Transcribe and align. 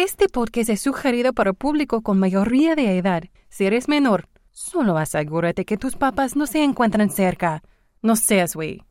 Este 0.00 0.28
podcast 0.28 0.70
es 0.70 0.80
sugerido 0.80 1.32
para 1.32 1.52
público 1.52 2.02
con 2.02 2.20
mayoría 2.20 2.76
de 2.76 2.98
edad. 2.98 3.24
Si 3.48 3.66
eres 3.66 3.88
menor, 3.88 4.28
solo 4.52 4.96
asegúrate 4.96 5.64
que 5.64 5.76
tus 5.76 5.96
papás 5.96 6.36
no 6.36 6.46
se 6.46 6.62
encuentran 6.62 7.10
cerca. 7.10 7.64
No 8.00 8.14
seas 8.14 8.54
güey. 8.54 8.84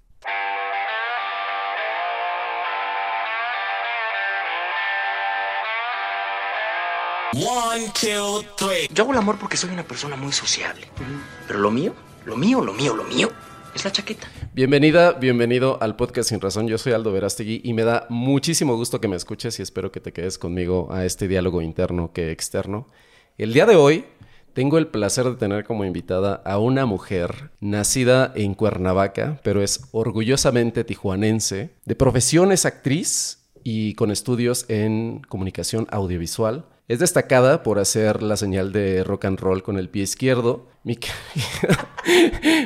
One, 7.35 7.85
two, 7.93 8.43
three. 8.57 8.89
Yo 8.93 9.03
hago 9.03 9.13
el 9.13 9.19
amor 9.19 9.37
porque 9.39 9.55
soy 9.55 9.69
una 9.69 9.83
persona 9.83 10.17
muy 10.17 10.33
sociable. 10.33 10.87
Pero 11.47 11.59
lo 11.59 11.71
mío, 11.71 11.93
lo 12.25 12.35
mío, 12.35 12.59
lo 12.59 12.73
mío, 12.73 12.93
lo 12.93 13.05
mío 13.05 13.29
la 13.83 13.91
chaqueta. 13.91 14.27
Bienvenida, 14.53 15.13
bienvenido 15.13 15.77
al 15.81 15.95
podcast 15.95 16.29
Sin 16.29 16.41
Razón. 16.41 16.67
Yo 16.67 16.77
soy 16.77 16.93
Aldo 16.93 17.11
Verástegui 17.11 17.61
y 17.63 17.73
me 17.73 17.83
da 17.83 18.07
muchísimo 18.09 18.75
gusto 18.75 18.99
que 18.99 19.07
me 19.07 19.15
escuches 19.15 19.59
y 19.59 19.61
espero 19.61 19.91
que 19.91 19.99
te 19.99 20.13
quedes 20.13 20.37
conmigo 20.37 20.87
a 20.91 21.05
este 21.05 21.27
diálogo 21.27 21.61
interno 21.61 22.11
que 22.11 22.31
externo. 22.31 22.87
El 23.37 23.53
día 23.53 23.65
de 23.65 23.75
hoy 23.75 24.05
tengo 24.53 24.79
el 24.79 24.87
placer 24.87 25.25
de 25.25 25.35
tener 25.35 25.63
como 25.63 25.85
invitada 25.85 26.41
a 26.43 26.57
una 26.57 26.85
mujer 26.85 27.51
nacida 27.59 28.31
en 28.35 28.55
Cuernavaca, 28.55 29.39
pero 29.43 29.61
es 29.61 29.81
orgullosamente 29.91 30.83
tijuanense. 30.83 31.69
De 31.85 31.95
profesión 31.95 32.51
es 32.51 32.65
actriz 32.65 33.43
y 33.63 33.93
con 33.93 34.09
estudios 34.09 34.65
en 34.69 35.21
comunicación 35.27 35.85
audiovisual. 35.91 36.65
Es 36.87 36.99
destacada 36.99 37.63
por 37.63 37.79
hacer 37.79 38.23
la 38.23 38.37
señal 38.37 38.71
de 38.71 39.03
rock 39.03 39.25
and 39.25 39.37
roll 39.41 39.61
con 39.61 39.77
el 39.77 39.89
pie 39.89 40.03
izquierdo. 40.03 40.69
Mi 40.83 40.95
querida 40.95 41.89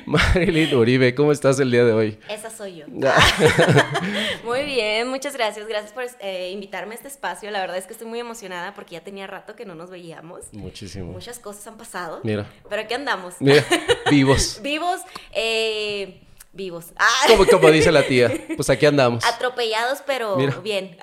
Marilyn 0.06 0.76
Uribe, 0.76 1.16
¿cómo 1.16 1.32
estás 1.32 1.60
el 1.60 1.72
día 1.72 1.84
de 1.84 1.92
hoy? 1.92 2.20
Esa 2.30 2.52
soy 2.52 2.76
yo. 2.76 2.86
muy 4.46 4.64
bien, 4.64 5.08
muchas 5.08 5.34
gracias. 5.36 5.68
Gracias 5.68 5.92
por 5.92 6.04
eh, 6.20 6.52
invitarme 6.52 6.94
a 6.94 6.98
este 6.98 7.08
espacio. 7.08 7.50
La 7.50 7.62
verdad 7.62 7.78
es 7.78 7.88
que 7.88 7.94
estoy 7.94 8.08
muy 8.08 8.20
emocionada 8.20 8.76
porque 8.76 8.92
ya 8.92 9.04
tenía 9.04 9.26
rato 9.26 9.56
que 9.56 9.66
no 9.66 9.74
nos 9.74 9.90
veíamos. 9.90 10.54
Muchísimo. 10.54 11.12
Muchas 11.12 11.40
cosas 11.40 11.66
han 11.66 11.78
pasado. 11.78 12.20
Mira. 12.22 12.46
Pero 12.70 12.84
aquí 12.84 12.94
andamos. 12.94 13.34
Mira, 13.40 13.66
vivos. 14.12 14.60
vivos. 14.62 15.02
Eh, 15.34 16.22
vivos. 16.54 16.86
Como, 17.28 17.46
como 17.46 17.72
dice 17.72 17.92
la 17.92 18.04
tía, 18.04 18.32
pues 18.56 18.70
aquí 18.70 18.86
andamos. 18.86 19.24
Atropellados, 19.26 20.00
pero 20.06 20.36
bien. 20.62 20.98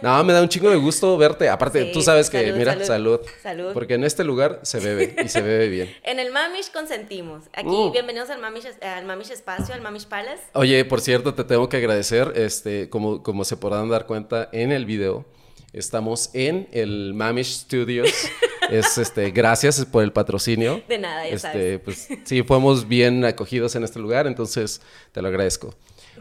No, 0.00 0.22
me 0.24 0.32
da 0.32 0.40
un 0.40 0.48
chingo 0.48 0.70
de 0.70 0.76
gusto 0.76 1.16
verte. 1.18 1.48
Aparte, 1.48 1.86
tú 1.86 2.00
sabes 2.00 2.30
que, 2.30 2.52
mira, 2.52 2.82
salud. 2.84 3.20
salud. 3.42 3.72
Porque 3.72 3.94
en 3.94 4.04
este 4.04 4.24
lugar 4.24 4.60
se 4.62 4.80
bebe 4.80 5.16
y 5.22 5.28
se 5.28 5.42
bebe 5.42 5.68
bien. 5.68 5.94
en 6.04 6.18
el 6.18 6.32
Mamish 6.32 6.70
consentimos. 6.72 7.44
Aquí, 7.52 7.68
uh. 7.68 7.92
bienvenidos 7.92 8.30
al 8.30 8.40
Mamish, 8.40 8.66
al 8.80 9.04
Mamish 9.04 9.30
Espacio, 9.30 9.74
al 9.74 9.80
Mamish 9.80 10.06
Palace. 10.06 10.42
Oye, 10.54 10.84
por 10.84 11.00
cierto, 11.00 11.34
te 11.34 11.44
tengo 11.44 11.68
que 11.68 11.76
agradecer, 11.76 12.32
este, 12.36 12.88
como, 12.88 13.22
como 13.22 13.44
se 13.44 13.56
podrán 13.56 13.88
dar 13.88 14.06
cuenta 14.06 14.48
en 14.52 14.72
el 14.72 14.86
video, 14.86 15.24
estamos 15.72 16.30
en 16.34 16.68
el 16.72 17.14
Mamish 17.14 17.60
Studios. 17.60 18.08
es 18.78 18.98
este, 18.98 19.30
gracias 19.30 19.84
por 19.84 20.02
el 20.02 20.12
patrocinio. 20.12 20.82
De 20.88 20.98
nada, 20.98 21.26
ya 21.26 21.34
este, 21.34 21.48
sabes. 21.48 21.80
Pues 21.80 22.08
sí, 22.24 22.42
fuimos 22.42 22.88
bien 22.88 23.24
acogidos 23.24 23.74
en 23.76 23.84
este 23.84 23.98
lugar, 23.98 24.26
entonces 24.26 24.80
te 25.12 25.20
lo 25.20 25.28
agradezco. 25.28 25.74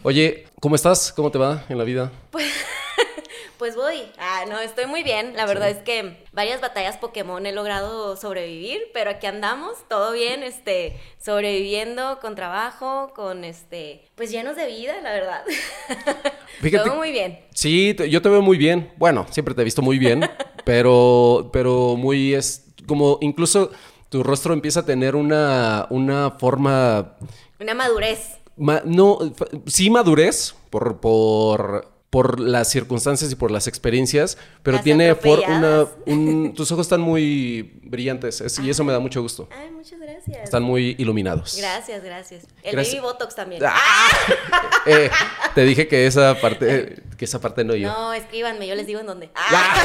Oye, 0.04 0.48
¿cómo 0.60 0.76
estás? 0.76 1.14
¿Cómo 1.14 1.32
te 1.32 1.38
va 1.38 1.66
en 1.70 1.78
la 1.78 1.84
vida? 1.84 2.12
Pues 2.32 2.46
pues 3.62 3.76
voy. 3.76 4.02
Ah, 4.18 4.46
no, 4.50 4.60
estoy 4.60 4.88
muy 4.88 5.04
bien. 5.04 5.36
La 5.36 5.46
verdad 5.46 5.70
es 5.70 5.78
que 5.78 6.18
varias 6.32 6.62
batallas 6.62 6.98
Pokémon 6.98 7.46
he 7.46 7.52
logrado 7.52 8.18
sobrevivir, 8.18 8.82
pero 8.92 9.12
aquí 9.12 9.28
andamos, 9.28 9.88
todo 9.88 10.14
bien, 10.14 10.42
este, 10.42 11.00
sobreviviendo 11.24 12.20
con 12.22 12.34
trabajo, 12.34 13.14
con 13.16 13.44
este, 13.44 14.10
pues 14.16 14.32
llenos 14.32 14.56
de 14.56 14.66
vida, 14.66 14.96
la 15.04 15.12
verdad. 15.12 15.44
Fíjate, 16.62 16.86
todo 16.86 16.96
muy 16.98 17.12
bien. 17.12 17.40
Sí, 17.54 17.96
yo 18.10 18.22
te 18.24 18.30
veo 18.30 18.42
muy 18.42 18.58
bien. 18.58 18.92
Bueno, 18.98 19.28
siempre 19.30 19.54
te 19.54 19.62
he 19.62 19.66
visto 19.66 19.84
muy 19.84 20.00
bien, 20.00 20.28
pero, 20.64 21.50
pero 21.54 21.96
muy 21.98 22.34
es 22.34 22.66
como 22.88 23.18
incluso 23.22 23.72
tu 24.10 24.24
rostro 24.24 24.54
empieza 24.54 24.82
a 24.82 24.86
tener 24.86 25.16
una, 25.16 25.88
una 25.90 26.32
forma. 26.32 27.18
Una 27.60 27.74
madurez. 27.74 28.40
no, 28.58 29.20
sí 29.68 29.90
madurez 29.90 30.56
por, 30.70 31.00
por 31.00 31.92
por 32.12 32.42
las 32.42 32.70
circunstancias 32.70 33.32
y 33.32 33.36
por 33.36 33.52
las 33.52 33.68
experiencias, 33.68 34.38
pero 34.64 34.82
tiene 34.82 35.16
una, 35.48 35.88
tus 36.54 36.70
ojos 36.74 36.86
están 36.86 37.00
muy 37.00 37.80
brillantes 37.84 38.44
y 38.62 38.70
eso 38.70 38.84
me 38.84 38.92
da 38.92 39.00
mucho 39.00 39.22
gusto. 39.22 39.48
Ay, 39.50 39.72
muchas 39.72 39.98
gracias. 39.98 40.44
Están 40.44 40.62
muy 40.62 40.98
iluminados. 41.00 41.56
Gracias, 41.58 42.04
gracias. 42.04 42.48
El 42.64 42.76
baby 42.76 43.00
botox 43.00 43.34
también. 43.34 43.64
¡Ah! 43.66 44.10
eh, 44.86 45.10
te 45.56 45.64
dije 45.64 45.88
que 45.88 46.06
esa 46.06 46.36
parte 46.42 47.02
que 47.22 47.26
esa 47.26 47.40
parte 47.40 47.64
no 47.64 47.76
yo. 47.76 47.88
No, 47.88 48.14
escríbanme, 48.14 48.66
yo 48.66 48.74
les 48.74 48.88
digo 48.88 49.00
en 49.00 49.06
dónde. 49.06 49.30
¡Ah! 49.36 49.76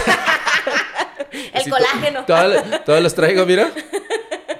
El 1.52 1.68
colágeno. 1.68 2.24
Todos 2.24 3.02
los 3.02 3.14
traigo, 3.14 3.44
mira. 3.44 3.70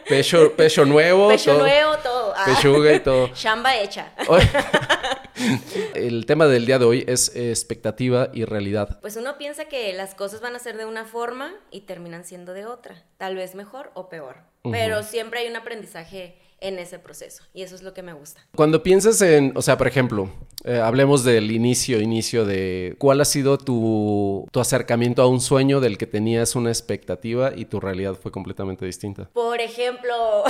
Pecho, 0.06 0.52
pecho 0.54 0.84
nuevo. 0.84 1.28
Pecho 1.28 1.56
nuevo, 1.56 1.96
todo. 2.02 2.34
Pechuga 2.44 2.92
y 2.92 3.00
todo. 3.00 3.28
Chamba 3.28 3.78
hecha. 3.78 4.12
El 5.94 6.26
tema 6.26 6.48
del 6.48 6.66
día 6.66 6.78
de 6.78 6.84
hoy 6.84 7.02
es 7.08 7.34
expectativa 7.34 8.28
y 8.34 8.44
realidad. 8.44 9.00
Pues 9.00 9.16
uno 9.16 9.38
piensa 9.38 9.64
que 9.64 9.94
las 9.94 10.14
cosas 10.14 10.42
van 10.42 10.54
a 10.54 10.58
ser 10.58 10.76
de 10.76 10.84
una 10.84 11.06
forma 11.06 11.54
y 11.70 11.80
terminan 11.80 12.24
siendo 12.26 12.52
de 12.52 12.66
otra, 12.66 13.04
tal 13.16 13.36
vez 13.36 13.54
mejor 13.54 13.90
o 13.94 14.10
peor, 14.10 14.36
pero 14.70 15.02
siempre 15.02 15.40
hay 15.40 15.48
un 15.48 15.56
aprendizaje 15.56 16.36
en 16.66 16.78
ese 16.78 16.98
proceso 16.98 17.42
y 17.54 17.62
eso 17.62 17.74
es 17.74 17.82
lo 17.82 17.94
que 17.94 18.02
me 18.02 18.12
gusta. 18.12 18.40
Cuando 18.54 18.82
piensas 18.82 19.22
en, 19.22 19.52
o 19.54 19.62
sea, 19.62 19.78
por 19.78 19.86
ejemplo, 19.86 20.30
eh, 20.64 20.80
hablemos 20.80 21.22
del 21.22 21.52
inicio, 21.52 22.00
inicio 22.00 22.44
de 22.44 22.96
cuál 22.98 23.20
ha 23.20 23.24
sido 23.24 23.56
tu, 23.56 24.48
tu, 24.50 24.58
acercamiento 24.58 25.22
a 25.22 25.28
un 25.28 25.40
sueño 25.40 25.80
del 25.80 25.96
que 25.96 26.06
tenías 26.06 26.56
una 26.56 26.70
expectativa 26.70 27.52
y 27.54 27.66
tu 27.66 27.78
realidad 27.78 28.14
fue 28.14 28.32
completamente 28.32 28.84
distinta. 28.84 29.30
Por 29.32 29.60
ejemplo, 29.60 30.42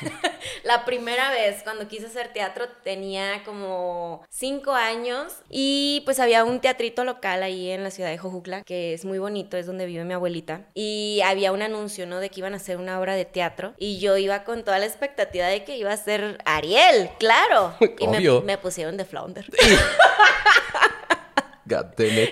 la 0.64 0.84
primera 0.84 1.30
vez 1.30 1.62
cuando 1.62 1.88
quise 1.88 2.06
hacer 2.06 2.32
teatro 2.34 2.66
tenía 2.84 3.42
como 3.44 4.22
cinco 4.28 4.72
años 4.72 5.32
y 5.48 6.02
pues 6.04 6.20
había 6.20 6.44
un 6.44 6.60
teatrito 6.60 7.04
local 7.04 7.42
ahí 7.42 7.70
en 7.70 7.82
la 7.82 7.90
ciudad 7.90 8.10
de 8.10 8.18
Jojutla 8.18 8.62
que 8.64 8.92
es 8.92 9.06
muy 9.06 9.18
bonito, 9.18 9.56
es 9.56 9.66
donde 9.66 9.86
vive 9.86 10.04
mi 10.04 10.12
abuelita 10.12 10.66
y 10.74 11.20
había 11.24 11.50
un 11.50 11.62
anuncio, 11.62 12.06
¿no? 12.06 12.20
De 12.20 12.28
que 12.28 12.40
iban 12.40 12.52
a 12.52 12.56
hacer 12.56 12.76
una 12.76 13.00
obra 13.00 13.14
de 13.14 13.24
teatro 13.24 13.72
y 13.78 13.98
yo 14.00 14.18
iba 14.18 14.44
con 14.44 14.64
toda 14.64 14.78
la 14.78 14.86
expectativa 14.86 15.46
de 15.46 15.61
que 15.64 15.76
iba 15.76 15.92
a 15.92 15.96
ser 15.96 16.38
Ariel, 16.44 17.10
claro. 17.18 17.74
Y 17.98 18.06
me, 18.06 18.20
me 18.42 18.58
pusieron 18.58 18.96
de 18.96 19.04
Flounder. 19.04 19.46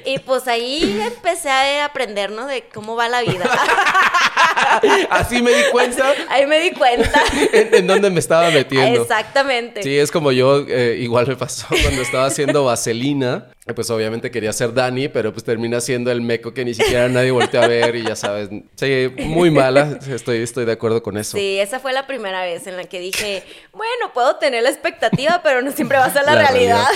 Y 0.05 0.19
pues 0.19 0.47
ahí 0.49 1.01
empecé 1.01 1.51
a 1.51 1.87
aprender, 1.87 2.31
¿no? 2.31 2.47
De 2.47 2.69
cómo 2.69 2.97
va 2.97 3.09
la 3.09 3.23
vida. 3.23 3.49
Así 5.11 5.43
me 5.43 5.51
di 5.51 5.63
cuenta. 5.71 6.13
Ahí 6.29 6.47
me 6.47 6.61
di 6.61 6.71
cuenta. 6.73 7.23
en, 7.53 7.87
dónde 7.87 8.11
me 8.11 8.21
estaba 8.21 8.51
metiendo. 8.51 9.03
Exactamente. 9.03 9.83
Sí, 9.83 9.99
es 9.99 10.11
como 10.11 10.33
yo, 10.33 10.65
eh, 10.69 10.99
igual 11.01 11.27
me 11.27 11.37
pasó 11.37 11.67
cuando 11.83 12.03
estaba 12.03 12.27
haciendo 12.27 12.65
vaselina. 12.65 13.47
Pues 13.75 13.89
obviamente 13.91 14.33
quería 14.33 14.53
ser 14.53 14.75
Dani, 14.75 15.09
pero 15.09 15.33
pues 15.33 15.45
termina 15.45 15.81
siendo 15.81 16.11
el 16.11 16.21
meco 16.23 16.53
que 16.53 16.65
ni 16.65 16.75
siquiera 16.75 17.09
nadie 17.09 17.31
volteó 17.31 17.63
a 17.63 17.69
ver 17.69 17.95
y 17.95 18.03
ya 18.03 18.17
sabes. 18.17 18.49
Sí, 18.75 19.13
muy 19.19 19.53
mala. 19.53 19.99
Estoy, 20.09 20.39
estoy 20.39 20.65
de 20.65 20.73
acuerdo 20.73 21.05
con 21.05 21.17
eso. 21.17 21.37
Sí, 21.37 21.59
esa 21.61 21.79
fue 21.79 21.93
la 21.93 22.07
primera 22.07 22.43
vez 22.43 22.67
en 22.67 22.77
la 22.77 22.85
que 22.85 22.99
dije, 22.99 23.45
bueno, 23.73 24.13
puedo 24.13 24.37
tener 24.37 24.65
la 24.65 24.71
expectativa, 24.71 25.41
pero 25.45 25.63
no 25.63 25.71
siempre 25.71 25.99
va 25.99 26.07
a 26.07 26.13
ser 26.13 26.25
la, 26.25 26.35
realidad. 26.35 26.87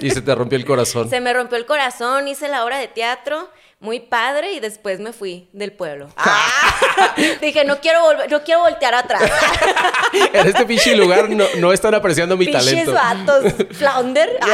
Y 0.00 0.10
se 0.10 0.22
te 0.22 0.34
rompió 0.34 0.56
el 0.56 0.64
corazón. 0.64 1.10
Se 1.10 1.20
me 1.20 1.34
rompió 1.34 1.58
el 1.58 1.66
corazón, 1.66 2.26
hice 2.28 2.48
la 2.48 2.64
obra 2.64 2.78
de 2.78 2.88
teatro 2.88 3.50
muy 3.82 3.98
padre 4.00 4.52
y 4.52 4.60
después 4.60 5.00
me 5.00 5.12
fui 5.12 5.48
del 5.52 5.72
pueblo. 5.72 6.08
Ah. 6.24 7.14
Dije, 7.40 7.64
no 7.64 7.80
quiero 7.80 8.02
volver, 8.02 8.30
no 8.30 8.42
quiero 8.44 8.60
voltear 8.60 8.94
atrás. 8.94 9.22
en 10.32 10.46
este 10.46 10.64
pinche 10.66 10.94
lugar 10.94 11.28
no, 11.30 11.44
no 11.58 11.72
están 11.72 11.94
apreciando 11.94 12.36
mi 12.36 12.50
talento. 12.50 12.92
vatos, 12.92 13.52
flounder. 13.72 14.38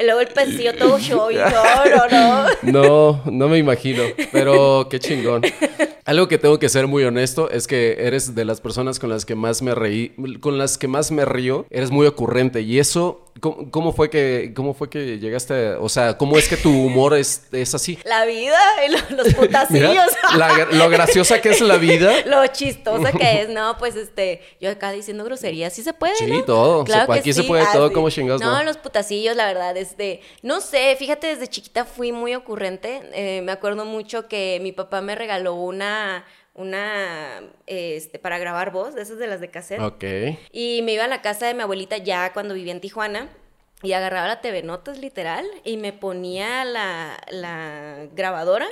Y 0.00 0.04
luego 0.04 0.20
el 0.20 0.28
pesillo 0.28 0.74
todo 0.76 0.98
show 0.98 1.30
y 1.30 1.34
no, 1.34 1.50
no, 1.50 2.08
no. 2.10 2.46
No, 2.62 3.22
no 3.30 3.48
me 3.48 3.58
imagino, 3.58 4.02
pero 4.32 4.88
qué 4.90 4.98
chingón. 4.98 5.42
Algo 6.04 6.28
que 6.28 6.38
tengo 6.38 6.58
que 6.58 6.68
ser 6.68 6.86
muy 6.86 7.04
honesto 7.04 7.50
es 7.50 7.66
que 7.66 7.96
eres 7.98 8.34
de 8.34 8.44
las 8.44 8.60
personas 8.60 8.98
con 8.98 9.10
las 9.10 9.24
que 9.24 9.34
más 9.34 9.62
me 9.62 9.74
reí, 9.74 10.14
con 10.40 10.58
las 10.58 10.78
que 10.78 10.88
más 10.88 11.10
me 11.10 11.24
río, 11.24 11.66
eres 11.70 11.90
muy 11.90 12.06
ocurrente 12.06 12.60
y 12.62 12.78
eso 12.78 13.23
¿Cómo, 13.40 13.92
fue 13.92 14.10
que, 14.10 14.52
¿Cómo 14.54 14.74
fue 14.74 14.88
que 14.88 15.18
llegaste? 15.18 15.74
o 15.74 15.88
sea, 15.88 16.16
¿cómo 16.16 16.38
es 16.38 16.48
que 16.48 16.56
tu 16.56 16.70
humor 16.70 17.14
es, 17.14 17.48
es 17.50 17.74
así? 17.74 17.98
La 18.04 18.24
vida 18.24 18.58
y 18.86 18.92
los 18.92 19.34
putacillos. 19.34 20.06
lo 20.70 20.88
graciosa 20.88 21.40
que 21.40 21.50
es 21.50 21.60
la 21.60 21.76
vida. 21.76 22.14
lo 22.26 22.46
chistosa 22.46 23.10
que 23.12 23.42
es, 23.42 23.48
no, 23.50 23.76
pues 23.78 23.96
este, 23.96 24.40
yo 24.60 24.70
acá 24.70 24.92
diciendo 24.92 25.24
groserías, 25.24 25.72
sí 25.72 25.82
se 25.82 25.92
puede. 25.92 26.14
Sí, 26.14 26.42
todo. 26.46 26.84
Claro 26.84 27.12
aquí 27.12 27.32
se 27.32 27.42
puede 27.42 27.64
todo 27.72 27.92
como 27.92 28.08
chingados. 28.08 28.40
No, 28.40 28.62
los 28.62 28.76
putacillos, 28.76 29.34
la 29.34 29.46
verdad, 29.46 29.76
este, 29.76 30.20
no 30.42 30.60
sé, 30.60 30.94
fíjate, 30.96 31.26
desde 31.26 31.48
chiquita 31.48 31.84
fui 31.84 32.12
muy 32.12 32.34
ocurrente. 32.34 33.02
Eh, 33.14 33.42
me 33.42 33.52
acuerdo 33.52 33.84
mucho 33.84 34.28
que 34.28 34.58
mi 34.62 34.72
papá 34.72 35.00
me 35.00 35.14
regaló 35.14 35.54
una 35.54 36.24
una, 36.54 37.42
este, 37.66 38.18
para 38.18 38.38
grabar 38.38 38.70
voz, 38.72 38.94
de 38.94 39.02
esas 39.02 39.18
de 39.18 39.26
las 39.26 39.40
de 39.40 39.50
cassette. 39.50 39.80
Ok. 39.80 40.04
Y 40.52 40.80
me 40.82 40.92
iba 40.92 41.04
a 41.04 41.08
la 41.08 41.20
casa 41.22 41.46
de 41.46 41.54
mi 41.54 41.62
abuelita 41.62 41.96
ya 41.98 42.32
cuando 42.32 42.54
vivía 42.54 42.72
en 42.72 42.80
Tijuana. 42.80 43.28
y 43.82 43.92
agarraba 43.92 44.26
la 44.28 44.40
TV 44.40 44.62
Notas 44.62 44.98
literal 44.98 45.44
y 45.64 45.76
me 45.76 45.92
ponía 45.92 46.64
la, 46.64 47.18
la 47.30 48.06
grabadora 48.14 48.66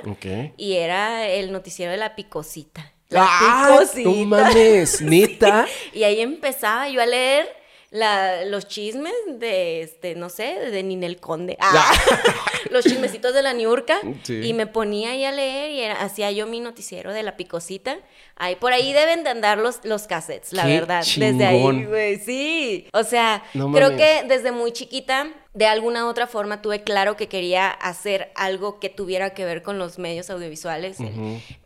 y 0.57 0.73
era 0.73 1.27
el 1.27 1.51
noticiero 1.51 1.91
de 1.91 1.97
la 1.97 2.15
picosita. 2.15 2.91
La 3.09 3.27
¡Ah! 3.29 3.67
picosita. 3.77 4.09
No 4.09 4.15
mames, 4.25 5.01
neta. 5.13 5.67
y 5.93 6.03
ahí 6.03 6.19
empezaba 6.21 6.87
yo 6.89 6.99
a 7.01 7.05
leer 7.05 7.47
la, 7.93 8.43
los 8.45 8.67
chismes 8.67 9.13
de, 9.27 9.83
este, 9.83 10.15
no 10.15 10.29
sé, 10.29 10.59
de 10.71 10.81
Ninel 10.81 11.19
Conde. 11.19 11.57
Ah, 11.59 11.93
los 12.71 12.83
chismecitos 12.83 13.35
de 13.35 13.43
la 13.43 13.53
Niurka. 13.53 13.99
Y 14.27 14.53
me 14.53 14.65
ponía 14.65 15.11
ahí 15.11 15.23
a 15.25 15.31
leer 15.31 15.71
y 15.71 15.81
era, 15.81 16.01
hacía 16.01 16.31
yo 16.31 16.47
mi 16.47 16.59
noticiero 16.59 17.13
de 17.13 17.21
la 17.21 17.37
picosita. 17.37 17.99
Ahí, 18.35 18.55
por 18.55 18.73
ahí 18.73 18.93
deben 18.93 19.23
de 19.23 19.29
andar 19.29 19.59
los, 19.59 19.85
los 19.85 20.07
cassettes, 20.07 20.53
la 20.53 20.65
verdad. 20.65 21.05
Desde 21.17 21.45
ahí, 21.45 21.85
güey, 21.85 22.17
sí. 22.17 22.87
O 22.93 23.03
sea, 23.03 23.43
creo 23.53 23.95
que 23.95 24.23
desde 24.27 24.51
muy 24.51 24.71
chiquita 24.71 25.27
de 25.53 25.67
alguna 25.67 26.05
u 26.05 26.09
otra 26.09 26.25
forma 26.25 26.61
tuve 26.61 26.83
claro 26.83 27.15
que 27.15 27.27
quería 27.27 27.69
hacer 27.69 28.31
algo 28.35 28.79
que 28.79 28.89
tuviera 28.89 29.31
que 29.35 29.45
ver 29.45 29.61
con 29.61 29.77
los 29.77 29.99
medios 29.99 30.29
audiovisuales, 30.31 30.97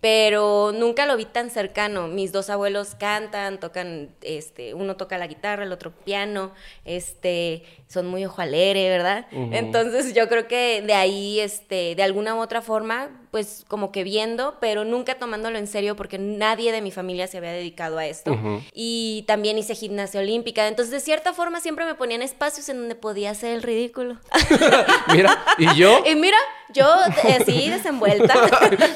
pero 0.01 0.73
nunca 0.73 1.05
lo 1.05 1.15
vi 1.15 1.25
tan 1.25 1.49
cercano. 1.49 2.07
Mis 2.07 2.31
dos 2.31 2.49
abuelos 2.49 2.95
cantan, 2.95 3.59
tocan, 3.59 4.09
este, 4.21 4.73
uno 4.73 4.97
toca 4.97 5.17
la 5.17 5.27
guitarra, 5.27 5.63
el 5.63 5.71
otro 5.71 5.91
piano, 5.91 6.51
este, 6.83 7.63
son 7.87 8.07
muy 8.07 8.25
ojo 8.25 8.37
¿verdad? 8.37 9.25
Entonces 9.31 10.13
yo 10.13 10.27
creo 10.27 10.47
que 10.47 10.81
de 10.81 10.93
ahí, 10.93 11.39
este, 11.39 11.95
de 11.95 12.03
alguna 12.03 12.35
u 12.35 12.39
otra 12.39 12.61
forma, 12.61 13.09
pues 13.31 13.65
como 13.67 13.91
que 13.91 14.03
viendo, 14.03 14.57
pero 14.59 14.85
nunca 14.85 15.15
tomándolo 15.15 15.57
en 15.57 15.67
serio 15.67 15.95
porque 15.95 16.17
nadie 16.17 16.71
de 16.71 16.81
mi 16.81 16.91
familia 16.91 17.27
se 17.27 17.37
había 17.37 17.51
dedicado 17.51 17.97
a 17.97 18.05
esto. 18.05 18.37
Y 18.73 19.23
también 19.27 19.57
hice 19.57 19.75
gimnasia 19.75 20.21
olímpica, 20.21 20.67
entonces 20.67 20.91
de 20.91 20.99
cierta 20.99 21.33
forma 21.33 21.59
siempre 21.59 21.85
me 21.85 21.95
ponían 21.95 22.21
espacios 22.21 22.69
en 22.69 22.77
donde 22.77 22.95
podía 22.95 23.31
hacer 23.31 23.53
el 23.53 23.63
ridículo. 23.63 24.17
mira, 25.13 25.37
¿y 25.57 25.75
yo? 25.75 26.03
Y 26.09 26.15
mira, 26.15 26.37
yo 26.73 26.85
así 26.85 27.69
desenvuelta. 27.69 28.33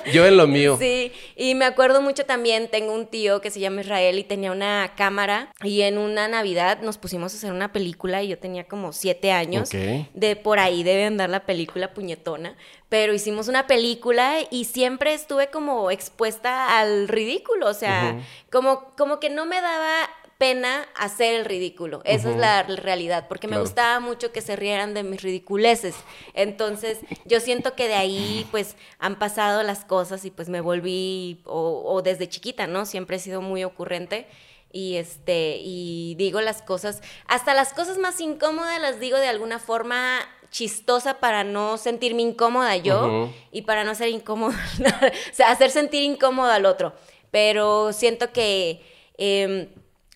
yo 0.14 0.26
en 0.26 0.38
lo 0.38 0.48
mío. 0.48 0.78
Sí, 0.80 1.12
y 1.36 1.56
me 1.56 1.66
acuerdo 1.66 2.02
mucho 2.02 2.26
también, 2.26 2.70
tengo 2.70 2.94
un 2.94 3.08
tío 3.08 3.42
que 3.42 3.50
se 3.50 3.60
llama 3.60 3.82
Israel 3.82 4.20
y 4.20 4.24
tenía 4.24 4.52
una 4.52 4.94
cámara 4.96 5.52
y 5.64 5.82
en 5.82 5.98
una 5.98 6.28
Navidad 6.28 6.82
nos 6.82 6.98
pusimos 6.98 7.34
a 7.34 7.38
hacer 7.38 7.52
una 7.52 7.72
película 7.72 8.24
y 8.24 8.30
yo 8.30 8.38
tenía 8.38 8.66
como 8.66 8.94
siete 8.94 9.32
años. 9.32 9.70
De 9.70 10.36
por 10.36 10.60
ahí 10.60 10.84
debe 10.84 11.06
andar 11.06 11.30
la 11.30 11.46
película 11.46 11.94
puñetona, 11.94 12.56
pero 12.92 13.14
hicimos 13.14 13.48
una 13.48 13.68
película 13.68 14.40
y 14.50 14.66
siempre 14.66 15.14
estuve 15.14 15.50
como 15.50 15.92
expuesta 15.92 16.78
al 16.78 17.08
ridículo, 17.08 17.70
o 17.70 17.74
sea, 17.74 18.20
como, 18.52 18.92
como 18.98 19.22
que 19.22 19.30
no 19.30 19.46
me 19.46 19.62
daba 19.62 20.10
pena 20.38 20.86
hacer 20.98 21.36
el 21.36 21.46
ridículo. 21.46 22.02
Esa 22.04 22.32
es 22.32 22.36
la 22.36 22.64
realidad, 22.64 23.30
porque 23.30 23.48
me 23.48 23.58
gustaba 23.62 24.02
mucho 24.02 24.34
que 24.34 24.42
se 24.42 24.58
rieran 24.58 24.94
de 24.94 25.04
mis 25.04 25.22
ridiculeces. 25.22 25.96
Entonces, 26.34 27.00
yo 27.24 27.40
siento 27.40 27.78
que 27.78 27.88
de 27.88 27.94
ahí, 27.94 28.46
pues, 28.52 28.76
han 29.00 29.18
pasado 29.18 29.64
las 29.64 29.86
cosas 29.86 30.26
y 30.26 30.30
pues 30.30 30.50
me 30.50 30.60
volví, 30.60 31.40
o, 31.46 31.84
o 31.86 32.02
desde 32.02 32.28
chiquita, 32.28 32.68
¿no? 32.68 32.86
Siempre 32.86 33.16
he 33.16 33.20
sido 33.20 33.40
muy 33.40 33.64
ocurrente 33.64 34.28
y 34.74 34.98
este 34.98 35.60
y 35.62 36.16
digo 36.16 36.40
las 36.40 36.62
cosas 36.62 37.02
hasta 37.28 37.54
las 37.54 37.74
cosas 37.74 37.98
más 37.98 38.22
incómodas 38.22 38.80
las 38.80 39.02
digo 39.02 39.18
de 39.18 39.28
alguna 39.28 39.60
forma 39.60 40.22
chistosa 40.52 41.20
para 41.20 41.44
no 41.44 41.78
sentirme 41.78 42.22
incómoda 42.22 42.76
yo 42.76 43.32
y 43.52 43.64
para 43.64 43.84
no 43.84 43.96
ser 43.96 44.10
incómoda 44.10 44.56
o 45.32 45.34
sea 45.36 45.50
hacer 45.50 45.72
sentir 45.72 46.04
incómodo 46.04 46.52
al 46.52 46.66
otro. 46.66 46.94
Pero 47.32 47.94
siento 47.94 48.34
que 48.34 48.82
em, 49.18 49.70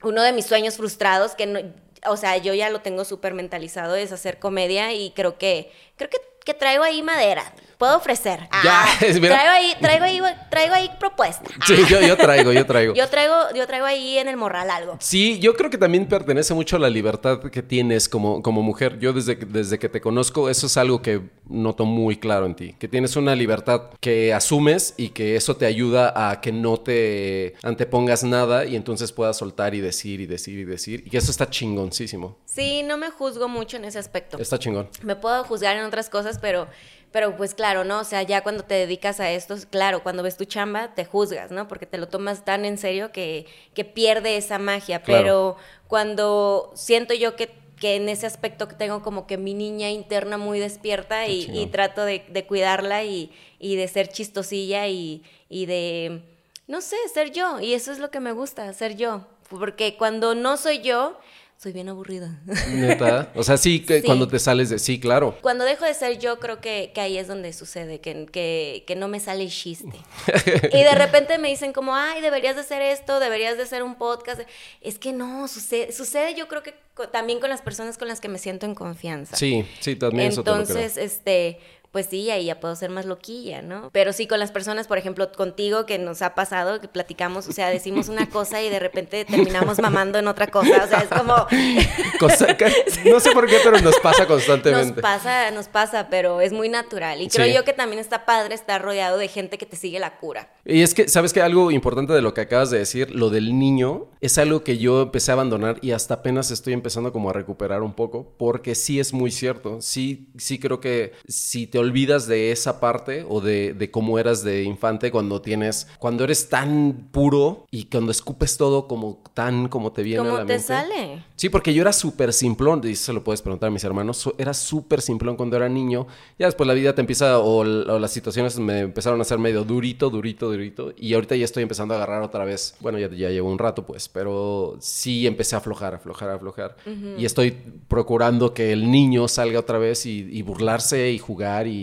uno 0.03 0.21
de 0.21 0.33
mis 0.33 0.45
sueños 0.45 0.75
frustrados 0.75 1.33
que 1.33 1.45
no, 1.47 1.59
o 2.07 2.17
sea 2.17 2.37
yo 2.37 2.53
ya 2.53 2.69
lo 2.69 2.81
tengo 2.81 3.05
súper 3.05 3.33
mentalizado 3.33 3.95
es 3.95 4.11
hacer 4.11 4.37
comedia 4.37 4.93
y 4.93 5.11
creo 5.11 5.37
que 5.37 5.71
creo 5.95 6.09
que, 6.09 6.17
que 6.43 6.53
traigo 6.53 6.83
ahí 6.83 7.01
madera 7.01 7.53
puedo 7.77 7.97
ofrecer. 7.97 8.47
Ah, 8.51 8.87
traigo 8.99 9.27
ahí, 9.27 9.73
traigo 9.79 10.05
ahí, 10.05 10.21
traigo 10.49 10.73
ahí 10.73 10.91
propuesta. 10.99 11.49
Sí, 11.65 11.75
yo, 11.89 12.01
yo, 12.01 12.17
traigo, 12.17 12.51
yo 12.51 12.65
traigo. 12.65 12.93
yo 12.95 13.07
traigo, 13.09 13.35
yo 13.55 13.67
traigo 13.67 13.85
ahí 13.85 14.17
en 14.17 14.27
el 14.27 14.37
morral 14.37 14.69
algo. 14.69 14.97
Sí, 14.99 15.39
yo 15.39 15.55
creo 15.55 15.69
que 15.69 15.77
también 15.77 16.07
pertenece 16.07 16.53
mucho 16.53 16.75
a 16.75 16.79
la 16.79 16.89
libertad 16.89 17.39
que 17.39 17.61
tienes 17.61 18.09
como, 18.09 18.41
como 18.41 18.61
mujer. 18.61 18.99
Yo 18.99 19.13
desde, 19.13 19.35
desde 19.35 19.79
que 19.79 19.89
te 19.89 20.01
conozco, 20.01 20.49
eso 20.49 20.67
es 20.67 20.77
algo 20.77 21.01
que 21.01 21.21
noto 21.47 21.85
muy 21.85 22.17
claro 22.17 22.45
en 22.45 22.55
ti. 22.55 22.75
Que 22.79 22.87
tienes 22.87 23.15
una 23.15 23.35
libertad 23.35 23.89
que 23.99 24.33
asumes 24.33 24.93
y 24.97 25.09
que 25.09 25.35
eso 25.35 25.55
te 25.55 25.65
ayuda 25.65 26.29
a 26.29 26.41
que 26.41 26.51
no 26.51 26.77
te 26.77 27.55
antepongas 27.63 28.23
nada 28.23 28.65
y 28.65 28.75
entonces 28.75 29.11
puedas 29.11 29.37
soltar 29.37 29.75
y 29.75 29.81
decir 29.81 30.21
y 30.21 30.25
decir 30.25 30.59
y 30.59 30.65
decir. 30.65 31.03
Y 31.05 31.09
que 31.09 31.17
eso 31.17 31.31
está 31.31 31.49
chingoncísimo. 31.49 32.37
Sí, 32.45 32.83
no 32.83 32.97
me 32.97 33.11
juzgo 33.11 33.47
mucho 33.47 33.77
en 33.77 33.85
ese 33.85 33.99
aspecto. 33.99 34.37
Está 34.37 34.57
chingón. 34.57 34.89
Me 35.03 35.15
puedo 35.15 35.43
juzgar 35.43 35.75
en 35.77 35.83
otras 35.83 36.09
cosas, 36.09 36.39
pero 36.39 36.67
pero 37.11 37.37
pues 37.37 37.55
claro, 37.55 37.83
¿no? 37.83 37.99
O 37.99 38.03
sea, 38.03 38.23
ya 38.23 38.43
cuando 38.43 38.63
te 38.63 38.75
dedicas 38.75 39.19
a 39.19 39.31
esto, 39.31 39.55
claro, 39.69 40.03
cuando 40.03 40.23
ves 40.23 40.37
tu 40.37 40.45
chamba, 40.45 40.93
te 40.95 41.05
juzgas, 41.05 41.51
¿no? 41.51 41.67
Porque 41.67 41.85
te 41.85 41.97
lo 41.97 42.07
tomas 42.07 42.43
tan 42.43 42.65
en 42.65 42.77
serio 42.77 43.11
que, 43.11 43.45
que 43.73 43.85
pierde 43.85 44.37
esa 44.37 44.59
magia. 44.59 45.01
Pero 45.03 45.55
cuando 45.87 46.71
siento 46.75 47.13
yo 47.13 47.35
que, 47.35 47.51
que, 47.79 47.95
en 47.95 48.09
ese 48.09 48.25
aspecto 48.25 48.67
que 48.67 48.75
tengo 48.75 49.01
como 49.01 49.27
que 49.27 49.37
mi 49.37 49.53
niña 49.53 49.89
interna 49.91 50.37
muy 50.37 50.59
despierta 50.59 51.27
y, 51.27 51.67
trato 51.71 52.03
de, 52.03 52.45
cuidarla 52.47 53.03
y, 53.03 53.31
y, 53.59 53.75
de 53.75 53.87
ser 53.87 54.09
chistosilla 54.09 54.87
y, 54.87 55.23
y 55.47 55.67
de, 55.67 56.21
no 56.67 56.81
sé, 56.81 56.97
ser 57.13 57.31
yo. 57.31 57.59
Y 57.59 57.73
eso 57.73 57.91
es 57.91 57.99
lo 57.99 58.11
que 58.11 58.19
me 58.19 58.33
gusta, 58.33 58.71
ser 58.73 58.97
yo. 58.97 59.25
Porque 59.49 59.95
cuando 59.95 60.35
no 60.35 60.57
soy 60.57 60.81
yo, 60.81 61.17
soy 61.57 61.71
bien 61.71 61.89
aburrida. 61.89 62.39
¿Neta? 62.69 63.31
O 63.35 63.43
sea, 63.43 63.57
sí, 63.57 63.79
que 63.79 64.03
cuando 64.03 64.27
te 64.27 64.39
sales 64.39 64.69
de... 64.69 64.79
Sí, 64.79 64.99
claro. 64.99 65.37
Cuando 65.41 65.63
dejo 65.63 65.85
de 65.85 65.93
ser 65.93 66.19
yo, 66.19 66.39
creo 66.39 66.59
que, 66.59 66.91
que 66.93 67.01
ahí 67.01 67.17
es 67.17 67.27
donde 67.27 67.53
sucede, 67.53 67.99
que, 67.99 68.25
que, 68.27 68.83
que, 68.85 68.95
no 68.95 69.07
me 69.07 69.19
sale 69.19 69.47
chiste. 69.47 69.97
y 70.73 70.83
de 70.83 70.95
repente 70.95 71.37
me 71.37 71.49
dicen 71.49 71.73
como, 71.73 71.95
ay, 71.95 72.21
deberías 72.21 72.55
de 72.55 72.61
hacer 72.61 72.81
esto, 72.81 73.19
deberías 73.19 73.57
de 73.57 73.63
hacer 73.63 73.83
un 73.83 73.95
podcast. 73.95 74.41
Es 74.81 74.99
que 74.99 75.13
no, 75.13 75.47
sucede, 75.47 75.91
sucede 75.91 76.35
yo 76.35 76.47
creo 76.47 76.61
que 76.61 76.73
también 77.11 77.39
con 77.39 77.49
las 77.49 77.61
personas 77.61 77.97
con 77.97 78.07
las 78.07 78.21
que 78.21 78.29
me 78.29 78.37
siento 78.37 78.65
en 78.65 78.75
confianza. 78.75 79.35
Sí, 79.35 79.65
sí, 79.79 79.95
también 79.95 80.31
Entonces, 80.31 80.97
eso 80.97 81.01
este 81.01 81.59
pues 81.95 82.07
sí, 82.07 82.29
ahí 82.29 82.47
ya 82.47 82.59
puedo 82.59 82.75
ser 82.75 82.89
más 82.89 83.05
loquilla, 83.05 83.61
¿no? 83.61 83.89
Pero 83.93 84.11
sí 84.11 84.27
con 84.27 84.37
las 84.37 84.51
personas, 84.51 84.85
por 84.85 84.97
ejemplo, 84.97 85.31
contigo 85.31 85.85
que 85.85 85.97
nos 85.97 86.21
ha 86.21 86.35
pasado, 86.35 86.81
que 86.81 86.89
platicamos, 86.89 87.47
o 87.47 87.53
sea, 87.53 87.69
decimos 87.69 88.09
una 88.09 88.29
cosa 88.29 88.61
y 88.61 88.69
de 88.69 88.79
repente 88.79 89.23
terminamos 89.23 89.79
mamando 89.79 90.19
en 90.19 90.27
otra 90.27 90.47
cosa, 90.47 90.83
o 90.83 90.87
sea, 90.89 90.99
es 90.99 91.07
como... 91.07 91.33
no 93.05 93.19
sé 93.21 93.31
por 93.31 93.47
qué, 93.47 93.59
pero 93.63 93.79
nos 93.79 93.97
pasa 93.99 94.27
constantemente. 94.27 94.95
Nos 94.95 95.01
pasa, 95.01 95.51
nos 95.51 95.69
pasa, 95.69 96.09
pero 96.09 96.41
es 96.41 96.51
muy 96.51 96.67
natural. 96.67 97.21
Y 97.21 97.29
creo 97.29 97.47
yo 97.47 97.63
que 97.63 97.71
también 97.71 97.99
está 97.99 98.25
padre 98.25 98.55
estar 98.55 98.81
rodeado 98.81 99.17
de 99.17 99.29
gente 99.29 99.57
que 99.57 99.65
te 99.65 99.77
sigue 99.77 99.97
la 99.97 100.17
cura. 100.17 100.49
Y 100.65 100.81
es 100.81 100.93
que, 100.93 101.07
¿sabes 101.07 101.31
qué? 101.31 101.41
Algo 101.41 101.71
importante 101.71 102.11
de 102.11 102.21
lo 102.21 102.33
que 102.33 102.41
acabas 102.41 102.71
de 102.71 102.79
decir, 102.79 103.15
lo 103.15 103.29
del 103.29 103.57
niño, 103.57 104.09
es 104.19 104.37
algo 104.37 104.65
que 104.65 104.77
yo 104.77 105.03
empecé 105.03 105.31
a 105.31 105.35
abandonar 105.35 105.77
y 105.81 105.91
hasta 105.91 106.15
apenas 106.15 106.51
estoy 106.51 106.73
empezando 106.73 107.13
como 107.13 107.29
a 107.29 107.33
recuperar 107.33 107.83
un 107.83 107.93
poco, 107.93 108.35
porque 108.37 108.75
sí 108.75 108.99
es 108.99 109.13
muy 109.13 109.31
cierto. 109.31 109.79
Sí, 109.79 110.27
sí 110.37 110.59
creo 110.59 110.81
que 110.81 111.13
si 111.29 111.67
te 111.67 111.84
olvidas 111.85 112.27
de 112.27 112.51
esa 112.51 112.79
parte 112.79 113.25
o 113.27 113.41
de, 113.41 113.89
cómo 113.91 114.19
eras 114.19 114.43
de 114.43 114.63
infante 114.63 115.11
cuando 115.11 115.41
tienes, 115.41 115.87
cuando 115.99 116.23
eres 116.23 116.49
tan 116.49 117.09
puro 117.11 117.65
y 117.71 117.85
cuando 117.85 118.11
escupes 118.11 118.57
todo 118.57 118.87
como 118.87 119.23
tan 119.33 119.67
como 119.69 119.91
te 119.91 120.03
viene 120.03 120.27
a 120.27 120.33
la 120.33 120.45
te 120.45 120.59
sale? 120.59 121.23
Sí, 121.35 121.49
porque 121.49 121.73
yo 121.73 121.81
era 121.81 121.93
súper 121.93 122.33
simplón, 122.33 122.81
y 122.85 122.95
se 122.95 123.13
lo 123.13 123.23
puedes 123.23 123.41
preguntar 123.41 123.67
a 123.67 123.71
mis 123.71 123.83
hermanos, 123.83 124.29
era 124.37 124.53
súper 124.53 125.01
simplón 125.01 125.35
cuando 125.35 125.57
era 125.57 125.67
niño. 125.69 126.07
Ya 126.39 126.45
después 126.45 126.67
la 126.67 126.73
vida 126.73 126.95
te 126.95 127.01
empieza, 127.01 127.39
o, 127.39 127.63
las 127.63 128.11
situaciones 128.11 128.57
me 128.57 128.79
empezaron 128.79 129.19
a 129.19 129.23
hacer 129.23 129.37
medio 129.37 129.63
durito, 129.63 130.09
durito, 130.09 130.49
durito, 130.49 130.93
y 130.97 131.13
ahorita 131.13 131.35
ya 131.35 131.45
estoy 131.45 131.63
empezando 131.63 131.93
a 131.93 131.97
agarrar 131.97 132.21
otra 132.21 132.45
vez. 132.45 132.75
Bueno, 132.79 132.99
ya, 132.99 133.09
ya 133.09 133.29
llevo 133.29 133.51
un 133.51 133.59
rato, 133.59 133.85
pues, 133.85 134.07
pero 134.07 134.77
sí 134.79 135.27
empecé 135.27 135.55
a 135.55 135.59
aflojar, 135.59 135.95
aflojar, 135.95 136.29
aflojar. 136.29 136.77
Y 137.17 137.25
estoy 137.25 137.51
procurando 137.87 138.53
que 138.53 138.71
el 138.71 138.89
niño 138.89 139.27
salga 139.27 139.59
otra 139.59 139.77
vez 139.77 140.05
y 140.05 140.41
burlarse 140.41 141.11
y 141.11 141.19
jugar 141.19 141.67
y 141.67 141.74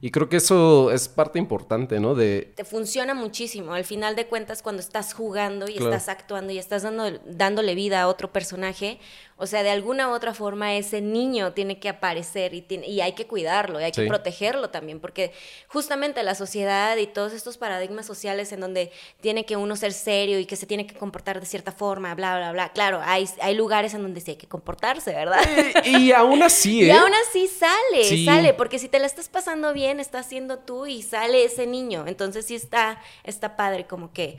y, 0.00 0.10
creo 0.10 0.28
que 0.28 0.36
eso 0.36 0.90
es 0.90 1.08
parte 1.08 1.38
importante, 1.38 1.98
¿no? 1.98 2.14
De... 2.14 2.52
Te 2.56 2.64
funciona 2.64 3.14
muchísimo. 3.14 3.72
Al 3.72 3.84
final 3.84 4.16
de 4.16 4.26
cuentas, 4.26 4.62
cuando 4.62 4.80
estás 4.80 5.14
jugando 5.14 5.66
y 5.66 5.78
estás 5.78 6.08
actuando 6.08 6.52
y 6.52 6.58
estás 6.58 6.82
dando, 6.82 7.10
dándole 7.24 7.74
vida 7.74 8.02
a 8.02 8.08
otro 8.08 8.30
personaje, 8.30 8.98
o 9.36 9.46
sea, 9.46 9.62
de 9.62 9.70
alguna 9.70 10.08
u 10.08 10.12
otra 10.12 10.32
forma 10.32 10.74
ese 10.74 11.00
niño 11.00 11.52
tiene 11.52 11.78
que 11.78 11.88
aparecer 11.88 12.54
y, 12.54 12.62
tiene, 12.62 12.86
y 12.86 13.00
hay 13.00 13.12
que 13.12 13.26
cuidarlo, 13.26 13.80
y 13.80 13.84
hay 13.84 13.92
que 13.92 14.06
protegerlo 14.06 14.70
también, 14.70 15.00
porque 15.00 15.32
justamente 15.66 16.22
la 16.22 16.34
sociedad 16.34 16.96
y 16.96 17.06
todos 17.06 17.32
estos 17.32 17.56
paradigmas 17.56 18.06
sociales 18.06 18.52
en 18.52 18.60
donde 18.60 18.92
tiene 19.20 19.44
que 19.44 19.56
uno 19.56 19.76
ser 19.76 19.92
serio 19.92 20.38
y 20.38 20.46
que 20.46 20.56
se 20.56 20.66
tiene 20.66 20.86
que 20.86 20.94
comportar 20.94 21.40
de 21.40 21.46
cierta 21.46 21.72
forma, 21.72 22.14
bla, 22.14 22.36
bla, 22.36 22.52
bla. 22.52 22.68
Claro, 22.70 23.00
hay, 23.04 23.28
hay 23.40 23.54
lugares 23.54 23.94
en 23.94 24.02
donde 24.02 24.20
sí 24.20 24.32
hay 24.32 24.36
que 24.36 24.46
comportarse, 24.46 25.12
¿verdad? 25.12 25.42
Y, 25.84 26.12
aún 26.12 26.42
así, 26.42 26.82
¿eh? 26.84 26.86
Y 26.86 26.90
aún 26.90 27.12
así 27.28 27.48
sale, 27.48 28.24
sale, 28.24 28.54
porque 28.54 28.78
si 28.78 28.88
te 28.88 28.98
la 28.98 29.06
estás 29.06 29.28
pasando 29.28 29.72
bien, 29.72 30.00
estás 30.00 30.26
siendo 30.26 30.58
tú 30.58 30.86
y 30.86 31.02
sale 31.02 31.44
ese 31.44 31.66
niño. 31.66 32.04
Entonces 32.06 32.46
sí 32.46 32.54
está, 32.54 33.00
está 33.24 33.56
padre 33.56 33.86
como 33.86 34.12
que 34.12 34.38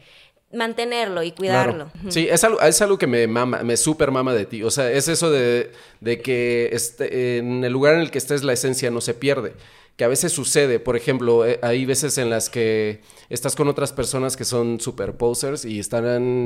mantenerlo 0.52 1.24
y 1.24 1.32
cuidarlo. 1.32 1.92
Sí, 2.10 2.28
es 2.30 2.44
algo, 2.44 2.62
es 2.62 2.82
algo 2.82 2.98
que 2.98 3.08
me 3.08 3.28
mama, 3.28 3.64
me 3.64 3.78
super 3.78 4.12
mama 4.12 4.34
de 4.34 4.46
ti. 4.46 4.64
O 4.64 4.72
sea, 4.72 4.92
es 4.92 5.08
eso 5.08 5.30
de, 5.32 5.72
de 6.00 6.22
que 6.22 6.70
este, 6.72 7.38
en 7.38 7.64
el 7.64 7.74
lugar 7.74 7.96
en 7.96 8.02
el 8.02 8.12
que 8.12 8.18
estés 8.18 8.44
la 8.44 8.54
esencia 8.54 8.92
no 8.92 9.02
se 9.02 9.14
pierde 9.14 9.54
que 9.96 10.04
a 10.04 10.08
veces 10.08 10.32
sucede. 10.32 10.80
Por 10.80 10.98
ejemplo, 10.98 11.46
eh, 11.46 11.60
hay 11.62 11.86
veces 11.86 12.18
en 12.18 12.30
las 12.30 12.50
que 12.50 13.02
estás 13.30 13.56
con 13.56 13.68
otras 13.68 13.94
personas 13.94 14.36
que 14.36 14.44
son 14.44 14.80
super 14.80 15.16
posers 15.16 15.64
y 15.64 15.80
están 15.80 16.06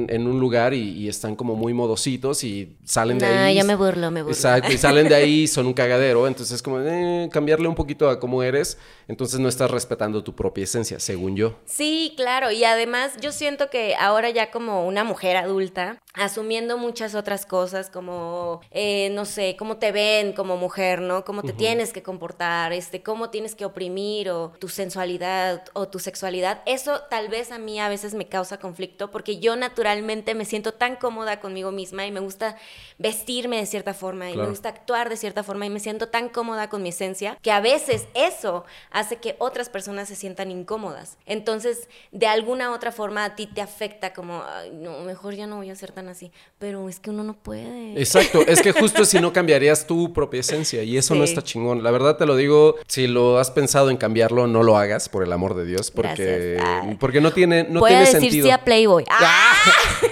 en, 0.10 0.27
un 0.27 0.39
lugar 0.39 0.74
y, 0.74 1.08
están 1.10 1.36
como 1.36 1.56
muy 1.56 1.74
modositos 1.74 2.44
y 2.44 2.77
salen 2.84 3.18
de 3.18 3.25
ahí. 3.25 3.56
ya 3.56 3.63
me 3.63 3.75
burlo, 3.75 4.12
me 4.12 4.22
burlo. 4.22 4.36
Exacto, 4.36 4.72
y 4.72 4.77
salen 4.79 5.10
de 5.10 5.15
ahí 5.15 5.48
son 5.48 5.65
un 5.65 5.74
cagadero. 5.74 6.27
Entonces 6.27 6.56
es 6.56 6.62
como 6.62 6.79
eh, 6.82 7.29
cambiarle 7.32 7.68
un 7.68 7.75
poquito 7.75 8.10
a 8.10 8.20
cómo 8.20 8.44
eres. 8.44 8.77
Entonces 9.08 9.39
no 9.39 9.50
estás 9.50 9.72
respetando 9.72 10.24
tu 10.24 10.36
propia 10.36 10.63
esencia, 10.65 11.00
según 11.00 11.36
yo. 11.36 11.56
Sí, 11.65 12.13
claro. 12.15 12.51
Y 12.51 12.63
además 12.63 13.13
yo 13.20 13.32
siento 13.32 13.72
que 13.72 13.96
ahora 13.96 14.29
ya 14.29 14.51
como 14.51 14.86
una 14.88 15.03
mujer 15.03 15.38
adulta, 15.38 16.00
asumiendo 16.13 16.77
muchas 16.77 17.15
otras 17.15 17.46
cosas 17.46 17.89
como, 17.89 18.62
eh, 18.72 19.10
no 19.12 19.25
sé, 19.25 19.56
cómo 19.58 19.77
te 19.77 19.91
ven 19.91 20.34
como 20.34 20.58
mujer, 20.58 21.01
¿no? 21.01 21.25
Cómo 21.25 21.41
te 21.41 21.53
tienes 21.53 21.94
que 21.94 22.03
comportar, 22.03 22.74
este, 22.74 23.01
cómo 23.01 23.29
tienes 23.39 23.55
que 23.55 23.63
oprimir 23.63 24.29
o 24.31 24.51
tu 24.60 24.67
sensualidad 24.67 25.63
o 25.72 25.88
tu 25.88 25.98
sexualidad. 26.00 26.62
Eso 26.65 27.03
tal 27.10 27.29
vez 27.29 27.53
a 27.53 27.58
mí 27.58 27.79
a 27.79 27.88
veces 27.88 28.13
me 28.13 28.27
causa 28.27 28.60
conflicto 28.60 29.12
porque 29.12 29.39
yo 29.39 29.55
naturalmente 29.55 30.36
me 30.36 30.43
siento 30.43 30.74
tan 30.74 30.98
cómoda 30.98 31.39
conmigo 31.39 31.72
misma 31.72 32.05
y 32.05 32.12
me 32.12 32.19
gusta 32.19 32.58
vestirme 32.98 33.55
de 33.55 33.65
cierta 33.65 33.93
forma 33.93 34.29
y 34.29 34.36
me 34.36 34.50
gusta 34.50 34.67
actuar 34.67 35.08
de 35.08 35.15
cierta 35.15 35.41
forma 35.41 35.65
y 35.65 35.69
me 35.69 35.79
siento 35.79 36.10
tan 36.10 36.27
cómoda 36.27 36.67
con 36.67 36.84
mi 36.84 36.89
esencia 36.89 37.38
que 37.41 37.53
a 37.53 37.62
veces 37.62 38.08
eso 38.13 38.65
hace 38.91 39.15
que 39.15 39.38
otras 39.39 39.69
personas 39.69 40.10
se 40.10 40.17
sientan 40.17 40.51
incómodas. 40.51 41.17
Entonces, 41.25 41.88
de 42.12 42.27
alguna 42.27 42.74
otra 42.74 42.91
forma 42.91 43.24
a 43.24 43.38
ti 43.38 43.48
te 43.48 43.62
afecta 43.62 44.12
como, 44.12 44.43
no, 44.74 45.00
mejor 45.05 45.34
ya 45.34 45.48
no 45.48 45.55
voy 45.55 45.69
a 45.69 45.75
ser 45.77 45.93
tan 45.93 46.10
así, 46.10 46.34
pero 46.58 46.89
es 46.89 47.00
que 47.00 47.10
uno 47.10 47.24
no 47.24 47.38
puede. 47.38 47.98
Exacto, 47.98 48.41
es 48.46 48.62
que 48.62 48.74
justo 48.74 49.05
si 49.05 49.22
no 49.22 49.31
cambiarías 49.39 49.88
tu 49.88 50.12
propia 50.12 50.41
esencia 50.41 50.84
y 50.84 50.98
eso 50.98 51.15
no 51.15 51.24
está 51.24 51.41
chingón. 51.41 51.84
La 51.84 51.91
verdad 51.91 52.17
te 52.17 52.25
lo 52.25 52.36
digo, 52.36 52.75
si 52.88 53.08
lo 53.08 53.28
has 53.38 53.51
pensado 53.51 53.89
en 53.89 53.98
cambiarlo, 53.98 54.48
no 54.48 54.63
lo 54.63 54.77
hagas, 54.77 55.09
por 55.09 55.24
el 55.24 55.31
amor 55.31 55.55
de 55.55 55.65
Dios, 55.65 55.91
porque, 55.91 56.57
porque 57.00 57.21
no 57.21 57.31
tiene, 57.31 57.65
no 57.69 57.81
tiene 57.81 58.01
decir 58.01 58.21
sentido. 58.21 58.45
Sí 58.48 58.51
a 58.51 58.63
Playboy. 58.63 59.05
¡Ah! 59.09 59.53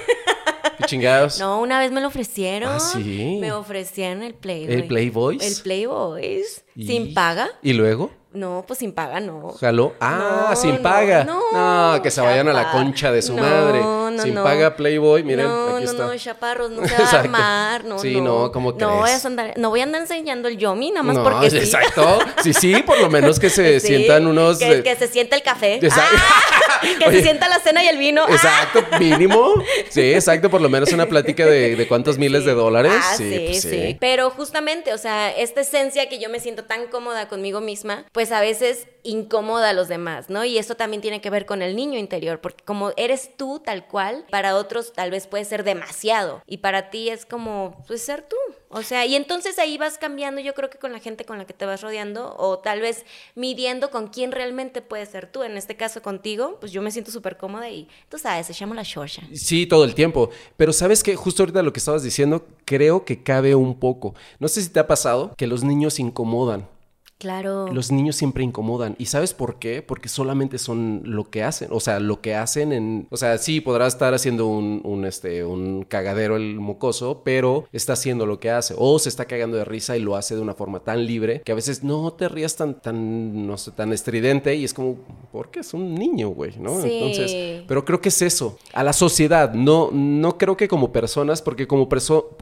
¿Qué 0.78 0.84
chingados? 0.86 1.40
No, 1.40 1.60
una 1.60 1.80
vez 1.80 1.92
me 1.92 2.02
lo 2.02 2.08
ofrecieron. 2.08 2.74
¿Ah, 2.74 2.80
sí? 2.80 3.38
Me 3.42 3.52
ofrecían 3.52 4.22
el 4.22 4.36
Playboy. 4.36 4.74
¿El 4.74 4.88
Playboy? 4.88 5.38
El 5.42 5.56
Playboy. 5.64 6.44
¿Sin 6.76 7.14
paga? 7.14 7.50
¿Y 7.64 7.74
luego? 7.74 8.12
No, 8.38 8.64
pues 8.68 8.78
sin 8.78 8.92
paga 8.92 9.20
no. 9.20 9.56
¿Jaló? 9.60 9.96
Ah, 10.00 10.54
sin 10.56 10.78
paga. 10.78 11.24
No, 11.24 12.00
que 12.04 12.12
se 12.12 12.22
vayan 12.22 12.48
a 12.48 12.54
la 12.54 12.72
concha 12.72 13.12
de 13.12 13.24
su 13.24 13.34
madre. 13.34 13.82
sin 14.22 14.36
paga 14.36 14.76
Playboy, 14.76 15.24
miren, 15.24 15.48
aquí 15.48 15.86
está. 15.86 16.04
No, 16.04 16.14
no, 16.14 16.18
chaparros, 16.18 16.70
no 16.70 16.88
se 16.88 17.02
va 17.02 17.10
a 17.10 17.20
armar, 17.20 17.86
no, 17.86 17.98
Sí, 17.98 18.22
no, 18.22 18.52
¿cómo 18.52 18.76
crees? 18.76 18.88
No 18.88 18.98
voy, 19.00 19.10
a 19.10 19.20
andar, 19.26 19.54
no 19.58 19.70
voy 19.72 19.80
a 19.80 19.84
andar 19.84 20.02
enseñando 20.02 20.48
el 20.48 20.58
yomi, 20.58 20.92
nada 20.92 21.02
más 21.02 21.18
porque 21.18 21.50
sí. 21.50 21.58
exacto. 21.58 22.20
Sí, 22.44 22.54
sí, 22.54 22.84
por 22.84 23.00
lo 23.00 23.10
menos 23.10 23.40
que 23.40 23.50
se 23.50 23.80
sientan 23.80 24.28
unos... 24.28 24.60
Que, 24.60 24.84
que, 24.84 24.96
se 24.96 25.08
sienta 25.08 25.36
el 25.36 25.42
café. 25.42 25.76
Exacto. 25.82 26.18
Ah, 26.20 26.82
que 27.00 27.12
se 27.12 27.24
sienta 27.24 27.50
la 27.50 27.60
cena 27.60 27.84
y 27.84 27.88
el 27.88 27.98
vino. 27.98 28.24
Exacto, 28.30 28.86
mínimo. 29.00 29.56
Sí, 29.90 30.14
exacto, 30.14 30.52
por 30.52 30.62
lo 30.62 30.70
menos 30.70 30.92
una 30.92 31.08
plática 31.08 31.44
de, 31.46 31.76
de 31.76 31.88
cuántos 31.88 32.20
miles 32.20 32.46
de 32.46 32.54
dólares. 32.54 32.94
Ah, 32.96 33.16
sí, 33.18 33.46
pues 33.48 33.62
sí, 33.64 33.70
sí. 33.70 33.98
Pero 34.00 34.30
justamente, 34.30 34.94
o 34.94 34.98
sea, 35.00 35.32
esta 35.32 35.62
esencia 35.62 36.08
que 36.08 36.20
yo 36.20 36.30
me 36.30 36.40
siento 36.40 36.66
tan 36.66 36.86
cómoda 36.88 37.28
conmigo 37.28 37.62
misma, 37.62 38.06
pues 38.12 38.27
a 38.32 38.42
veces 38.42 38.88
incomoda 39.04 39.70
a 39.70 39.74
los 39.74 39.88
demás, 39.88 40.30
¿no? 40.30 40.44
Y 40.44 40.58
eso 40.58 40.76
también 40.76 41.02
tiene 41.02 41.22
que 41.22 41.30
ver 41.30 41.46
con 41.46 41.62
el 41.62 41.76
niño 41.76 41.98
interior, 41.98 42.42
porque 42.42 42.64
como 42.66 42.92
eres 42.98 43.32
tú 43.38 43.62
tal 43.64 43.88
cual, 43.88 44.26
para 44.30 44.56
otros 44.56 44.92
tal 44.94 45.12
vez 45.12 45.28
puede 45.28 45.46
ser 45.46 45.64
demasiado 45.64 46.42
y 46.46 46.58
para 46.58 46.90
ti 46.90 47.10
es 47.10 47.26
como, 47.26 47.84
pues 47.88 48.02
ser 48.02 48.24
tú. 48.28 48.36
O 48.70 48.82
sea, 48.82 49.06
y 49.06 49.16
entonces 49.16 49.60
ahí 49.60 49.78
vas 49.78 49.98
cambiando, 49.98 50.42
yo 50.42 50.54
creo 50.54 50.70
que 50.70 50.78
con 50.78 50.92
la 50.92 51.00
gente 51.00 51.24
con 51.24 51.38
la 51.38 51.46
que 51.46 51.54
te 51.54 51.66
vas 51.66 51.82
rodeando 51.82 52.36
o 52.38 52.60
tal 52.60 52.82
vez 52.82 53.06
midiendo 53.34 53.92
con 53.92 54.08
quién 54.08 54.34
realmente 54.34 54.82
puedes 54.82 55.08
ser 55.08 55.32
tú. 55.32 55.44
En 55.44 55.56
este 55.56 55.78
caso 55.78 56.02
contigo, 56.02 56.58
pues 56.60 56.74
yo 56.74 56.82
me 56.82 56.92
siento 56.92 57.12
súper 57.12 57.38
cómoda 57.38 57.70
y 57.70 57.88
tú 58.10 58.18
sabes, 58.18 58.46
se 58.48 58.54
llama 58.54 58.76
la 58.76 58.84
shorta. 58.84 59.22
Sí, 59.34 59.68
todo 59.68 59.86
el 59.86 59.96
tiempo. 59.96 60.32
Pero 60.58 60.74
sabes 60.74 61.02
que 61.02 61.16
justo 61.16 61.44
ahorita 61.44 61.64
lo 61.64 61.72
que 61.72 61.80
estabas 61.80 62.04
diciendo, 62.04 62.46
creo 62.66 63.06
que 63.06 63.24
cabe 63.24 63.56
un 63.56 63.80
poco. 63.80 64.16
No 64.40 64.50
sé 64.50 64.62
si 64.62 64.70
te 64.70 64.82
ha 64.82 64.88
pasado 64.88 65.34
que 65.38 65.48
los 65.48 65.64
niños 65.64 65.98
incomodan. 66.00 66.68
Claro. 67.18 67.68
Los 67.74 67.92
niños 67.92 68.16
siempre 68.16 68.44
incomodan. 68.44 68.96
¿Y 69.00 69.06
sabes 69.06 69.34
por 69.34 69.58
qué? 69.58 69.82
Porque 69.82 70.08
solamente 70.08 70.58
son 70.60 71.02
lo 71.04 71.30
que 71.30 71.44
hacen. 71.44 71.70
O 71.72 71.80
sea, 71.80 72.00
lo 72.00 72.22
que 72.22 72.36
hacen 72.36 72.72
en. 72.72 73.08
O 73.10 73.18
sea, 73.18 73.38
sí, 73.40 73.60
podrá 73.60 73.88
estar 73.88 74.14
haciendo 74.14 74.48
un, 74.48 74.82
un, 74.84 75.06
este, 75.06 75.44
un 75.44 75.84
cagadero 75.84 76.36
el 76.36 76.60
mocoso, 76.60 77.22
pero 77.24 77.66
está 77.72 77.94
haciendo 77.94 78.26
lo 78.26 78.40
que 78.40 78.52
hace. 78.52 78.76
O 78.78 79.00
se 79.00 79.10
está 79.10 79.26
cagando 79.26 79.58
de 79.58 79.66
risa 79.66 79.98
y 79.98 80.02
lo 80.02 80.16
hace 80.16 80.36
de 80.36 80.42
una 80.42 80.54
forma 80.54 80.82
tan 80.82 81.06
libre 81.06 81.42
que 81.44 81.52
a 81.52 81.56
veces 81.56 81.84
no 81.84 82.14
te 82.14 82.30
rías 82.30 82.56
tan, 82.56 82.80
tan, 82.82 83.48
no 83.48 83.58
sé, 83.58 83.72
tan 83.72 83.94
estridente 83.94 84.56
y 84.56 84.64
es 84.64 84.74
como, 84.74 84.98
porque 85.32 85.62
es 85.62 85.74
un 85.74 85.96
niño, 85.96 86.30
güey, 86.30 86.54
¿no? 86.60 86.82
Sí. 86.82 86.90
Entonces, 86.92 87.64
pero 87.68 87.84
creo 87.84 88.00
que 88.00 88.10
es 88.10 88.22
eso. 88.22 88.58
A 88.74 88.84
la 88.84 88.94
sociedad, 88.94 89.54
no, 89.54 89.90
no 89.92 90.38
creo 90.38 90.56
que 90.56 90.68
como 90.68 90.92
personas, 90.92 91.42
porque 91.42 91.68
como, 91.68 91.90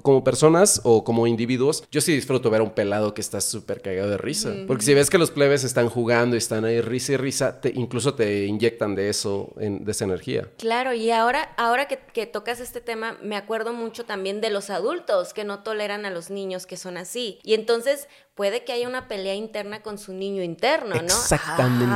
como 0.01 0.23
personas 0.23 0.81
o 0.83 1.03
como 1.03 1.27
individuos, 1.27 1.85
yo 1.91 2.01
sí 2.01 2.13
disfruto 2.13 2.49
ver 2.49 2.61
a 2.61 2.63
un 2.63 2.71
pelado 2.71 3.13
que 3.13 3.21
está 3.21 3.39
súper 3.39 3.81
cagado 3.81 4.09
de 4.09 4.17
risa. 4.17 4.53
Porque 4.67 4.83
si 4.83 4.93
ves 4.93 5.09
que 5.09 5.17
los 5.17 5.31
plebes 5.31 5.63
están 5.63 5.89
jugando 5.89 6.35
y 6.35 6.39
están 6.39 6.65
ahí 6.65 6.81
risa 6.81 7.13
y 7.13 7.17
risa, 7.17 7.61
te, 7.61 7.71
incluso 7.75 8.15
te 8.15 8.45
inyectan 8.45 8.95
de 8.95 9.09
eso, 9.09 9.53
de 9.55 9.91
esa 9.91 10.05
energía. 10.05 10.49
Claro, 10.57 10.93
y 10.93 11.11
ahora, 11.11 11.53
ahora 11.57 11.87
que, 11.87 11.99
que, 12.13 12.25
tocas 12.25 12.59
este 12.59 12.81
tema, 12.81 13.17
me 13.21 13.35
acuerdo 13.35 13.73
mucho 13.73 14.05
también 14.05 14.41
de 14.41 14.49
los 14.49 14.69
adultos 14.69 15.33
que 15.33 15.43
no 15.43 15.63
toleran 15.63 16.05
a 16.05 16.09
los 16.09 16.29
niños 16.29 16.65
que 16.65 16.77
son 16.77 16.97
así. 16.97 17.39
Y 17.43 17.53
entonces, 17.53 18.07
puede 18.35 18.65
que 18.65 18.73
haya 18.73 18.87
una 18.87 19.07
pelea 19.07 19.33
interna 19.33 19.81
con 19.81 19.97
su 19.97 20.13
niño 20.13 20.43
interno, 20.43 20.95
¿no? 20.95 21.01
Exactamente. 21.01 21.95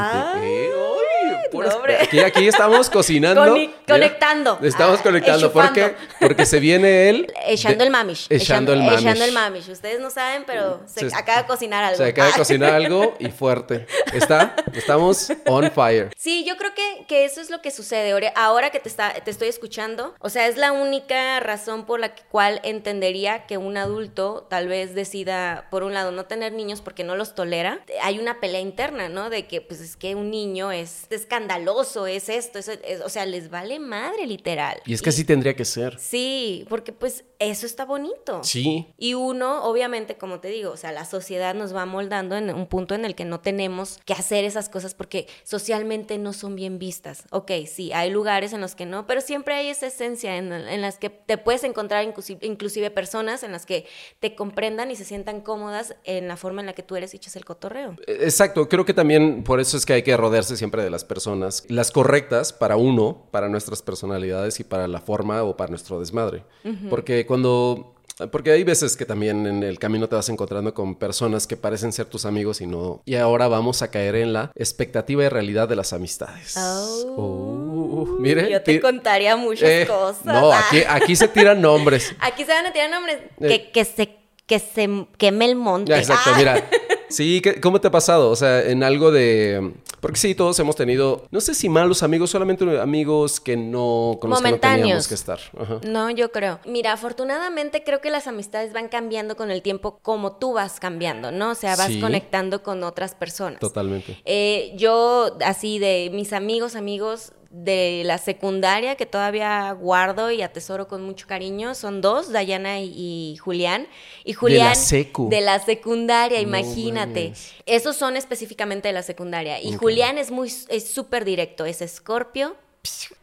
aquí, 1.99 2.19
aquí, 2.19 2.47
estamos 2.47 2.89
cocinando. 2.91 3.55
conectando. 3.85 4.57
estamos 4.63 5.01
conectando. 5.01 5.51
¿Por 5.51 5.73
qué? 5.73 5.95
Porque 6.19 6.45
se 6.45 6.61
viene 6.61 7.09
él. 7.09 7.27
Echando 7.45 7.83
el 7.83 7.89
mamish. 7.89 8.27
Echando, 8.29 8.71
el 8.71 8.79
mamish. 8.79 9.01
Echando 9.01 9.25
el 9.25 9.31
mamish. 9.33 9.69
Ustedes 9.69 9.99
no 9.99 10.09
saben, 10.09 10.45
pero 10.47 10.81
se, 10.85 11.07
acaba 11.13 11.41
de 11.41 11.47
cocinar 11.47 11.83
algo. 11.83 11.97
Se 11.97 12.09
acaba 12.09 12.29
de 12.29 12.33
cocinar 12.37 12.73
algo 12.73 13.15
y 13.19 13.29
fuerte. 13.31 13.85
¿Está? 14.13 14.55
Estamos 14.73 15.33
on 15.45 15.69
fire. 15.71 16.09
Sí, 16.17 16.45
yo 16.45 16.55
creo 16.55 16.73
que, 16.73 17.05
que 17.05 17.25
eso 17.25 17.41
es 17.41 17.49
lo 17.49 17.61
que 17.61 17.71
sucede. 17.71 18.31
Ahora 18.35 18.69
que 18.69 18.79
te, 18.79 18.87
está, 18.87 19.13
te 19.13 19.29
estoy 19.29 19.49
escuchando, 19.49 20.15
o 20.19 20.29
sea, 20.29 20.47
es 20.47 20.55
la 20.55 20.71
única 20.71 21.41
razón 21.41 21.85
por 21.85 21.99
la 21.99 22.15
cual 22.15 22.61
entendería 22.63 23.45
que 23.45 23.57
un 23.57 23.75
adulto 23.75 24.47
tal 24.49 24.69
vez 24.69 24.95
decida, 24.95 25.67
por 25.69 25.83
un 25.83 25.93
lado, 25.93 26.11
no 26.11 26.28
tener 26.29 26.53
niños 26.53 26.79
porque 26.79 27.03
no 27.03 27.17
los 27.17 27.35
tolera, 27.35 27.83
hay 28.01 28.19
una 28.19 28.39
pelea 28.39 28.61
interna, 28.61 29.09
¿no? 29.09 29.29
De 29.29 29.47
que 29.47 29.59
pues 29.59 29.81
es 29.81 29.97
que 29.97 30.15
un 30.15 30.31
niño 30.31 30.71
es 30.71 31.07
escandaloso, 31.09 32.07
es 32.07 32.29
esto, 32.29 32.59
es, 32.59 32.69
o 33.03 33.09
sea, 33.09 33.25
les 33.25 33.49
vale 33.49 33.79
madre 33.79 34.25
literal. 34.25 34.81
Y 34.85 34.93
es 34.93 35.01
que 35.01 35.09
así 35.09 35.25
tendría 35.25 35.55
que 35.55 35.65
ser. 35.65 35.99
Sí, 35.99 36.65
porque 36.69 36.93
pues 36.93 37.25
eso 37.39 37.65
está 37.65 37.83
bonito. 37.83 38.43
Sí. 38.43 38.87
Y 38.97 39.13
uno, 39.15 39.63
obviamente, 39.63 40.17
como 40.17 40.39
te 40.39 40.49
digo, 40.49 40.71
o 40.71 40.77
sea, 40.77 40.91
la 40.91 41.05
sociedad 41.05 41.53
nos 41.55 41.75
va 41.75 41.85
moldando 41.85 42.37
en 42.37 42.53
un 42.53 42.67
punto 42.67 42.95
en 42.95 43.03
el 43.03 43.15
que 43.15 43.25
no 43.25 43.39
tenemos 43.39 43.99
que 44.05 44.13
hacer 44.13 44.45
esas 44.45 44.69
cosas 44.69 44.93
porque 44.93 45.27
socialmente 45.43 46.17
no 46.17 46.33
son 46.33 46.55
bien 46.55 46.79
vistas. 46.79 47.23
Ok, 47.31 47.51
sí, 47.65 47.91
hay 47.93 48.09
lugares 48.09 48.53
en 48.53 48.61
los 48.61 48.75
que 48.75 48.85
no, 48.85 49.07
pero 49.07 49.21
siempre 49.21 49.55
hay 49.55 49.69
esa 49.69 49.87
esencia 49.87 50.37
en, 50.37 50.51
en 50.51 50.81
las 50.81 50.97
que 50.97 51.09
te 51.09 51.37
puedes 51.37 51.63
encontrar 51.63 52.03
inclusive, 52.03 52.45
inclusive 52.45 52.91
personas 52.91 53.43
en 53.43 53.51
las 53.51 53.65
que 53.65 53.85
te 54.19 54.35
comprendan 54.35 54.91
y 54.91 54.95
se 54.95 55.05
sientan 55.05 55.41
cómodas 55.41 55.95
en 56.19 56.27
la 56.27 56.37
forma 56.37 56.61
en 56.61 56.67
la 56.67 56.73
que 56.73 56.83
tú 56.83 56.95
eres 56.95 57.13
y 57.13 57.17
echas 57.17 57.35
el 57.35 57.45
cotorreo. 57.45 57.95
E, 58.05 58.11
exacto, 58.21 58.69
creo 58.69 58.85
que 58.85 58.93
también 58.93 59.43
por 59.43 59.59
eso 59.59 59.77
es 59.77 59.85
que 59.85 59.93
hay 59.93 60.03
que 60.03 60.15
rodearse 60.15 60.55
siempre 60.55 60.83
de 60.83 60.89
las 60.89 61.03
personas, 61.03 61.65
las 61.67 61.91
correctas 61.91 62.53
para 62.53 62.75
uno, 62.75 63.25
para 63.31 63.49
nuestras 63.49 63.81
personalidades 63.81 64.59
y 64.59 64.63
para 64.63 64.87
la 64.87 65.01
forma 65.01 65.43
o 65.43 65.57
para 65.57 65.69
nuestro 65.69 65.99
desmadre. 65.99 66.43
Porque 66.89 67.25
cuando 67.25 67.95
porque 68.27 68.51
hay 68.51 68.63
veces 68.63 68.97
que 68.97 69.05
también 69.05 69.47
en 69.47 69.63
el 69.63 69.79
camino 69.79 70.09
te 70.09 70.15
vas 70.15 70.27
encontrando 70.27 70.73
con 70.73 70.95
personas 70.95 71.47
que 71.47 71.55
parecen 71.55 71.93
ser 71.93 72.05
tus 72.05 72.25
amigos 72.25 72.59
y 72.59 72.67
no. 72.67 73.01
Y 73.05 73.15
ahora 73.15 73.47
vamos 73.47 73.81
a 73.81 73.89
caer 73.91 74.15
en 74.15 74.33
la 74.33 74.51
expectativa 74.55 75.23
y 75.23 75.29
realidad 75.29 75.69
de 75.69 75.77
las 75.77 75.93
amistades. 75.93 76.55
Oh. 76.57 77.05
oh 77.15 78.05
mire. 78.19 78.51
Yo 78.51 78.61
te 78.61 78.81
contaría 78.81 79.37
muchas 79.37 79.69
eh, 79.69 79.85
cosas. 79.87 80.25
No, 80.25 80.51
aquí, 80.51 80.81
aquí 80.87 81.15
se 81.15 81.29
tiran 81.29 81.61
nombres. 81.61 82.13
aquí 82.19 82.43
se 82.43 82.51
van 82.51 82.65
a 82.65 82.73
tirar 82.73 82.89
nombres. 82.89 83.19
Eh. 83.39 83.71
que 83.71 83.85
se 83.85 84.18
que 84.49 84.57
se 84.57 85.05
queme 85.17 85.45
el 85.45 85.55
monte. 85.55 85.95
exacto, 85.95 86.31
mira. 86.35 86.67
Sí, 87.09 87.41
¿cómo 87.63 87.81
te 87.81 87.87
ha 87.87 87.91
pasado? 87.91 88.29
O 88.29 88.35
sea, 88.35 88.61
en 88.61 88.83
algo 88.83 89.11
de... 89.11 89.73
Porque 89.99 90.19
sí, 90.19 90.35
todos 90.35 90.59
hemos 90.59 90.75
tenido, 90.75 91.25
no 91.31 91.41
sé 91.41 91.55
si 91.55 91.67
malos 91.67 92.03
amigos, 92.03 92.29
solamente 92.29 92.79
amigos 92.79 93.39
que 93.39 93.57
no, 93.57 94.19
con 94.21 94.29
los 94.29 94.43
que 94.43 94.51
no 94.51 94.59
teníamos 94.59 95.07
que 95.07 95.15
estar. 95.15 95.39
No, 95.87 96.11
yo 96.11 96.31
creo. 96.31 96.59
Mira, 96.65 96.93
afortunadamente 96.93 97.83
creo 97.83 97.99
que 97.99 98.11
las 98.11 98.27
amistades 98.27 98.73
van 98.73 98.89
cambiando 98.89 99.35
con 99.35 99.49
el 99.49 99.63
tiempo 99.63 99.97
como 100.03 100.33
tú 100.33 100.53
vas 100.53 100.79
cambiando, 100.79 101.31
¿no? 101.31 101.49
O 101.49 101.55
sea, 101.55 101.75
vas 101.75 101.91
conectando 101.99 102.61
con 102.61 102.83
otras 102.83 103.15
personas. 103.15 103.59
Totalmente. 103.59 104.21
Eh, 104.23 104.73
yo, 104.77 105.35
así 105.43 105.79
de 105.79 106.11
mis 106.13 106.31
amigos, 106.31 106.75
amigos, 106.75 107.33
de 107.49 108.03
la 108.05 108.17
secundaria 108.17 108.95
que 108.95 109.05
todavía 109.05 109.71
guardo 109.71 110.29
y 110.31 110.41
atesoro 110.41 110.87
con 110.87 111.03
mucho 111.03 111.25
cariño 111.27 111.73
son 111.73 112.01
dos, 112.01 112.31
Dayana 112.31 112.79
y, 112.79 113.37
Julián. 113.37 113.87
Y 114.23 114.33
Julián 114.33 114.59
de 114.59 114.69
la 114.69 114.75
secu. 114.75 115.29
De 115.29 115.41
la 115.41 115.59
secundaria, 115.59 116.39
imagínate. 116.41 117.33
Esos 117.65 117.95
son 117.95 118.17
específicamente 118.17 118.87
de 118.87 118.93
la 118.93 119.03
secundaria. 119.03 119.61
Y 119.61 119.73
Julián 119.73 120.17
es 120.17 120.31
muy 120.31 120.51
es 120.69 120.91
súper 120.91 121.25
directo, 121.25 121.65
es 121.65 121.81
Escorpio 121.81 122.55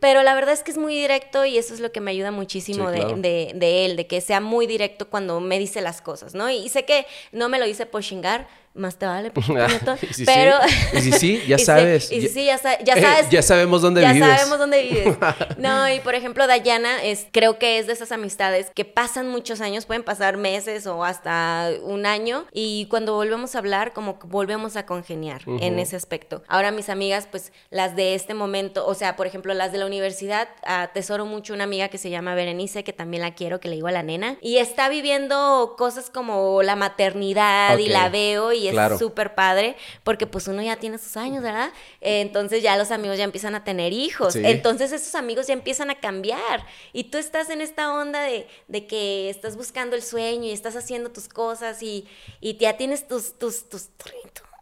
pero 0.01 0.23
la 0.23 0.35
verdad 0.35 0.53
es 0.53 0.63
que 0.63 0.71
es 0.71 0.79
muy 0.79 0.95
directo 0.95 1.45
y 1.45 1.57
eso 1.57 1.73
es 1.73 1.81
lo 1.81 1.91
que 1.91 2.01
me 2.01 2.11
ayuda 2.11 2.31
muchísimo 2.31 2.91
de, 2.91 3.53
de, 3.55 3.87
él, 3.87 3.97
de 3.97 4.07
que 4.07 4.21
sea 4.21 4.41
muy 4.41 4.67
directo 4.67 5.09
cuando 5.09 5.41
me 5.41 5.59
dice 5.59 5.81
las 5.81 6.03
cosas, 6.03 6.35
¿no? 6.35 6.51
Y, 6.51 6.69
sé 6.69 6.85
que 6.85 7.07
no 7.33 7.49
me 7.49 7.59
lo 7.59 7.65
dice 7.65 7.87
por 7.87 8.03
chingar, 8.03 8.49
más 8.77 8.97
te 8.97 9.07
vale, 9.07 9.33
pero... 10.27 10.55
Y 10.93 11.01
si 11.01 11.13
sí, 11.13 11.43
ya 11.47 11.59
sabes. 11.59 12.13
Y 12.13 12.21
si 12.21 12.29
sí, 12.29 12.45
ya, 12.45 12.59
sabes. 12.59 13.31
ya 13.31 13.43
sabemos 13.43 13.83
dónde 13.83 14.03
vives. 14.03 14.19
Ya 14.19 14.37
sabemos 14.37 14.59
dónde 14.59 14.83
vives. 14.83 15.17
No, 15.59 15.89
y 15.91 16.01
por 16.01 16.15
ejemplo, 16.15 16.47
Dayana 16.47 17.03
es, 17.03 17.27
creo 17.33 17.59
que 17.59 17.79
es 17.79 17.87
de 17.87 17.93
esas 17.93 18.13
amistades 18.13 18.71
que 18.75 18.85
pasan 18.85 19.29
muchos 19.29 19.61
años, 19.61 19.87
pueden 19.87 20.03
pasar 20.03 20.37
meses 20.37 20.87
o 20.87 21.05
hasta 21.05 21.71
un 21.83 22.07
año, 22.07 22.47
y 22.53 22.87
cuando 22.87 23.15
volvemos 23.15 23.55
a 23.55 23.59
hablar, 23.59 23.93
como 23.93 24.19
que 24.19 24.27
volvemos 24.27 24.77
a 24.77 24.87
congeniar 24.87 25.43
en 25.47 25.79
ese 25.79 25.97
aspecto. 25.97 26.43
Ahora 26.49 26.71
mis 26.71 26.89
amigas, 26.89 27.27
pues 27.31 27.53
las 27.71 27.97
de 27.97 28.15
este 28.15 28.35
momento, 28.35 28.87
o 28.87 28.95
sea, 28.95 29.17
por 29.17 29.27
ejemplo, 29.27 29.55
las 29.55 29.73
de 29.73 29.79
la 29.79 29.87
universidad, 29.87 30.49
atesoro 30.65 31.27
mucho 31.27 31.55
una 31.55 31.65
amiga 31.65 31.89
que 31.89 31.99
se 31.99 32.11
llama 32.11 32.35
Berenice, 32.35 32.85
que 32.85 32.93
también 32.93 33.23
la 33.23 33.35
quiero, 33.35 33.61
que 33.61 33.69
le 33.69 33.77
digo 33.77 33.89
a 33.89 33.93
la 33.93 34.03
nena, 34.03 34.37
y 34.41 34.59
está 34.59 34.89
viviendo 34.89 35.75
cosas 35.79 36.11
como 36.11 36.63
la 36.63 36.77
maternidad 36.77 37.79
y 37.79 37.89
la 37.89 38.09
veo 38.09 38.53
y 38.53 38.66
es 38.69 38.99
súper 38.99 39.35
padre, 39.35 39.77
porque 40.05 40.27
pues 40.27 40.49
uno 40.49 40.63
ya 40.63 40.77
tiene 40.77 40.99
sus 40.99 41.17
años, 41.17 41.43
¿verdad? 41.43 41.71
entonces 42.01 42.63
ya 42.63 42.77
los 42.77 42.91
amigos 42.91 43.19
ya 43.19 43.25
empiezan 43.25 43.55
a 43.55 43.65
tener 43.65 43.93
hijos, 43.93 44.37
entonces 44.37 44.93
esos 44.93 45.15
amigos 45.15 45.47
ya 45.47 45.55
empiezan 45.55 45.91
a 45.91 45.97
cambiar 45.97 46.67
y 46.93 47.05
tú 47.05 47.19
estás 47.19 47.51
en 47.51 47.61
esta 47.61 47.93
onda 47.93 48.23
de, 48.23 48.47
de, 48.69 48.87
que 48.87 49.31
estás 49.31 49.57
buscando 49.57 49.97
el 49.97 50.03
sueño 50.03 50.45
y 50.45 50.53
estás 50.53 50.77
haciendo 50.77 51.11
tus 51.11 51.29
cosas 51.29 51.83
y, 51.83 52.07
y 52.41 52.57
ya 52.57 52.77
tienes 52.77 53.09
tus, 53.09 53.39
tus, 53.39 53.69
tus, 53.69 53.91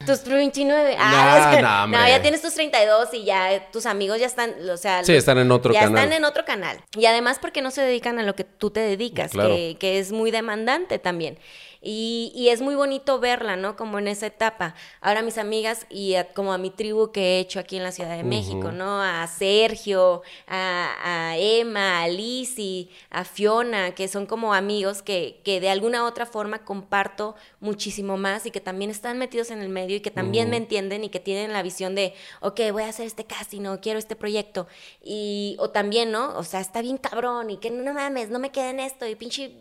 tus 0.04 0.25
29. 0.25 0.96
Ah, 0.99 1.87
no, 1.88 2.08
ya 2.08 2.20
tienes 2.20 2.42
tus 2.42 2.54
32 2.54 3.14
y 3.14 3.25
ya 3.25 3.70
tus 3.70 3.87
amigos 3.87 4.18
ya 4.18 4.26
están, 4.26 4.54
o 4.68 4.76
sea, 4.76 5.04
sí, 5.04 5.14
están 5.14 5.38
en 5.38 5.50
otro 5.50 5.73
canal. 5.73 5.94
Ya 5.94 6.00
están 6.00 6.12
en 6.12 6.25
otro 6.25 6.44
canal. 6.44 6.78
Y 6.96 7.06
además 7.06 7.38
porque 7.40 7.62
no 7.62 7.70
se 7.70 7.82
dedican 7.82 8.18
a 8.18 8.23
lo 8.23 8.34
que 8.34 8.44
tú 8.44 8.70
te 8.70 8.80
dedicas, 8.80 9.32
que, 9.32 9.76
que, 9.78 9.99
es 9.99 10.12
muy 10.12 10.30
demandante 10.30 10.99
también. 10.99 11.38
Y, 11.86 12.48
es 12.48 12.62
muy 12.62 12.74
bonito 12.74 13.18
verla, 13.18 13.56
¿no? 13.56 13.76
Como 13.76 13.98
en 13.98 14.08
esa 14.08 14.26
etapa. 14.26 14.74
Ahora 15.02 15.20
mis 15.20 15.36
amigas 15.36 15.86
y 15.90 16.14
como 16.34 16.52
a 16.54 16.58
mi 16.58 16.70
tribu 16.70 17.12
que 17.12 17.36
he 17.36 17.40
hecho 17.40 17.60
aquí 17.60 17.76
en 17.76 17.82
la 17.82 17.92
Ciudad 17.92 18.16
de 18.16 18.24
México, 18.24 18.72
¿no? 18.72 19.02
A 19.02 19.26
Sergio, 19.26 20.22
a, 20.48 21.34
Emma, 21.36 22.02
a 22.02 22.08
Lizzie, 22.08 22.88
a 23.10 23.24
Fiona, 23.24 23.94
que 23.94 24.08
son 24.08 24.24
como 24.24 24.54
amigos 24.54 25.02
que, 25.02 25.40
que, 25.44 25.60
de 25.60 25.68
alguna 25.68 26.04
u 26.04 26.06
otra 26.06 26.24
forma 26.24 26.64
comparto 26.64 27.34
muchísimo 27.64 28.16
más 28.16 28.47
y 28.47 28.50
que 28.50 28.61
también 28.61 28.90
están 28.90 29.18
metidos 29.18 29.50
en 29.50 29.61
el 29.61 29.68
medio 29.68 29.97
y 29.97 30.00
que 30.00 30.11
también 30.11 30.50
me 30.50 30.56
entienden 30.56 31.02
y 31.02 31.09
que 31.09 31.18
tienen 31.18 31.52
la 31.52 31.62
visión 31.62 31.94
de, 31.94 32.14
ok, 32.40 32.61
voy 32.71 32.85
a 32.85 32.88
hacer 32.88 33.06
este 33.06 33.25
casting, 33.25 33.62
no 33.62 33.80
quiero 33.80 33.99
este 33.99 34.14
proyecto. 34.14 34.68
Y, 35.02 35.56
o 35.59 35.71
también, 35.71 36.12
¿no? 36.12 36.37
O 36.37 36.44
sea, 36.44 36.61
está 36.61 36.83
bien 36.83 36.99
cabrón 36.99 37.50
y 37.50 37.56
que 37.56 37.71
no 37.71 37.92
mames, 37.92 38.30
no 38.30 38.38
me 38.38 38.52
quede 38.52 38.71
en 38.71 38.80
esto 38.80 39.06
y 39.06 39.16
pinche, 39.16 39.56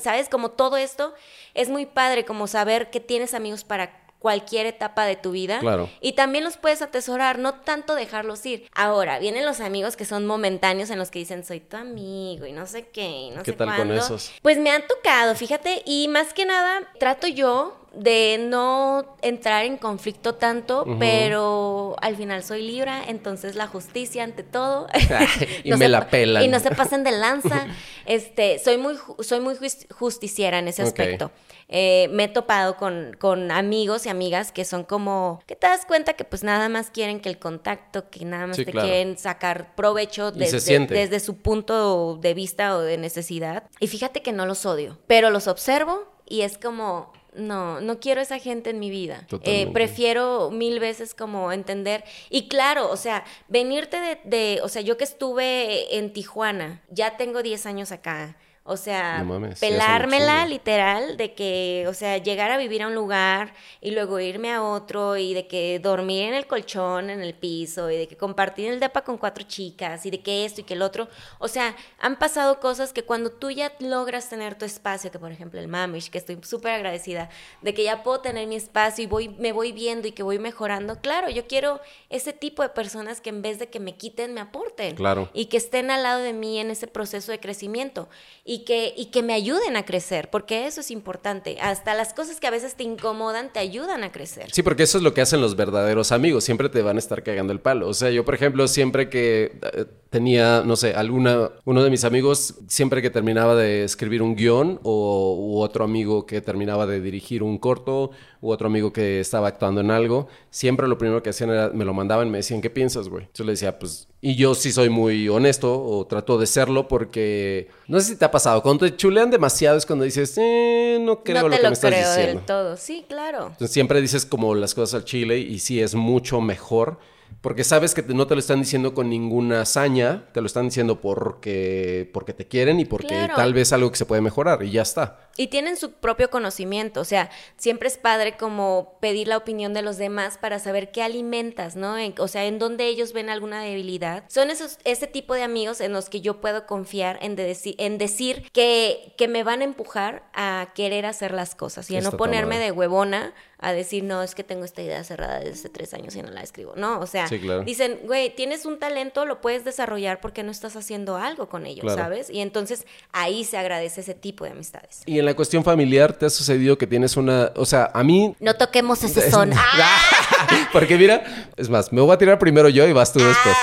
¿sabes? 0.00 0.28
Como 0.28 0.50
todo 0.50 0.76
esto 0.76 1.14
es 1.54 1.68
muy 1.68 1.86
padre 1.86 2.24
como 2.24 2.46
saber 2.46 2.90
que 2.90 3.00
tienes 3.00 3.34
amigos 3.34 3.64
para 3.64 4.05
cualquier 4.18 4.66
etapa 4.66 5.04
de 5.04 5.16
tu 5.16 5.30
vida. 5.30 5.60
Claro. 5.60 5.88
Y 6.00 6.12
también 6.12 6.44
los 6.44 6.56
puedes 6.56 6.82
atesorar, 6.82 7.38
no 7.38 7.54
tanto 7.54 7.94
dejarlos 7.94 8.44
ir. 8.46 8.68
Ahora, 8.74 9.18
vienen 9.18 9.44
los 9.44 9.60
amigos 9.60 9.96
que 9.96 10.04
son 10.04 10.26
momentáneos 10.26 10.90
en 10.90 10.98
los 10.98 11.10
que 11.10 11.18
dicen, 11.18 11.44
soy 11.44 11.60
tu 11.60 11.76
amigo 11.76 12.46
y 12.46 12.52
no 12.52 12.66
sé 12.66 12.88
qué, 12.88 13.08
y 13.08 13.30
no 13.30 13.42
¿Qué 13.42 13.52
sé 13.52 13.56
tal 13.56 13.68
cuándo. 13.68 13.94
con 13.94 13.96
esos? 13.96 14.32
Pues 14.42 14.58
me 14.58 14.70
han 14.70 14.86
tocado, 14.86 15.34
fíjate, 15.34 15.82
y 15.84 16.08
más 16.08 16.32
que 16.34 16.46
nada 16.46 16.82
trato 16.98 17.26
yo 17.26 17.76
de 17.96 18.38
no 18.38 19.16
entrar 19.22 19.64
en 19.64 19.78
conflicto 19.78 20.34
tanto, 20.34 20.86
pero 20.98 21.96
al 22.00 22.16
final 22.16 22.42
soy 22.42 22.62
Libra, 22.62 23.02
entonces 23.08 23.56
la 23.56 23.66
justicia 23.66 24.22
ante 24.22 24.42
todo. 24.42 24.86
y 25.64 25.72
me 25.76 25.88
la 25.88 26.08
pelan. 26.08 26.42
Y 26.44 26.48
no 26.48 26.60
se 26.60 26.70
pasen 26.70 27.04
de 27.04 27.12
lanza. 27.12 27.66
este, 28.06 28.58
soy 28.58 28.76
muy, 28.76 28.96
soy 29.20 29.40
muy 29.40 29.56
justiciera 29.90 30.58
en 30.58 30.68
ese 30.68 30.82
aspecto. 30.82 31.30
Eh, 31.68 32.08
me 32.12 32.24
he 32.24 32.28
topado 32.28 32.76
con, 32.76 33.16
con, 33.18 33.50
amigos 33.50 34.06
y 34.06 34.08
amigas 34.08 34.52
que 34.52 34.64
son 34.64 34.84
como, 34.84 35.42
que 35.46 35.56
te 35.56 35.66
das 35.66 35.84
cuenta 35.84 36.12
que 36.12 36.22
pues 36.22 36.44
nada 36.44 36.68
más 36.68 36.90
quieren 36.90 37.18
que 37.18 37.28
el 37.28 37.38
contacto, 37.38 38.08
que 38.08 38.24
nada 38.24 38.46
más 38.46 38.56
te 38.56 38.66
quieren 38.66 39.18
sacar 39.18 39.74
provecho 39.74 40.30
desde, 40.30 40.86
desde 40.86 41.18
su 41.18 41.38
punto 41.38 42.18
de 42.20 42.34
vista 42.34 42.76
o 42.76 42.82
de 42.82 42.98
necesidad. 42.98 43.64
Y 43.80 43.88
fíjate 43.88 44.22
que 44.22 44.32
no 44.32 44.46
los 44.46 44.64
odio, 44.64 44.98
pero 45.08 45.30
los 45.30 45.48
observo 45.48 46.04
y 46.24 46.42
es 46.42 46.56
como, 46.58 47.12
no, 47.36 47.80
no 47.80 48.00
quiero 48.00 48.20
esa 48.20 48.38
gente 48.38 48.70
en 48.70 48.78
mi 48.78 48.90
vida. 48.90 49.26
Eh, 49.42 49.68
prefiero 49.72 50.50
mil 50.50 50.80
veces 50.80 51.14
como 51.14 51.52
entender. 51.52 52.04
Y 52.30 52.48
claro, 52.48 52.90
o 52.90 52.96
sea, 52.96 53.24
venirte 53.48 54.00
de, 54.00 54.18
de, 54.24 54.60
o 54.62 54.68
sea, 54.68 54.82
yo 54.82 54.96
que 54.96 55.04
estuve 55.04 55.96
en 55.96 56.12
Tijuana, 56.12 56.82
ya 56.90 57.16
tengo 57.16 57.42
10 57.42 57.66
años 57.66 57.92
acá. 57.92 58.36
O 58.68 58.76
sea, 58.76 59.24
pelármela 59.60 60.44
literal 60.44 61.16
de 61.16 61.34
que, 61.34 61.84
o 61.88 61.94
sea, 61.94 62.18
llegar 62.18 62.50
a 62.50 62.58
vivir 62.58 62.82
a 62.82 62.88
un 62.88 62.96
lugar 62.96 63.54
y 63.80 63.92
luego 63.92 64.18
irme 64.18 64.52
a 64.52 64.60
otro 64.60 65.16
y 65.16 65.34
de 65.34 65.46
que 65.46 65.78
dormir 65.78 66.24
en 66.24 66.34
el 66.34 66.48
colchón, 66.48 67.08
en 67.08 67.20
el 67.20 67.34
piso 67.34 67.92
y 67.92 67.96
de 67.96 68.08
que 68.08 68.16
compartir 68.16 68.72
el 68.72 68.80
depa 68.80 69.02
con 69.02 69.18
cuatro 69.18 69.44
chicas 69.44 70.04
y 70.04 70.10
de 70.10 70.20
que 70.20 70.44
esto 70.44 70.62
y 70.62 70.64
que 70.64 70.74
el 70.74 70.82
otro. 70.82 71.08
O 71.38 71.46
sea, 71.46 71.76
han 72.00 72.18
pasado 72.18 72.58
cosas 72.58 72.92
que 72.92 73.04
cuando 73.04 73.30
tú 73.30 73.52
ya 73.52 73.72
logras 73.78 74.28
tener 74.28 74.58
tu 74.58 74.64
espacio, 74.64 75.12
que 75.12 75.20
por 75.20 75.30
ejemplo 75.30 75.60
el 75.60 75.68
Mamish, 75.68 76.10
que 76.10 76.18
estoy 76.18 76.36
súper 76.42 76.72
agradecida 76.72 77.30
de 77.62 77.72
que 77.72 77.84
ya 77.84 78.02
puedo 78.02 78.20
tener 78.20 78.48
mi 78.48 78.56
espacio 78.56 79.04
y 79.04 79.06
voy, 79.06 79.28
me 79.28 79.52
voy 79.52 79.70
viendo 79.70 80.08
y 80.08 80.12
que 80.12 80.24
voy 80.24 80.40
mejorando. 80.40 81.00
Claro, 81.00 81.30
yo 81.30 81.46
quiero 81.46 81.80
ese 82.10 82.32
tipo 82.32 82.62
de 82.62 82.70
personas 82.70 83.20
que 83.20 83.30
en 83.30 83.42
vez 83.42 83.60
de 83.60 83.68
que 83.68 83.78
me 83.78 83.94
quiten, 83.94 84.34
me 84.34 84.40
aporten. 84.40 84.96
Claro. 84.96 85.30
Y 85.32 85.46
que 85.46 85.56
estén 85.56 85.92
al 85.92 86.02
lado 86.02 86.20
de 86.20 86.32
mí 86.32 86.58
en 86.58 86.72
ese 86.72 86.88
proceso 86.88 87.30
de 87.30 87.38
crecimiento. 87.38 88.08
Y 88.44 88.55
y 88.56 88.64
que, 88.64 88.94
y 88.96 89.06
que 89.06 89.22
me 89.22 89.34
ayuden 89.34 89.76
a 89.76 89.84
crecer, 89.84 90.30
porque 90.30 90.66
eso 90.66 90.80
es 90.80 90.90
importante. 90.90 91.58
Hasta 91.60 91.94
las 91.94 92.14
cosas 92.14 92.40
que 92.40 92.46
a 92.46 92.50
veces 92.50 92.74
te 92.74 92.84
incomodan 92.84 93.52
te 93.52 93.58
ayudan 93.58 94.02
a 94.02 94.12
crecer. 94.12 94.50
Sí, 94.50 94.62
porque 94.62 94.84
eso 94.84 94.96
es 94.96 95.04
lo 95.04 95.12
que 95.12 95.20
hacen 95.20 95.42
los 95.42 95.56
verdaderos 95.56 96.10
amigos, 96.10 96.44
siempre 96.44 96.70
te 96.70 96.80
van 96.80 96.96
a 96.96 96.98
estar 96.98 97.22
cagando 97.22 97.52
el 97.52 97.60
palo. 97.60 97.86
O 97.86 97.92
sea, 97.92 98.10
yo, 98.10 98.24
por 98.24 98.34
ejemplo, 98.34 98.66
siempre 98.66 99.10
que 99.10 99.58
eh, 99.74 99.84
tenía, 100.10 100.62
no 100.64 100.76
sé, 100.76 100.94
alguna, 100.94 101.50
uno 101.64 101.82
de 101.82 101.90
mis 101.90 102.04
amigos, 102.04 102.54
siempre 102.68 103.02
que 103.02 103.10
terminaba 103.10 103.54
de 103.54 103.84
escribir 103.84 104.22
un 104.22 104.36
guion, 104.36 104.80
o 104.82 105.36
u 105.38 105.60
otro 105.60 105.84
amigo 105.84 106.26
que 106.26 106.40
terminaba 106.40 106.86
de 106.86 107.00
dirigir 107.00 107.42
un 107.42 107.58
corto, 107.58 108.10
u 108.40 108.50
otro 108.50 108.68
amigo 108.68 108.92
que 108.92 109.20
estaba 109.20 109.48
actuando 109.48 109.80
en 109.80 109.90
algo, 109.90 110.28
siempre 110.50 110.86
lo 110.88 110.96
primero 110.98 111.22
que 111.22 111.30
hacían 111.30 111.50
era, 111.50 111.70
me 111.70 111.84
lo 111.84 111.92
mandaban 111.92 112.28
y 112.28 112.30
me 112.30 112.38
decían, 112.38 112.60
¿qué 112.60 112.70
piensas, 112.70 113.08
güey? 113.08 113.28
Yo 113.34 113.44
le 113.44 113.52
decía, 113.52 113.78
pues, 113.78 114.08
y 114.20 114.36
yo 114.36 114.54
sí 114.54 114.72
soy 114.72 114.88
muy 114.88 115.28
honesto, 115.28 115.82
o 115.82 116.06
trato 116.06 116.38
de 116.38 116.46
serlo, 116.46 116.88
porque, 116.88 117.68
no 117.88 117.98
sé 118.00 118.12
si 118.12 118.16
te 118.16 118.24
ha 118.24 118.30
pasado, 118.30 118.62
cuando 118.62 118.86
te 118.86 118.96
chulean 118.96 119.30
demasiado 119.30 119.76
es 119.76 119.86
cuando 119.86 120.04
dices, 120.04 120.36
eh, 120.38 120.98
no 121.00 121.22
creo 121.22 121.48
lo 121.48 121.56
que 121.56 121.62
me 121.62 121.72
estás 121.72 121.90
diciendo. 121.90 122.06
No 122.06 122.06
te 122.06 122.12
lo 122.12 122.14
creo 122.14 122.34
del 122.34 122.46
todo, 122.46 122.76
sí, 122.76 123.04
claro. 123.08 123.46
Entonces 123.48 123.72
siempre 123.72 124.00
dices 124.00 124.24
como 124.24 124.54
las 124.54 124.74
cosas 124.74 124.94
al 124.94 125.04
chile, 125.04 125.38
y 125.38 125.58
sí 125.58 125.80
es 125.80 125.94
mucho 125.94 126.40
mejor 126.40 126.98
porque 127.40 127.64
sabes 127.64 127.94
que 127.94 128.02
no 128.02 128.26
te 128.26 128.34
lo 128.34 128.40
están 128.40 128.60
diciendo 128.60 128.94
con 128.94 129.08
ninguna 129.08 129.60
hazaña, 129.60 130.26
te 130.32 130.40
lo 130.40 130.46
están 130.46 130.66
diciendo 130.66 131.00
porque, 131.00 132.10
porque 132.12 132.32
te 132.32 132.48
quieren 132.48 132.80
y 132.80 132.84
porque 132.84 133.28
tal 133.34 133.54
vez 133.54 133.72
algo 133.72 133.90
que 133.90 133.96
se 133.96 134.06
puede 134.06 134.20
mejorar 134.20 134.62
y 134.62 134.72
ya 134.72 134.82
está. 134.82 135.30
Y 135.36 135.48
tienen 135.48 135.76
su 135.76 135.92
propio 135.92 136.30
conocimiento, 136.30 137.00
o 137.00 137.04
sea, 137.04 137.30
siempre 137.56 137.88
es 137.88 137.98
padre 137.98 138.36
como 138.36 138.96
pedir 139.00 139.28
la 139.28 139.36
opinión 139.36 139.74
de 139.74 139.82
los 139.82 139.96
demás 139.98 140.38
para 140.38 140.58
saber 140.58 140.90
qué 140.90 141.02
alimentas, 141.02 141.76
¿no? 141.76 141.94
o 142.18 142.28
sea, 142.28 142.46
en 142.46 142.58
dónde 142.58 142.86
ellos 142.86 143.12
ven 143.12 143.30
alguna 143.30 143.62
debilidad. 143.62 144.24
Son 144.28 144.50
esos, 144.50 144.78
ese 144.84 145.06
tipo 145.06 145.34
de 145.34 145.42
amigos 145.42 145.80
en 145.80 145.92
los 145.92 146.08
que 146.08 146.20
yo 146.20 146.40
puedo 146.40 146.66
confiar 146.66 147.18
en, 147.20 147.36
en 147.38 147.98
decir 147.98 148.50
que, 148.52 149.14
que 149.16 149.28
me 149.28 149.44
van 149.44 149.60
a 149.60 149.64
empujar 149.64 150.24
a 150.34 150.72
querer 150.74 151.06
hacer 151.06 151.32
las 151.32 151.54
cosas 151.54 151.90
y 151.90 151.96
a 151.96 152.00
no 152.00 152.12
ponerme 152.12 152.58
de 152.58 152.72
huevona 152.72 153.34
a 153.58 153.72
decir, 153.72 154.04
no, 154.04 154.22
es 154.22 154.34
que 154.34 154.44
tengo 154.44 154.64
esta 154.64 154.82
idea 154.82 155.02
cerrada 155.02 155.38
desde 155.38 155.52
hace 155.52 155.68
tres 155.70 155.94
años 155.94 156.14
y 156.14 156.22
no 156.22 156.30
la 156.30 156.42
escribo. 156.42 156.74
No, 156.76 157.00
o 157.00 157.06
sea, 157.06 157.15
dicen, 157.64 157.98
güey, 158.04 158.34
tienes 158.34 158.66
un 158.66 158.78
talento, 158.78 159.24
lo 159.24 159.40
puedes 159.40 159.64
desarrollar 159.64 160.20
porque 160.20 160.42
no 160.42 160.50
estás 160.50 160.76
haciendo 160.76 161.16
algo 161.16 161.48
con 161.48 161.66
ellos, 161.66 161.92
¿sabes? 161.94 162.30
Y 162.30 162.40
entonces 162.40 162.86
ahí 163.12 163.44
se 163.44 163.56
agradece 163.56 164.00
ese 164.00 164.14
tipo 164.14 164.44
de 164.44 164.50
amistades. 164.50 165.02
Y 165.06 165.18
en 165.18 165.24
la 165.24 165.34
cuestión 165.34 165.64
familiar, 165.64 166.12
¿te 166.12 166.26
ha 166.26 166.30
sucedido 166.30 166.76
que 166.78 166.86
tienes 166.86 167.16
una, 167.16 167.52
o 167.56 167.64
sea, 167.64 167.90
a 167.92 168.02
mí... 168.02 168.34
No 168.40 168.54
toquemos 168.54 169.02
ese 169.04 169.30
son. 169.30 169.50
porque 170.72 170.96
mira, 170.96 171.22
es 171.56 171.68
más, 171.68 171.92
me 171.92 172.00
voy 172.00 172.12
a 172.12 172.18
tirar 172.18 172.38
primero 172.38 172.68
yo 172.68 172.86
y 172.88 172.92
vas 172.92 173.12
tú 173.12 173.20
después. 173.20 173.56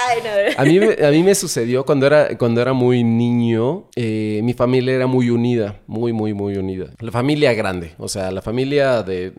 a, 0.58 0.64
mí, 0.64 0.80
a 0.80 1.12
mí 1.12 1.24
me 1.24 1.36
sucedió 1.36 1.86
cuando 1.86 2.08
era, 2.08 2.38
cuando 2.38 2.62
era 2.62 2.74
muy 2.74 3.04
niño, 3.04 3.90
eh, 3.96 4.42
mi 4.44 4.54
familia 4.54 4.94
era 4.94 5.08
muy 5.08 5.30
unida, 5.30 5.80
muy, 5.88 6.14
muy, 6.14 6.34
muy 6.34 6.58
unida. 6.58 6.88
La 7.00 7.12
familia 7.12 7.54
grande, 7.54 7.94
o 7.98 8.08
sea, 8.08 8.32
la 8.32 8.42
familia 8.42 9.04
de 9.04 9.34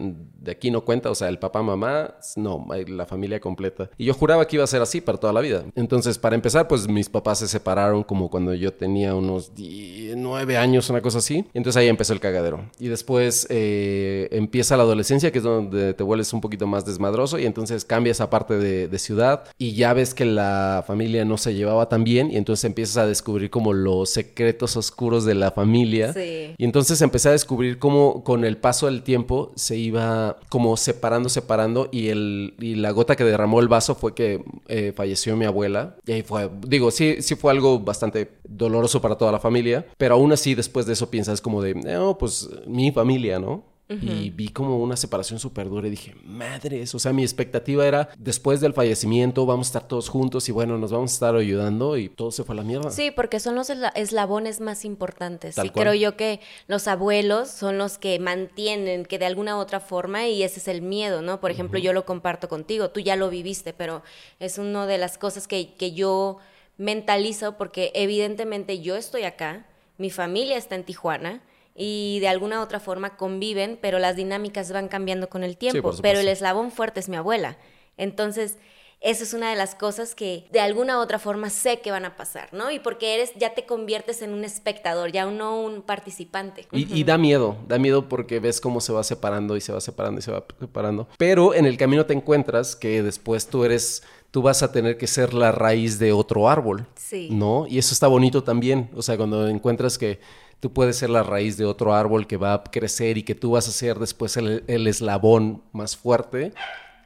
de 0.45 0.53
aquí 0.53 0.71
no 0.71 0.83
cuenta, 0.85 1.11
o 1.11 1.15
sea, 1.15 1.29
el 1.29 1.39
papá, 1.39 1.63
mamá, 1.63 2.15
no, 2.37 2.67
la 2.87 3.07
familia 3.07 3.41
completa. 3.41 3.91
Y 3.97 4.05
yo 4.05 4.15
juraba 4.15 4.47
que 4.47 4.57
iba 4.57 4.65
a 4.65 4.69
ser 4.69 4.83
así 4.83 5.01
para 5.01 5.19
toda 5.19 5.33
la 5.33 5.41
vida. 5.41 5.65
Entonces, 5.75 6.19
para 6.19 6.35
empezar, 6.35 6.69
pues 6.69 6.87
mis 6.87 7.09
papás 7.09 7.39
se 7.39 7.49
separaron 7.49 8.03
como 8.03 8.31
cuando 8.31 8.55
yo 8.55 8.73
tenía 8.73 9.15
unos 9.15 9.53
9 9.57 10.57
años, 10.57 10.91
una 10.91 11.01
cosa 11.01 11.19
así. 11.19 11.45
Entonces 11.55 11.81
ahí 11.81 11.89
empezó 11.89 12.13
el 12.13 12.21
cagadero. 12.21 12.71
Y 12.79 12.89
después 12.89 13.47
eh, 13.51 14.29
empieza 14.31 14.77
la 14.77 14.83
adolescencia, 14.83 15.33
que 15.33 15.39
es 15.39 15.45
donde 15.45 15.95
te 15.95 16.03
vuelves 16.03 16.33
un 16.33 16.41
poquito 16.41 16.67
más 16.67 16.85
desmadroso 16.85 17.39
y 17.39 17.47
entonces 17.47 17.85
cambia 17.85 18.11
esa 18.11 18.31
parte 18.31 18.59
de, 18.59 18.89
de 18.89 18.99
ciudad 18.99 19.45
y 19.59 19.75
ya 19.75 19.93
ves 19.95 20.15
que 20.15 20.25
la 20.25 20.85
familia 20.87 21.25
no 21.25 21.39
se 21.39 21.55
llevaba 21.55 21.89
tan 21.89 22.05
bien 22.05 22.31
y 22.31 22.37
entonces 22.37 22.65
empiezas 22.65 22.99
a 22.99 23.07
descubrir 23.07 23.51
como 23.51 23.73
los 23.73 24.11
secretos 24.11 24.77
oscuros 24.77 25.25
de 25.25 25.35
la 25.35 25.51
familia. 25.51 26.13
Sí. 26.13 26.55
Y 26.57 26.65
entonces 26.65 27.01
empecé 27.01 27.31
a 27.31 27.33
descubrir 27.33 27.79
cómo 27.79 28.25
con 28.25 28.45
el 28.45 28.57
paso 28.57 28.87
del 28.87 29.03
tiempo 29.03 29.53
se 29.57 29.77
iba 29.77 30.34
como 30.49 30.77
separando, 30.77 31.29
separando 31.29 31.89
y, 31.93 32.09
el, 32.09 32.55
y 32.59 32.77
la 32.77 32.91
gota 32.91 33.17
que 33.17 33.25
derramó 33.25 33.61
el 33.61 33.69
vaso 33.69 33.95
fue 33.95 34.15
que 34.15 34.45
eh, 34.69 34.93
falleció 34.95 35.37
mi 35.37 35.45
abuela. 35.45 35.97
Y 36.07 36.13
ahí 36.13 36.23
fue, 36.23 36.51
digo, 36.67 36.91
sí, 36.91 37.17
sí 37.21 37.35
fue 37.35 37.53
algo 37.53 37.81
bastante 37.81 38.31
doloroso 38.45 39.01
para 39.01 39.17
toda 39.17 39.33
la 39.33 39.41
familia, 39.41 39.87
pero 39.99 40.15
aún 40.15 40.33
así 40.33 40.55
después 40.55 40.87
de 40.87 40.95
eso 40.95 41.11
piensas 41.11 41.41
como 41.41 41.63
de, 41.63 41.75
no, 41.75 42.19
pues 42.19 42.49
mi 42.67 42.93
familia, 42.93 43.39
¿no? 43.39 43.74
Y 43.87 44.31
vi 44.31 44.49
como 44.49 44.79
una 44.79 44.97
separación 44.97 45.39
súper 45.39 45.69
dura 45.69 45.87
y 45.87 45.91
dije, 45.91 46.15
madres, 46.25 46.95
o 46.95 46.99
sea, 46.99 47.13
mi 47.13 47.23
expectativa 47.23 47.87
era, 47.87 48.09
después 48.17 48.63
del 48.63 48.73
fallecimiento 48.73 49.45
vamos 49.45 49.67
a 49.67 49.69
estar 49.69 49.89
todos 49.89 50.09
juntos 50.09 50.49
y 50.49 50.53
bueno, 50.53 50.79
nos 50.79 50.91
vamos 50.91 51.11
a 51.11 51.15
estar 51.15 51.37
ayudando 51.37 51.99
y 51.99 52.09
todo 52.09 52.31
se 52.31 52.45
fue 52.45 52.55
a 52.55 52.57
la 52.57 52.63
mierda. 52.63 52.91
Sí, 52.91 53.11
porque 53.11 53.41
son 53.41 53.55
los 53.57 53.71
eslabones 53.95 54.61
más 54.61 54.87
importantes. 54.87 55.59
y 55.63 55.69
creo 55.69 55.93
yo 55.93 56.17
que 56.17 56.41
los 56.67 56.89
abuelos 56.89 57.51
son 57.51 57.77
los 57.77 57.99
que 57.99 58.19
mantienen, 58.19 59.05
que 59.05 59.19
de 59.19 59.27
alguna 59.27 59.57
u 59.57 59.61
otra 59.61 59.81
forma, 59.81 60.29
y 60.29 60.43
ese 60.43 60.61
es 60.61 60.69
el 60.69 60.81
miedo, 60.81 61.21
¿no? 61.21 61.41
Por 61.41 61.51
ejemplo, 61.51 61.79
yo 61.79 61.93
lo 61.93 62.07
comparto 62.07 62.49
contigo, 62.49 62.89
tú 62.89 63.01
ya 63.01 63.17
lo 63.17 63.29
viviste, 63.29 63.75
pero 63.75 64.03
es 64.41 64.57
una 64.57 64.87
de 64.87 64.97
las 64.97 65.19
cosas 65.19 65.47
que, 65.47 65.75
que 65.75 65.93
yo 65.93 66.39
mentalizo 66.79 67.57
porque 67.59 67.93
evidentemente 67.95 68.81
yo 68.81 68.97
estoy 68.97 69.25
acá, 69.25 69.67
mi 69.99 70.11
familia 70.11 70.57
está 70.57 70.75
en 70.75 70.85
Tijuana 70.85 71.43
y 71.75 72.21
de 72.21 72.29
alguna 72.29 72.63
otra 72.63 72.81
forma 72.81 73.17
conviven, 73.17 73.79
pero 73.81 73.99
las 73.99 74.17
dinámicas 74.17 74.71
van 74.73 74.89
cambiando 74.89 75.29
con 75.29 75.43
el 75.43 75.57
tiempo. 75.57 75.93
pero 76.03 76.21
el 76.21 76.29
eslabón 76.29 76.71
fuerte 76.71 77.01
es 77.01 77.09
mi 77.09 77.17
abuela. 77.17 77.57
Entonces, 77.97 78.59
eso 79.01 79.23
es 79.23 79.35
una 79.35 79.51
de 79.51 79.57
las 79.57 79.75
cosas 79.75 80.15
que 80.15 80.47
de 80.51 80.61
alguna 80.61 80.99
otra 80.99 81.19
forma 81.19 81.51
sé 81.51 81.81
que 81.81 81.91
van 81.91 82.07
a 82.07 82.17
pasar, 82.17 82.49
¿no? 82.53 82.71
Y 82.71 82.79
porque 82.79 83.15
eres, 83.15 83.33
ya 83.37 83.55
te 83.55 83.67
conviertes 83.67 84.23
en 84.23 84.33
un 84.33 84.45
espectador, 84.45 85.13
ya 85.13 85.27
no 85.27 85.61
un 85.61 85.83
participante. 85.83 86.67
Y, 86.73 87.01
y, 87.01 87.05
da 87.05 87.19
miedo, 87.19 87.57
da 87.69 87.79
miedo 87.79 88.09
porque 88.09 88.41
ves 88.41 88.63
cómo 88.63 88.81
se 88.81 88.95
va 88.95 89.05
separando 89.05 89.57
y 89.57 89.61
se 89.61 89.73
va 89.73 89.81
separando 89.83 90.21
y 90.21 90.23
se 90.23 90.33
va 90.33 90.45
separando. 90.59 91.07
Pero 91.19 91.55
en 91.55 91.67
el 91.67 91.77
camino 91.77 92.07
te 92.07 92.15
encuentras 92.15 92.77
que 92.77 93.03
después 93.03 93.47
tú 93.47 93.65
eres 93.65 94.03
tú 94.31 94.43
vas 94.43 94.65
a 94.65 94.73
tener 94.73 94.99
que 94.99 95.07
ser 95.07 95.33
la 95.33 95.53
raíz 95.53 96.01
de 96.01 96.13
otro 96.13 96.49
árbol. 96.49 96.87
Sí. 96.97 97.29
¿No? 97.31 97.67
Y 97.69 97.79
eso 97.79 97.95
está 97.95 98.09
bonito 98.09 98.43
también. 98.43 98.91
O 98.97 99.03
sea, 99.03 99.17
cuando 99.17 99.47
encuentras 99.47 99.97
que 99.97 100.19
tú 100.65 100.73
puedes 100.73 100.97
ser 100.97 101.11
la 101.11 101.23
raíz 101.23 101.59
de 101.59 101.67
otro 101.67 101.93
árbol 101.93 102.27
que 102.27 102.39
va 102.39 102.55
a 102.55 102.65
crecer 102.65 103.19
y 103.19 103.23
que 103.23 103.35
tú 103.35 103.51
vas 103.51 103.69
a 103.69 103.71
ser 103.71 103.99
después 103.99 104.39
el, 104.39 104.87
eslabón 104.87 105.63
más 105.73 105.95
fuerte, 105.95 106.55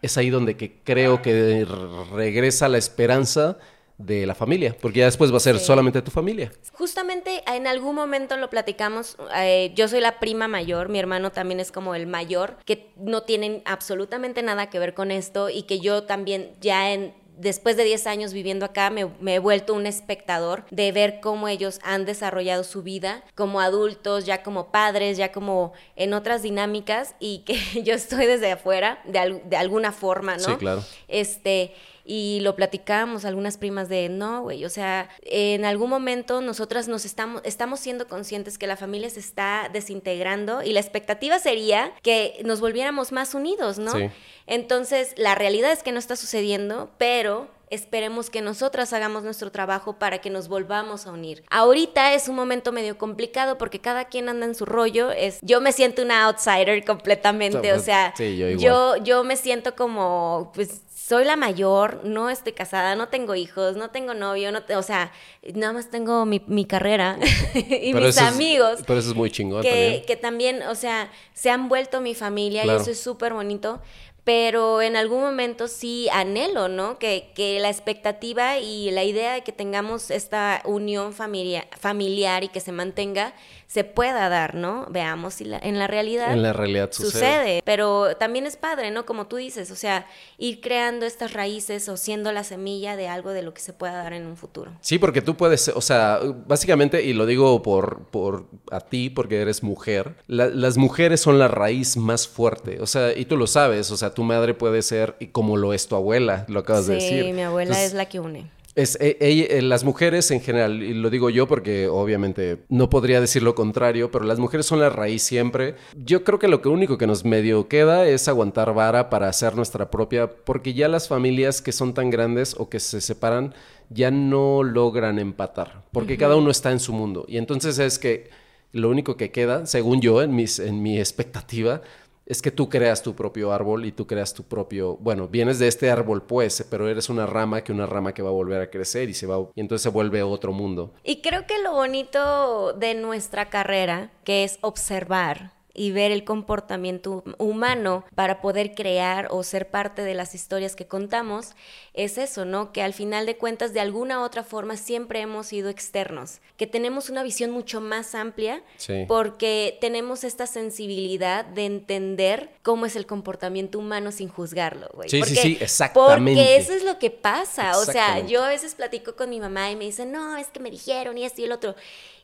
es 0.01 0.17
ahí 0.17 0.31
donde 0.31 0.57
que 0.57 0.79
creo 0.85 1.23
que 1.23 1.67
regresa 2.13 2.69
la 2.69 2.79
esperanza 2.79 3.59
de 3.97 4.27
la 4.27 4.37
familia, 4.37 4.77
porque 4.81 5.01
ya 5.01 5.07
después 5.07 5.33
va 5.33 5.39
a 5.39 5.41
ser 5.41 5.59
solamente 5.59 6.01
tu 6.03 6.13
familia. 6.13 6.53
Justamente 6.73 7.43
en 7.53 7.67
algún 7.67 7.97
momento 7.97 8.37
lo 8.37 8.49
platicamos, 8.49 9.17
eh, 9.35 9.73
yo 9.75 9.89
soy 9.89 10.03
la 10.03 10.21
prima 10.21 10.47
mayor, 10.47 10.89
mi 10.89 11.01
hermano 11.01 11.33
también 11.33 11.59
es 11.59 11.73
como 11.73 11.97
el 11.97 12.07
mayor, 12.07 12.59
que 12.65 12.93
no 12.97 13.25
tienen 13.25 13.63
absolutamente 13.65 14.41
nada 14.41 14.71
que 14.71 14.79
ver 14.79 14.95
con 14.95 15.11
esto 15.11 15.51
y 15.51 15.65
que 15.65 15.81
yo 15.81 16.05
también 16.05 16.53
ya 16.61 16.93
en 16.93 17.13
después 17.39 17.77
de 17.77 17.85
10 17.85 18.07
años 18.07 18.33
viviendo 18.33 18.67
acá, 18.67 18.91
me, 18.91 19.35
he 19.35 19.39
vuelto 19.39 19.75
un 19.75 19.87
espectador 19.87 20.65
de 20.71 20.93
ver 20.93 21.21
cómo 21.21 21.49
ellos 21.49 21.81
han 21.83 22.05
desarrollado 22.05 22.65
su 22.65 22.83
vida 22.83 23.23
como 23.35 23.61
adultos, 23.61 24.27
ya 24.27 24.43
como 24.43 24.71
padres, 24.71 25.17
ya 25.17 25.33
como 25.33 25.73
en 25.97 26.13
otras 26.13 26.43
dinámicas 26.43 27.15
y 27.21 27.39
que 27.41 27.57
yo 27.83 27.95
estoy 27.95 28.27
desde 28.27 28.53
afuera 28.53 29.01
de, 29.05 29.43
de 29.45 29.57
alguna 29.57 29.93
forma, 29.93 30.37
¿no? 30.37 30.45
Sí, 30.45 30.57
claro. 30.57 30.85
Este, 31.07 31.75
y 32.09 32.41
lo 32.41 32.57
platicamos 32.57 33.27
algunas 33.27 33.59
primas 33.59 33.91
de, 33.91 34.09
no, 34.09 34.41
güey, 34.41 34.65
o 34.65 34.71
sea, 34.71 35.11
en 35.21 35.67
algún 35.67 35.91
momento 35.91 36.41
nosotras 36.41 36.89
nos 36.89 37.05
estamos, 37.05 37.43
estamos 37.45 37.81
siendo 37.81 38.09
conscientes 38.09 38.57
que 38.57 38.67
la 38.67 38.79
familia 38.79 39.11
se 39.11 39.21
está 39.21 39.69
desintegrando 39.71 40.63
y 40.63 40.73
la 40.73 40.81
expectativa 40.81 41.39
sería 41.39 41.93
que 42.03 42.41
nos 42.47 42.61
volviéramos 42.61 43.13
más 43.13 43.35
unidos, 43.35 43.79
¿no? 43.79 43.93
Sí. 43.93 44.09
Entonces, 44.49 45.15
la 45.17 45.35
realidad 45.35 45.71
es 45.71 45.83
que 45.83 45.93
no 45.93 45.99
está 45.99 46.17
sucediendo, 46.17 46.91
pero 46.99 47.49
esperemos 47.71 48.31
que 48.31 48.41
nosotras 48.41 48.93
hagamos 48.93 49.23
nuestro 49.23 49.51
trabajo 49.51 49.99
para 49.99 50.19
que 50.19 50.31
nos 50.31 50.49
volvamos 50.49 51.07
a 51.07 51.13
unir. 51.13 51.45
Ahorita 51.51 52.15
es 52.15 52.29
un 52.29 52.37
momento 52.37 52.73
medio 52.73 52.99
complicado 52.99 53.59
porque 53.59 53.79
cada 53.79 54.07
quien 54.07 54.29
anda 54.29 54.47
en 54.47 54.55
su 54.55 54.65
rollo. 54.65 55.11
Es, 55.11 55.39
yo 55.43 55.61
me 55.61 55.73
siento 55.73 56.03
una 56.03 56.25
outsider 56.25 56.85
completamente, 56.85 57.73
o 57.73 57.81
sea, 57.81 58.15
yo, 58.59 58.97
yo, 58.97 59.25
me 59.25 59.37
siento 59.37 59.75
como, 59.77 60.51
pues, 60.55 60.83
soy 60.95 61.25
la 61.25 61.37
mayor, 61.37 62.05
no 62.05 62.29
estoy 62.29 62.53
casada, 62.53 62.95
no 62.95 63.09
tengo 63.09 63.35
hijos, 63.35 63.77
no 63.77 63.91
tengo 63.91 64.13
novio, 64.13 64.53
no 64.53 64.61
o 64.77 64.83
sea, 64.83 65.11
nada 65.55 65.73
más 65.73 65.91
tengo 65.91 66.27
mi, 66.27 66.65
carrera 66.67 67.19
y 67.55 67.95
mis 67.95 68.19
amigos. 68.19 68.81
pero 68.87 68.99
eso 68.99 69.11
es 69.11 69.17
muy 69.17 69.31
chingón 69.31 69.63
que, 69.63 69.71
también. 69.71 70.05
Que 70.05 70.17
también, 70.17 70.63
o 70.65 70.75
sea, 70.75 71.11
se 71.33 71.51
han 71.51 71.69
vuelto 71.69 72.03
mi 72.03 72.15
familia 72.15 72.67
y 72.67 72.71
eso 72.71 72.91
es 72.91 73.01
súper 73.01 73.33
bonito 73.33 73.81
pero 74.29 74.83
en 74.83 74.95
algún 74.95 75.23
momento 75.23 75.69
sí 75.69 76.07
anhelo, 76.13 76.69
¿no? 76.69 76.99
Que, 76.99 77.31
que, 77.35 77.59
la 77.61 77.71
expectativa 77.71 78.59
y 78.59 78.91
la 78.91 79.03
idea 79.03 79.33
de 79.33 79.41
que 79.41 79.53
tengamos 79.53 80.11
esta 80.11 80.61
unión 80.67 81.15
familia, 81.15 81.67
familiar 81.81 82.45
y 82.45 82.49
que 82.49 82.61
se 82.61 82.71
mantenga 82.71 83.33
se 83.69 83.85
pueda 83.85 84.31
dar, 84.31 84.55
¿no? 84.55 84.87
Veamos 84.91 85.35
si 85.35 85.45
en 85.45 85.79
la 85.79 85.87
realidad, 85.87 86.33
en 86.33 86.43
la 86.43 86.55
realidad 86.55 86.91
sucede. 86.91 87.61
Pero 87.67 88.17
también 88.17 88.47
es 88.47 88.57
padre, 88.57 88.91
¿no? 88.91 89.05
Como 89.05 89.27
tú 89.27 89.37
dices, 89.37 89.71
o 89.71 89.77
sea, 89.77 90.07
ir 90.39 90.63
creando 90.63 91.05
estas 91.05 91.35
raíces 91.35 91.87
o 91.91 91.99
siendo 91.99 92.33
la 92.33 92.45
semilla 92.45 92.97
de 92.97 93.09
algo 93.09 93.31
de 93.31 93.43
lo 93.43 93.53
que 93.53 93.61
se 93.61 93.75
pueda 93.75 93.93
dar 93.93 94.15
en 94.15 94.27
un 94.27 94.39
futuro. 94.39 94.73
Sí, 94.81 94.99
porque 94.99 95.21
tú 95.21 95.37
puedes, 95.37 95.69
o 95.69 95.83
sea, 95.83 96.19
básicamente, 96.47 97.03
y 97.05 97.13
lo 97.13 97.27
digo 97.27 97.63
por, 97.63 98.07
por 98.07 98.47
a 98.71 98.81
ti, 98.81 99.11
porque 99.11 99.39
eres 99.39 99.63
mujer, 99.63 100.15
las 100.27 100.79
mujeres 100.79 101.21
son 101.21 101.39
la 101.39 101.49
raíz 101.49 101.99
más 101.99 102.27
fuerte, 102.27 102.81
o 102.81 102.87
sea, 102.87 103.13
y 103.15 103.27
tú 103.27 103.37
lo 103.37 103.47
sabes, 103.47 103.91
o 103.91 103.99
sea, 103.99 104.15
tu 104.15 104.23
madre 104.23 104.55
puede 104.55 104.81
ser 104.81 105.17
como 105.33 105.59
lo 105.59 105.75
es 105.75 105.89
tu 105.89 105.95
abuela, 105.95 106.47
lo 106.49 106.61
acabas 106.61 106.87
de 106.87 106.95
decir. 106.95 107.25
Sí, 107.25 107.33
mi 107.35 107.43
abuela 107.43 107.83
es 107.85 107.93
la 107.93 108.07
que 108.07 108.19
une. 108.19 108.51
Es, 108.79 108.97
eh, 109.01 109.17
eh, 109.19 109.61
las 109.61 109.83
mujeres 109.83 110.31
en 110.31 110.41
general, 110.41 110.81
y 110.85 110.95
lo 110.95 111.11
digo 111.11 111.31
yo 111.31 111.49
porque 111.49 111.89
obviamente 111.89 112.59
no 112.69 112.89
podría 112.89 113.21
decir 113.21 113.43
lo 113.43 113.57
contrario, 113.57 114.13
pero 114.13 114.25
las 114.25 114.39
mujeres 114.39 114.67
son 114.67 114.79
la 114.79 114.89
raíz 114.89 115.25
siempre. 115.25 115.75
Yo 115.97 116.23
creo 116.23 116.39
que 116.39 116.47
lo 116.47 116.61
único 116.65 116.97
que 116.97 117.09
nos 117.09 117.25
medio 117.25 117.67
queda 117.67 118.07
es 118.07 118.29
aguantar 118.29 118.73
vara 118.75 119.11
para 119.11 119.29
hacer 119.29 119.57
nuestra 119.57 119.91
propia, 119.91 120.31
porque 120.31 120.75
ya 120.75 120.87
las 120.87 121.09
familias 121.09 121.61
que 121.61 121.73
son 121.73 121.93
tan 121.93 122.09
grandes 122.09 122.55
o 122.57 122.69
que 122.69 122.79
se 122.79 123.01
separan 123.01 123.53
ya 123.91 124.13
no 124.13 124.63
logran 124.63 125.19
empatar, 125.19 125.83
porque 125.91 126.17
cada 126.17 126.37
uno 126.37 126.53
está 126.53 126.71
en 126.71 126.79
su 126.79 126.93
mundo. 126.93 127.25
Y 127.27 127.39
entonces 127.39 127.81
es 127.81 127.99
que 127.99 128.31
lo 128.71 128.91
único 128.91 129.17
que 129.17 129.33
queda, 129.33 129.67
según 129.67 130.01
yo, 130.01 130.23
en, 130.23 130.37
mis, 130.37 130.61
en 130.61 130.83
mi 130.85 131.01
expectativa, 131.01 131.83
es 132.29 132.43
que 132.43 132.51
tú 132.51 132.69
creas 132.69 133.03
tu 133.03 133.15
propio 133.15 133.53
árbol 133.53 133.87
y 133.87 133.93
tú 133.93 134.07
creas 134.07 134.35
tu 134.35 134.43
propio, 134.45 134.97
bueno, 134.99 135.27
vienes 135.29 135.59
de 135.59 135.67
este 135.67 135.91
árbol 135.91 136.23
pues, 136.23 136.65
pero 136.71 136.89
eres 136.89 137.09
una 137.09 137.25
rama 137.27 137.65
que 137.65 137.73
una 137.73 137.87
rama 137.87 138.13
que 138.13 138.23
va 138.23 138.29
a 138.29 138.33
volver 138.33 138.61
a 138.61 138.71
crecer 138.71 139.09
y 139.09 139.15
se 139.15 139.27
va 139.27 139.49
y 139.55 139.61
entonces 139.61 139.83
se 139.83 139.89
vuelve 139.89 140.23
otro 140.23 140.53
mundo. 140.53 140.93
Y 141.03 141.23
creo 141.23 141.47
que 141.47 141.61
lo 141.63 141.73
bonito 141.73 142.75
de 142.75 142.95
nuestra 142.95 143.49
carrera, 143.49 144.13
que 144.25 144.45
es 144.45 144.59
observar 144.61 145.58
y 145.79 145.93
ver 145.93 146.11
el 146.11 146.25
comportamiento 146.25 147.23
humano 147.39 148.05
para 148.17 148.41
poder 148.41 148.75
crear 148.75 149.29
o 149.31 149.45
ser 149.45 149.71
parte 149.71 150.03
de 150.03 150.15
las 150.15 150.35
historias 150.35 150.75
que 150.75 150.89
contamos, 150.89 151.53
es 151.95 152.19
eso, 152.19 152.45
¿no? 152.45 152.73
Que 152.73 152.83
al 152.83 152.93
final 152.93 153.27
de 153.27 153.37
cuentas, 153.37 153.73
de 153.73 153.81
alguna 153.81 154.21
u 154.21 154.25
otra 154.25 154.43
forma, 154.43 154.77
siempre 154.77 155.21
hemos 155.21 155.47
sido 155.47 155.69
externos, 155.69 156.41
que 156.57 156.67
tenemos 156.67 157.11
una 157.11 157.23
visión 157.23 157.53
mucho 157.53 157.81
más 157.81 158.17
amplia 158.17 158.63
porque 159.07 159.79
tenemos 159.81 160.25
esta 160.25 160.47
sensibilidad 160.47 161.45
de 161.45 161.67
entender 161.67 162.51
cómo 162.63 162.85
es 162.85 162.97
el 162.97 163.07
comportamiento 163.07 163.79
humano 163.79 164.11
sin 164.11 164.29
juzgarlo, 164.29 164.91
güey. 164.95 165.09
Sí, 165.09 165.23
sí, 165.23 165.37
sí, 165.37 165.59
exactamente. 165.61 166.33
Porque 166.33 166.57
eso 166.57 166.73
es 166.73 166.85
lo 166.85 166.99
que 166.99 167.11
pasa, 167.11 167.79
o 167.79 167.85
sea, 167.85 168.27
yo 168.27 168.43
a 168.43 168.49
veces 168.49 168.75
platico 168.75 169.15
con 169.15 169.31
mi 169.31 169.39
mamá 169.39 169.71
y 169.71 169.77
me 169.77 169.85
dice, 169.85 170.07
no, 170.07 170.37
es 170.37 170.49
que 170.49 170.59
me 170.59 170.71
dijeron 170.71 171.17
y 171.17 171.25
esto 171.25 171.41
y 171.41 171.45
el 171.45 171.53
otro. 171.53 171.77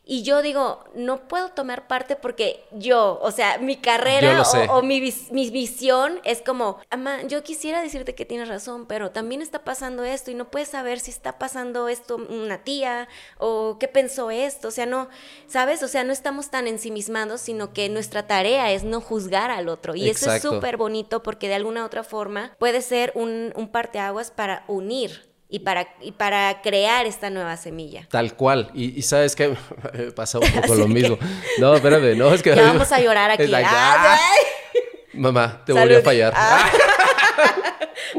Y 0.07 0.21
yo 0.21 0.43
digo, 0.43 0.83
no 0.93 1.27
puedo 1.27 1.49
tomar 1.49 1.87
parte 1.87 2.15
porque 2.15 2.63
yo, 2.71 3.19
o 3.23 3.31
sea, 3.31 3.57
mi 3.57 3.77
carrera 3.77 4.43
o, 4.69 4.83
mi, 4.83 5.01
mi, 5.31 5.49
visión 5.49 6.19
es 6.23 6.43
como, 6.43 6.77
ama, 6.91 7.23
yo 7.23 7.43
quisiera 7.43 7.81
decirte 7.81 8.13
que 8.13 8.23
tienes 8.23 8.47
razón, 8.47 8.85
pero 8.85 9.09
también 9.09 9.41
está 9.41 9.63
pasando 9.63 10.03
esto 10.03 10.29
y 10.29 10.35
no 10.35 10.51
puedes 10.51 10.69
saber 10.69 10.99
si 10.99 11.09
está 11.09 11.39
pasando 11.39 11.89
esto 11.89 12.17
una 12.17 12.59
tía 12.63 13.07
o 13.39 13.77
qué 13.79 13.87
pensó 13.87 14.29
esto. 14.29 14.67
O 14.67 14.71
sea, 14.71 14.85
no, 14.85 15.09
¿sabes? 15.47 15.81
O 15.81 15.87
sea, 15.87 16.03
no 16.03 16.13
estamos 16.13 16.51
tan 16.51 16.67
ensimismados, 16.67 17.41
sino 17.41 17.73
que 17.73 17.89
nuestra 17.89 18.27
tarea 18.27 18.71
es 18.71 18.83
no 18.83 19.01
juzgar 19.01 19.49
al 19.49 19.69
otro. 19.69 19.95
Y 19.95 20.07
eso 20.07 20.31
es 20.31 20.43
súper 20.43 20.77
bonito 20.77 21.23
porque 21.23 21.47
de 21.47 21.55
alguna 21.55 21.83
otra 21.83 22.03
forma 22.03 22.55
puede 22.59 22.83
ser 22.83 23.11
un, 23.15 23.53
un 23.55 23.69
parteaguas 23.69 24.29
para 24.29 24.65
unir 24.67 25.34
y 25.55 25.59
para, 25.59 25.87
y 26.01 26.11
para 26.11 26.61
crear 26.61 27.05
esta 27.05 27.29
nueva 27.29 27.55
semilla. 27.55 28.05
Tal 28.11 28.35
cual. 28.35 28.71
Y, 28.73 29.01
sabes 29.03 29.37
que 29.37 29.55
pasa 30.15 30.37
un 30.39 30.51
poco 30.51 30.75
lo 30.81 30.89
mismo. 30.89 31.17
No, 31.59 31.75
espérame, 31.75 32.17
no, 32.17 32.33
es 32.33 32.43
que... 32.43 32.53
Ya 32.53 32.63
vamos 32.63 32.91
a 32.91 32.99
llorar 32.99 33.31
aquí. 33.31 33.49
Mamá, 35.13 35.61
te 35.65 35.71
volví 35.71 35.95
a 35.95 36.01
fallar. 36.01 36.33
Ah. 36.35 36.69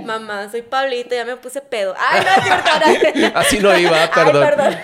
Mamá, 0.05 0.51
soy 0.51 0.62
Pablito, 0.62 1.14
ya 1.14 1.25
me 1.25 1.37
puse 1.37 1.61
pedo. 1.61 1.94
Ay, 1.99 2.25
no, 3.14 3.27
Así 3.35 3.59
no 3.59 3.77
iba, 3.77 4.11
perdón. 4.11 4.46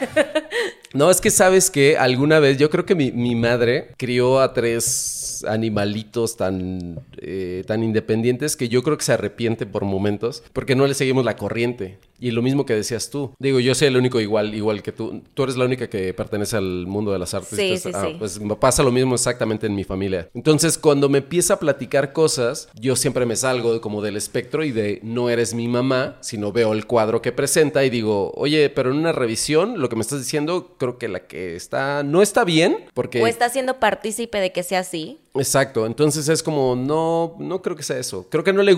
No, 0.95 1.11
es 1.11 1.23
que 1.23 1.31
sabes 1.31 1.71
que 1.71 1.97
alguna 1.97 2.39
vez, 2.39 2.59
yo 2.59 2.69
creo 2.69 2.85
que 2.85 2.95
mi, 2.95 3.13
mi 3.13 3.35
madre 3.35 3.95
crió 3.97 4.41
a 4.41 4.53
tres 4.53 5.43
animalitos 5.49 6.37
tan, 6.37 7.01
eh, 7.17 7.65
tan 7.67 7.83
independientes 7.83 8.57
que 8.57 8.69
yo 8.69 8.83
creo 8.83 8.97
que 8.97 9.05
se 9.05 9.13
arrepiente 9.13 9.67
por 9.67 9.85
momentos 9.85 10.43
porque 10.53 10.77
no 10.77 10.87
le 10.87 10.95
seguimos 10.95 11.25
la 11.25 11.37
corriente. 11.37 11.99
Y 12.21 12.31
lo 12.31 12.41
mismo 12.41 12.65
que 12.65 12.75
decías 12.75 13.11
tú. 13.11 13.35
Digo, 13.41 13.59
yo 13.59 13.75
soy 13.75 13.89
el 13.89 13.97
único 13.97 14.21
igual, 14.21 14.55
igual 14.55 14.81
que 14.81 14.93
tú. 14.93 15.23
Tú 15.35 15.43
eres 15.43 15.57
la 15.57 15.65
única 15.65 15.91
que 15.91 16.15
pertenece 16.15 16.57
al 16.57 16.87
mundo 16.87 17.13
de 17.13 17.19
las 17.19 17.35
artes. 17.35 17.59
Sí, 17.59 17.77
sí, 17.79 17.91
ah, 17.93 18.07
sí. 18.07 18.17
Pues 18.17 18.41
pasa 18.61 18.85
lo 18.85 18.93
mismo 18.93 19.17
exactamente 19.17 19.67
en 19.67 19.75
mi 19.75 19.83
familia. 19.83 20.29
Entonces, 20.33 20.79
cuando 20.79 21.09
me 21.09 21.19
empieza 21.19 21.55
a 21.55 21.59
platicar 21.59 22.13
cosas, 22.13 22.69
yo 22.79 22.95
siempre 22.95 23.27
me 23.27 23.35
salgo 23.35 23.81
como 23.81 24.03
del 24.03 24.17
espectro 24.17 24.63
y 24.63 24.71
de 24.71 24.92
no 25.03 25.31
eres 25.31 25.55
mi 25.55 25.69
mamá, 25.69 26.19
sino 26.21 26.53
veo 26.53 26.73
el 26.73 26.87
cuadro 26.87 27.23
que 27.23 27.33
presenta 27.33 27.85
y 27.85 27.91
digo, 27.91 28.33
oye, 28.35 28.71
pero 28.71 28.91
en 28.91 28.99
una 28.99 29.13
revisión, 29.13 29.81
lo 29.81 29.89
que 29.89 29.97
me 29.97 30.03
estás 30.03 30.19
diciendo, 30.19 30.77
creo 30.79 30.99
que 30.99 31.09
la 31.09 31.27
que 31.27 31.57
está 31.57 32.03
no 32.03 32.23
está 32.23 32.45
bien 32.45 32.85
porque... 32.95 33.23
O 33.23 33.27
está 33.27 33.49
siendo 33.49 33.79
partícipe 33.81 34.39
de 34.39 34.53
que 34.53 34.63
sea 34.63 34.81
así. 34.81 35.21
Exacto, 35.35 35.87
entonces 35.87 36.29
es 36.29 36.43
como, 36.43 36.77
no, 36.77 37.37
no 37.39 37.63
creo 37.63 37.75
que 37.75 37.83
sea 37.83 37.99
eso. 37.99 38.27
Creo 38.29 38.45
que 38.45 38.53
no 38.53 38.63
le 38.63 38.77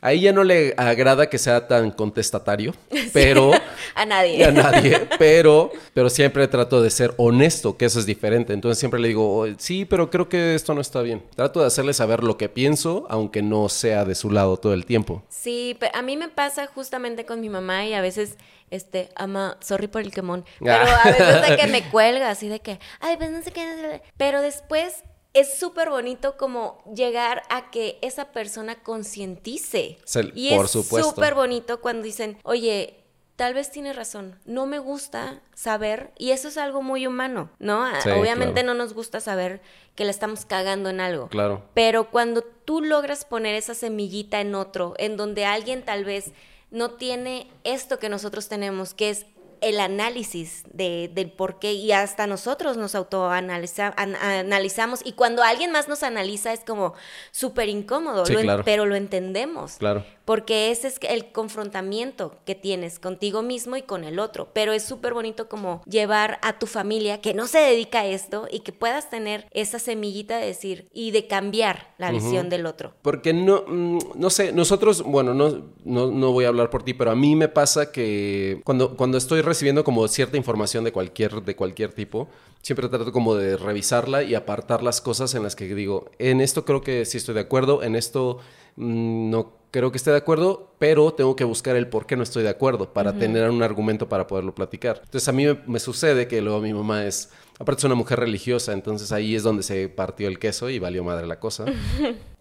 a 0.00 0.12
ella 0.12 0.32
no 0.32 0.44
le 0.44 0.74
agrada 0.76 1.28
que 1.28 1.38
sea 1.38 1.66
tan 1.66 1.90
contestatario, 1.90 2.74
pero... 3.12 3.50
a 3.94 4.04
nadie. 4.04 4.44
A 4.46 4.52
nadie, 4.52 5.08
pero, 5.18 5.72
pero 5.94 6.08
siempre 6.08 6.46
trato 6.46 6.80
de 6.80 6.90
ser 6.90 7.14
honesto, 7.16 7.76
que 7.76 7.86
eso 7.86 7.98
es 7.98 8.06
diferente. 8.06 8.52
Entonces 8.52 8.78
siempre 8.78 9.00
le 9.00 9.08
digo, 9.08 9.46
sí, 9.58 9.84
pero 9.84 10.10
creo 10.10 10.28
que 10.28 10.54
esto 10.54 10.74
no 10.74 10.80
está 10.80 11.02
bien. 11.02 11.22
Trato 11.34 11.60
de 11.60 11.66
hacerle 11.66 11.92
saber 11.92 12.22
lo 12.22 12.36
que 12.36 12.48
pienso, 12.48 13.06
aunque 13.08 13.42
no 13.42 13.68
sea 13.68 14.04
de 14.04 14.14
su 14.14 14.30
lado 14.30 14.56
todo 14.58 14.74
el 14.74 14.86
tiempo. 14.86 15.24
Sí, 15.28 15.76
pero 15.80 15.96
a 15.96 16.02
mí 16.02 16.16
me 16.16 16.28
pasa 16.28 16.66
justamente 16.66 17.26
con 17.26 17.40
mi 17.40 17.48
mamá 17.48 17.84
y 17.86 17.94
a 17.94 18.00
veces 18.00 18.36
este, 18.70 19.08
ama, 19.16 19.56
sorry 19.60 19.88
por 19.88 20.02
el 20.02 20.12
quemón, 20.12 20.44
pero 20.60 20.74
a 20.74 21.10
veces 21.10 21.48
de 21.48 21.56
que 21.56 21.66
me 21.72 21.88
cuelga 21.88 22.30
así 22.30 22.48
de 22.48 22.60
que, 22.60 22.78
ay, 23.00 23.16
pues 23.16 23.30
no 23.30 23.42
sé 23.42 23.50
qué, 23.52 24.02
pero 24.16 24.42
después 24.42 25.02
es 25.36 25.58
súper 25.58 25.90
bonito 25.90 26.38
como 26.38 26.82
llegar 26.94 27.42
a 27.50 27.70
que 27.70 27.98
esa 28.00 28.32
persona 28.32 28.76
concientice. 28.82 29.98
Y 30.34 30.48
es 30.54 30.70
súper 30.70 31.34
bonito 31.34 31.82
cuando 31.82 32.04
dicen, 32.04 32.38
oye, 32.42 33.04
tal 33.36 33.52
vez 33.52 33.70
tiene 33.70 33.92
razón, 33.92 34.40
no 34.46 34.64
me 34.64 34.78
gusta 34.78 35.42
saber, 35.54 36.10
y 36.16 36.30
eso 36.30 36.48
es 36.48 36.56
algo 36.56 36.80
muy 36.80 37.06
humano, 37.06 37.50
¿no? 37.58 37.86
Obviamente 38.18 38.62
no 38.62 38.72
nos 38.72 38.94
gusta 38.94 39.20
saber 39.20 39.60
que 39.94 40.04
le 40.04 40.10
estamos 40.10 40.46
cagando 40.46 40.88
en 40.88 41.00
algo. 41.00 41.28
Claro. 41.28 41.62
Pero 41.74 42.10
cuando 42.10 42.40
tú 42.40 42.80
logras 42.80 43.26
poner 43.26 43.54
esa 43.56 43.74
semillita 43.74 44.40
en 44.40 44.54
otro, 44.54 44.94
en 44.96 45.18
donde 45.18 45.44
alguien 45.44 45.84
tal 45.84 46.06
vez 46.06 46.32
no 46.70 46.92
tiene 46.92 47.50
esto 47.62 47.98
que 47.98 48.08
nosotros 48.08 48.48
tenemos, 48.48 48.94
que 48.94 49.10
es 49.10 49.26
el 49.60 49.80
análisis 49.80 50.62
de, 50.72 51.10
del 51.12 51.30
por 51.30 51.58
qué 51.58 51.72
y 51.72 51.92
hasta 51.92 52.26
nosotros 52.26 52.76
nos 52.76 52.94
autoanalizamos 52.94 55.00
y 55.04 55.12
cuando 55.12 55.42
alguien 55.42 55.72
más 55.72 55.88
nos 55.88 56.02
analiza 56.02 56.52
es 56.52 56.60
como 56.60 56.94
súper 57.30 57.68
incómodo, 57.68 58.24
pero 58.64 58.86
lo 58.86 58.96
entendemos. 58.96 59.76
Claro. 59.78 60.04
Porque 60.24 60.72
ese 60.72 60.88
es 60.88 60.98
el 61.08 61.30
confrontamiento 61.30 62.34
que 62.44 62.56
tienes 62.56 62.98
contigo 62.98 63.42
mismo 63.42 63.76
y 63.76 63.82
con 63.82 64.02
el 64.02 64.18
otro. 64.18 64.48
Pero 64.52 64.72
es 64.72 64.82
súper 64.82 65.14
bonito 65.14 65.48
como 65.48 65.82
llevar 65.86 66.40
a 66.42 66.58
tu 66.58 66.66
familia 66.66 67.20
que 67.20 67.32
no 67.32 67.46
se 67.46 67.60
dedica 67.60 68.00
a 68.00 68.06
esto 68.06 68.48
y 68.50 68.60
que 68.60 68.72
puedas 68.72 69.08
tener 69.08 69.46
esa 69.52 69.78
semillita 69.78 70.38
de 70.38 70.46
decir 70.46 70.88
y 70.92 71.12
de 71.12 71.28
cambiar 71.28 71.94
la 71.98 72.10
visión 72.10 72.48
del 72.48 72.66
otro. 72.66 72.92
Porque 73.02 73.32
no, 73.32 73.64
mm, 73.68 73.98
no 74.16 74.30
sé, 74.30 74.52
nosotros, 74.52 75.02
bueno, 75.02 75.32
no, 75.32 75.62
no, 75.84 76.10
no 76.10 76.32
voy 76.32 76.44
a 76.44 76.48
hablar 76.48 76.70
por 76.70 76.82
ti, 76.82 76.92
pero 76.92 77.12
a 77.12 77.16
mí 77.16 77.36
me 77.36 77.48
pasa 77.48 77.92
que 77.92 78.60
cuando, 78.64 78.96
cuando 78.96 79.18
estoy 79.18 79.42
recibiendo 79.46 79.84
como 79.84 80.06
cierta 80.08 80.36
información 80.36 80.84
de 80.84 80.92
cualquier, 80.92 81.42
de 81.42 81.56
cualquier 81.56 81.92
tipo, 81.92 82.28
siempre 82.62 82.88
trato 82.88 83.12
como 83.12 83.34
de 83.34 83.56
revisarla 83.56 84.22
y 84.22 84.34
apartar 84.34 84.82
las 84.82 85.00
cosas 85.00 85.34
en 85.34 85.42
las 85.42 85.56
que 85.56 85.74
digo, 85.74 86.10
en 86.18 86.40
esto 86.40 86.64
creo 86.64 86.82
que 86.82 87.04
sí 87.04 87.16
estoy 87.16 87.34
de 87.34 87.40
acuerdo, 87.40 87.82
en 87.82 87.96
esto 87.96 88.38
mm, 88.76 89.30
no 89.30 89.56
creo 89.70 89.90
que 89.90 89.98
esté 89.98 90.10
de 90.10 90.16
acuerdo, 90.16 90.72
pero 90.78 91.12
tengo 91.12 91.36
que 91.36 91.44
buscar 91.44 91.76
el 91.76 91.88
por 91.88 92.06
qué 92.06 92.16
no 92.16 92.22
estoy 92.22 92.42
de 92.42 92.48
acuerdo 92.48 92.92
para 92.92 93.12
tener 93.18 93.50
un 93.50 93.62
argumento 93.62 94.08
para 94.08 94.26
poderlo 94.26 94.54
platicar. 94.54 95.02
Entonces 95.04 95.28
a 95.28 95.32
mí 95.32 95.44
me, 95.66 95.78
sucede 95.80 96.26
que 96.28 96.40
luego 96.40 96.60
mi 96.60 96.72
mamá 96.72 97.04
es, 97.04 97.30
aparte 97.58 97.80
es 97.80 97.84
una 97.84 97.94
mujer 97.94 98.20
religiosa, 98.20 98.72
entonces 98.72 99.12
ahí 99.12 99.34
es 99.34 99.42
donde 99.42 99.62
se 99.62 99.88
partió 99.88 100.28
el 100.28 100.38
queso 100.38 100.68
y 100.70 100.78
valió 100.78 101.04
madre 101.04 101.26
la 101.26 101.40
cosa. 101.40 101.64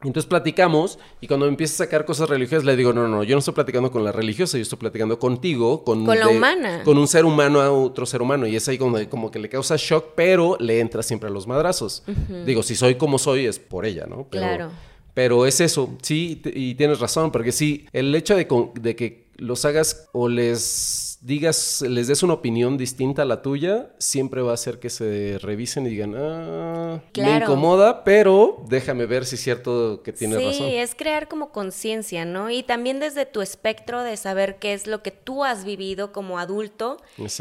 Entonces 0.03 0.29
platicamos 0.29 0.99
y 1.19 1.25
cuando 1.25 1.47
empieza 1.47 1.73
a 1.73 1.87
sacar 1.87 2.05
cosas 2.05 2.29
religiosas 2.29 2.63
le 2.63 2.75
digo, 2.75 2.93
no, 2.93 3.07
no, 3.07 3.23
yo 3.23 3.33
no 3.33 3.39
estoy 3.39 3.55
platicando 3.55 3.89
con 3.89 4.03
la 4.03 4.11
religiosa, 4.11 4.57
yo 4.57 4.61
estoy 4.61 4.77
platicando 4.77 5.17
contigo, 5.17 5.83
con, 5.83 6.05
con 6.05 6.19
la 6.19 6.27
humana. 6.27 6.83
Con 6.83 6.99
un 6.99 7.07
ser 7.07 7.25
humano 7.25 7.59
a 7.59 7.71
otro 7.71 8.05
ser 8.05 8.21
humano 8.21 8.45
y 8.45 8.55
es 8.55 8.67
ahí 8.67 8.77
como, 8.77 8.99
como 9.09 9.31
que 9.31 9.39
le 9.39 9.49
causa 9.49 9.77
shock, 9.77 10.09
pero 10.15 10.57
le 10.59 10.79
entra 10.79 11.01
siempre 11.01 11.29
a 11.29 11.31
los 11.31 11.47
madrazos. 11.47 12.03
Digo, 12.45 12.61
si 12.61 12.75
soy 12.75 12.95
como 12.95 13.17
soy 13.17 13.47
es 13.47 13.57
por 13.57 13.85
ella, 13.85 14.05
¿no? 14.07 14.27
claro. 14.29 14.69
Pero 15.15 15.45
es 15.45 15.61
eso, 15.61 15.97
sí, 16.01 16.41
y 16.43 16.75
tienes 16.75 16.99
razón, 16.99 17.31
porque 17.31 17.53
sí, 17.53 17.87
el 17.93 18.13
hecho 18.13 18.35
de, 18.35 18.45
de, 18.81 18.95
que 18.97 19.29
los 19.37 19.63
hagas 19.63 20.09
o 20.11 20.27
les 20.27 21.04
digas, 21.25 21.81
les 21.81 22.07
des 22.07 22.21
una 22.21 22.33
opinión 22.33 22.77
distinta 22.77 23.23
a 23.23 23.25
la 23.25 23.41
tuya, 23.41 23.89
siempre 23.97 24.43
va 24.43 24.51
a 24.51 24.53
hacer 24.53 24.77
que 24.77 24.91
se 24.91 25.39
revisen 25.41 25.87
y 25.87 25.89
digan, 25.89 26.13
ah, 26.15 27.01
me 27.17 27.37
incomoda, 27.37 28.03
pero 28.03 28.63
déjame 28.69 29.07
ver 29.07 29.25
si 29.25 29.33
es 29.33 29.41
cierto 29.41 30.03
que 30.03 30.13
tienes 30.13 30.37
razón. 30.37 30.67
Sí, 30.67 30.75
es 30.75 30.93
crear 30.93 31.27
como 31.27 31.51
conciencia, 31.51 32.25
¿no? 32.25 32.51
Y 32.51 32.61
también 32.61 32.99
desde 32.99 33.25
tu 33.25 33.41
espectro 33.41 34.03
de 34.03 34.17
saber 34.17 34.59
qué 34.59 34.73
es 34.73 34.85
lo 34.85 35.01
que 35.01 35.09
tú 35.09 35.43
has 35.43 35.65
vivido 35.65 36.11
como 36.11 36.37
adulto 36.37 36.97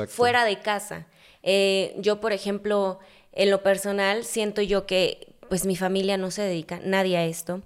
fuera 0.08 0.46
de 0.46 0.60
casa. 0.60 1.06
Eh, 1.42 1.94
yo, 1.98 2.22
por 2.22 2.32
ejemplo, 2.32 3.00
en 3.32 3.50
lo 3.50 3.62
personal, 3.62 4.24
siento 4.24 4.62
yo 4.62 4.86
que 4.86 5.34
pues 5.50 5.66
mi 5.66 5.76
familia 5.76 6.16
no 6.16 6.30
se 6.30 6.40
dedica, 6.40 6.80
nadie 6.82 7.18
a 7.18 7.26
esto. 7.26 7.60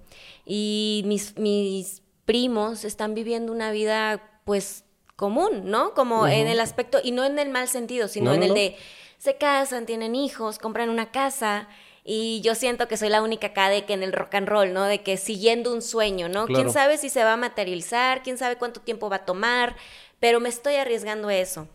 Y 0.45 1.03
mis, 1.05 1.37
mis 1.37 2.01
primos 2.25 2.83
están 2.83 3.15
viviendo 3.15 3.53
una 3.53 3.71
vida 3.71 4.41
pues 4.43 4.83
común, 5.19 5.63
¿no? 5.65 5.93
Como 5.93 6.27
en 6.27 6.47
el 6.47 6.61
aspecto, 6.61 6.99
y 7.03 7.11
no 7.11 7.25
en 7.25 7.37
el 7.39 7.49
mal 7.49 7.67
sentido, 7.67 8.07
sino 8.07 8.33
en 8.33 8.41
el 8.41 8.53
de 8.53 8.77
se 9.17 9.35
casan, 9.35 9.85
tienen 9.85 10.15
hijos, 10.15 10.59
compran 10.59 10.89
una 10.89 11.11
casa. 11.11 11.67
Y 12.05 12.39
yo 12.39 12.55
siento 12.55 12.87
que 12.87 12.95
soy 12.95 13.09
la 13.09 13.21
única 13.21 13.47
acá 13.47 13.67
de 13.67 13.83
que 13.83 13.91
en 13.91 14.01
el 14.01 14.13
rock 14.13 14.35
and 14.35 14.47
roll, 14.47 14.71
¿no? 14.71 14.85
De 14.85 15.03
que 15.03 15.17
siguiendo 15.17 15.73
un 15.73 15.81
sueño, 15.81 16.29
¿no? 16.29 16.47
¿Quién 16.47 16.71
sabe 16.71 16.97
si 16.97 17.09
se 17.09 17.25
va 17.25 17.33
a 17.33 17.37
materializar? 17.37 18.23
¿Quién 18.23 18.37
sabe 18.37 18.55
cuánto 18.55 18.79
tiempo 18.79 19.09
va 19.09 19.17
a 19.17 19.25
tomar? 19.25 19.75
Pero 20.21 20.39
me 20.39 20.47
estoy 20.47 20.75
arriesgando 20.75 21.27
a 21.27 21.35
eso. 21.35 21.67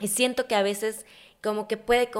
Y 0.00 0.08
siento 0.08 0.46
que 0.46 0.54
a 0.54 0.62
veces 0.62 1.06
como 1.42 1.66
que 1.68 1.78
puede 1.78 2.10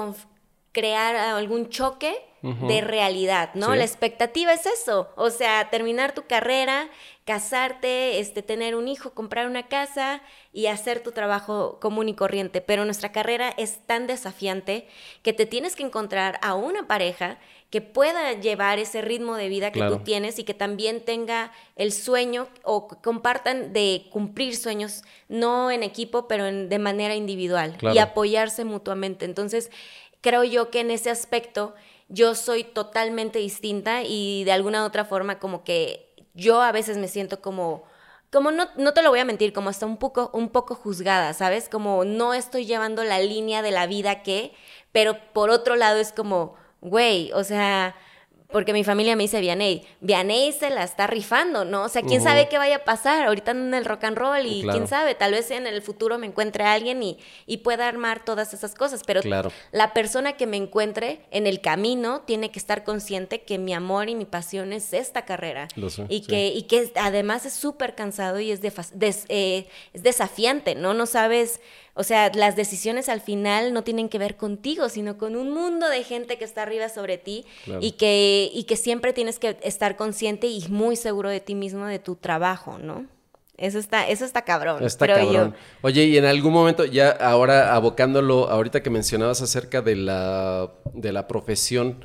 crear 0.71 1.15
algún 1.15 1.69
choque 1.69 2.15
de 2.41 2.81
realidad, 2.81 3.51
¿no? 3.53 3.73
La 3.73 3.85
expectativa 3.85 4.51
es 4.51 4.65
eso, 4.65 5.07
o 5.15 5.29
sea, 5.29 5.69
terminar 5.69 6.13
tu 6.13 6.27
carrera, 6.27 6.89
casarte, 7.25 8.19
este, 8.19 8.41
tener 8.41 8.75
un 8.75 8.87
hijo, 8.87 9.11
comprar 9.11 9.47
una 9.47 9.67
casa 9.67 10.21
y 10.51 10.65
hacer 10.65 11.01
tu 11.01 11.11
trabajo 11.11 11.79
común 11.79 12.09
y 12.09 12.15
corriente, 12.15 12.59
pero 12.59 12.83
nuestra 12.83 13.11
carrera 13.11 13.53
es 13.57 13.79
tan 13.85 14.07
desafiante 14.07 14.87
que 15.21 15.31
te 15.31 15.45
tienes 15.45 15.75
que 15.75 15.83
encontrar 15.83 16.37
a 16.41 16.53
una 16.53 16.87
pareja 16.87 17.39
que 17.69 17.81
pueda 17.81 18.33
llevar 18.33 18.77
ese 18.77 19.01
ritmo 19.01 19.35
de 19.35 19.49
vida 19.49 19.71
que 19.71 19.81
tú 19.81 19.99
tienes 19.99 20.37
y 20.37 20.43
que 20.43 20.53
también 20.53 21.03
tenga 21.03 21.51
el 21.75 21.91
sueño 21.91 22.47
o 22.61 22.87
compartan 22.87 23.73
de 23.73 24.05
cumplir 24.11 24.55
sueños, 24.55 25.03
no 25.27 25.71
en 25.71 25.81
equipo, 25.81 26.27
pero 26.27 26.45
de 26.45 26.79
manera 26.79 27.15
individual 27.15 27.77
y 27.81 27.97
apoyarse 27.97 28.63
mutuamente. 28.63 29.25
Entonces, 29.25 29.71
creo 30.21 30.43
yo 30.43 30.69
que 30.69 30.81
en 30.81 30.91
ese 30.91 31.09
aspecto 31.09 31.73
yo 32.09 32.35
soy 32.35 32.63
totalmente 32.63 33.39
distinta 33.39 34.03
y 34.03 34.43
de 34.43 34.51
alguna 34.51 34.85
otra 34.85 35.03
forma 35.03 35.39
como 35.39 35.63
que 35.63 36.12
yo 36.33 36.61
a 36.61 36.71
veces 36.71 36.97
me 36.97 37.07
siento 37.07 37.41
como 37.41 37.83
como 38.33 38.51
no, 38.51 38.67
no 38.77 38.93
te 38.93 39.03
lo 39.03 39.11
voy 39.11 39.19
a 39.19 39.25
mentir, 39.25 39.53
como 39.53 39.69
hasta 39.69 39.85
un 39.85 39.97
poco, 39.97 40.31
un 40.33 40.49
poco 40.49 40.73
juzgada, 40.73 41.33
¿sabes? 41.33 41.69
Como 41.69 42.03
no 42.03 42.33
estoy 42.33 42.65
llevando 42.65 43.03
la 43.03 43.19
línea 43.19 43.61
de 43.61 43.69
la 43.69 43.85
vida 43.85 44.23
que, 44.23 44.53
pero 44.91 45.17
por 45.33 45.51
otro 45.51 45.75
lado 45.75 45.99
es 45.99 46.11
como, 46.11 46.55
güey, 46.81 47.31
o 47.33 47.43
sea, 47.43 47.95
porque 48.53 48.71
mi 48.71 48.83
familia 48.83 49.15
me 49.15 49.23
dice 49.23 49.41
Vianey, 49.41 49.83
Vianey 49.99 50.53
se 50.53 50.69
la 50.69 50.83
está 50.83 51.07
rifando, 51.07 51.65
¿no? 51.65 51.83
O 51.83 51.89
sea, 51.89 52.03
quién 52.03 52.21
sabe 52.21 52.47
qué 52.47 52.57
vaya 52.57 52.77
a 52.77 52.83
pasar. 52.85 53.27
Ahorita 53.27 53.51
en 53.51 53.73
el 53.73 53.83
rock 53.83 54.05
and 54.05 54.17
roll 54.17 54.45
y 54.45 54.61
quién 54.61 54.87
sabe, 54.87 55.15
tal 55.15 55.31
vez 55.31 55.51
en 55.51 55.67
el 55.67 55.81
futuro 55.81 56.17
me 56.17 56.27
encuentre 56.27 56.63
alguien 56.63 57.01
y, 57.03 57.17
y 57.47 57.57
pueda 57.57 57.87
armar 57.87 58.23
todas 58.23 58.53
esas 58.53 58.75
cosas. 58.75 59.01
Pero 59.05 59.21
la 59.71 59.93
persona 59.93 60.33
que 60.33 60.45
me 60.45 60.57
encuentre 60.57 61.25
en 61.31 61.47
el 61.47 61.59
camino 61.59 62.21
tiene 62.21 62.51
que 62.51 62.59
estar 62.59 62.83
consciente 62.83 63.41
que 63.41 63.57
mi 63.57 63.73
amor 63.73 64.07
y 64.07 64.15
mi 64.15 64.25
pasión 64.25 64.71
es 64.71 64.93
esta 64.93 65.25
carrera. 65.25 65.67
y, 66.07 66.21
que, 66.21 66.47
y 66.47 66.63
que 66.63 66.91
además 66.95 67.45
es 67.45 67.53
súper 67.53 67.95
cansado 67.95 68.39
y 68.39 68.51
es, 68.51 68.61
eh, 69.29 69.67
es 69.93 70.03
desafiante, 70.03 70.75
¿no? 70.75 70.93
No 70.93 71.07
sabes 71.07 71.59
o 71.95 72.03
sea, 72.03 72.31
las 72.33 72.55
decisiones 72.55 73.07
al 73.07 73.21
final 73.21 73.71
no 73.71 73.83
tienen 73.83 74.09
que 74.09 74.17
ver 74.17 74.35
contigo, 74.35 74.89
sino 74.89 75.17
con 75.17 75.35
un 75.35 75.51
mundo 75.51 75.89
de 75.89 76.03
gente 76.03 76.37
que 76.37 76.45
está 76.45 76.63
arriba 76.63 76.89
sobre 76.89 77.19
ti 77.19 77.45
y, 77.81 77.91
que, 77.91 78.49
y 78.51 78.63
que 78.63 78.77
siempre 78.77 79.13
tienes 79.13 79.37
que 79.37 79.57
estar 79.61 79.95
consciente 79.95 80.47
y 80.47 80.65
muy 80.69 80.95
seguro 80.95 81.29
de 81.29 81.39
ti 81.39 81.53
mismo, 81.53 81.85
de 81.85 81.99
tu 81.99 82.15
trabajo, 82.15 82.79
¿no? 82.79 83.05
Eso 83.57 83.77
está, 83.77 84.07
eso 84.07 84.25
está 84.25 84.41
cabrón. 84.41 84.83
Está 84.83 85.05
cabrón. 85.05 85.55
Oye, 85.83 86.05
y 86.05 86.17
en 86.17 86.25
algún 86.25 86.51
momento, 86.51 86.85
ya 86.85 87.11
ahora 87.11 87.75
abocándolo, 87.75 88.49
ahorita 88.49 88.81
que 88.81 88.89
mencionabas 88.89 89.43
acerca 89.43 89.83
de 89.83 89.95
la, 89.95 90.71
de 90.93 91.11
la 91.11 91.27
profesión, 91.27 92.03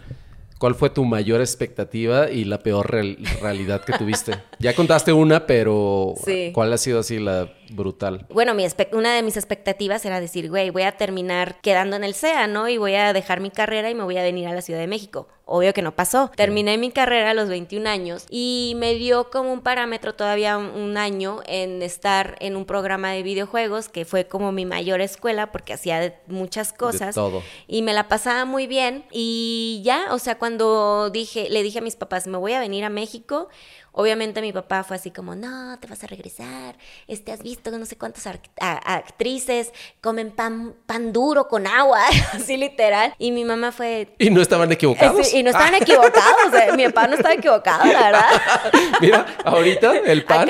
¿Cuál 0.58 0.74
fue 0.74 0.90
tu 0.90 1.04
mayor 1.04 1.40
expectativa 1.40 2.28
y 2.30 2.44
la 2.44 2.58
peor 2.58 2.90
realidad 2.90 3.84
que 3.84 3.92
tuviste? 3.92 4.32
ya 4.58 4.74
contaste 4.74 5.12
una, 5.12 5.46
pero 5.46 6.14
¿cuál 6.52 6.72
ha 6.72 6.78
sido 6.78 6.98
así 6.98 7.20
la 7.20 7.52
brutal? 7.70 8.26
Bueno, 8.30 8.54
mi 8.54 8.66
una 8.92 9.14
de 9.14 9.22
mis 9.22 9.36
expectativas 9.36 10.04
era 10.04 10.20
decir, 10.20 10.48
güey, 10.50 10.70
voy 10.70 10.82
a 10.82 10.96
terminar 10.96 11.60
quedando 11.60 11.96
en 11.96 12.04
el 12.04 12.14
SEA, 12.14 12.46
¿no? 12.46 12.68
Y 12.68 12.78
voy 12.78 12.94
a 12.94 13.12
dejar 13.12 13.40
mi 13.40 13.50
carrera 13.50 13.90
y 13.90 13.94
me 13.94 14.04
voy 14.04 14.16
a 14.18 14.22
venir 14.22 14.46
a 14.46 14.54
la 14.54 14.62
Ciudad 14.62 14.80
de 14.80 14.86
México. 14.86 15.28
Obvio 15.50 15.72
que 15.72 15.80
no 15.80 15.96
pasó. 15.96 16.30
Terminé 16.36 16.76
mi 16.76 16.90
carrera 16.90 17.30
a 17.30 17.34
los 17.34 17.48
21 17.48 17.88
años 17.88 18.26
y 18.28 18.74
me 18.76 18.94
dio 18.94 19.30
como 19.30 19.50
un 19.50 19.62
parámetro 19.62 20.14
todavía 20.14 20.58
un, 20.58 20.98
año 20.98 21.40
en 21.46 21.80
estar 21.80 22.36
en 22.40 22.54
un 22.54 22.66
programa 22.66 23.12
de 23.12 23.22
videojuegos 23.22 23.88
que 23.88 24.04
fue 24.04 24.26
como 24.26 24.52
mi 24.52 24.66
mayor 24.66 25.00
escuela 25.00 25.50
porque 25.50 25.72
hacía 25.72 26.20
muchas 26.26 26.74
cosas. 26.74 27.14
todo. 27.14 27.42
Y 27.66 27.80
me 27.80 27.94
la 27.94 28.08
pasaba 28.08 28.44
muy 28.44 28.66
bien 28.66 29.04
y 29.10 29.80
ya, 29.82 30.08
o 30.10 30.18
sea, 30.18 30.38
cuando 30.38 31.08
dije, 31.08 31.48
le 31.48 31.62
dije 31.62 31.78
a 31.78 31.82
mis 31.82 31.96
papás, 31.96 32.26
me 32.26 32.36
voy 32.36 32.52
a 32.52 32.60
venir 32.60 32.84
a 32.84 32.90
México, 32.90 33.48
Obviamente 33.92 34.40
mi 34.40 34.52
papá 34.52 34.84
fue 34.84 34.96
así 34.96 35.10
como, 35.10 35.34
no, 35.34 35.78
te 35.80 35.86
vas 35.86 36.02
a 36.04 36.06
regresar, 36.06 36.76
este, 37.06 37.32
has 37.32 37.42
visto 37.42 37.70
no 37.70 37.84
sé 37.86 37.96
cuántas 37.96 38.26
actrices 38.60 39.72
comen 40.00 40.30
pan, 40.30 40.74
pan 40.86 41.12
duro 41.12 41.48
con 41.48 41.66
agua, 41.66 42.00
así 42.32 42.56
literal. 42.56 43.14
Y 43.18 43.30
mi 43.30 43.44
mamá 43.44 43.72
fue... 43.72 44.14
¿Y 44.18 44.30
no 44.30 44.40
estaban 44.40 44.70
equivocados? 44.72 45.32
y 45.34 45.42
no 45.42 45.50
estaban 45.50 45.74
ah. 45.74 45.78
equivocados, 45.78 46.76
mi 46.76 46.84
papá 46.86 47.08
no 47.08 47.16
estaba 47.16 47.34
equivocado, 47.34 47.84
la 47.84 48.02
verdad. 48.02 48.62
Mira, 49.00 49.26
ahorita 49.44 49.96
el 49.98 50.24
pan... 50.24 50.48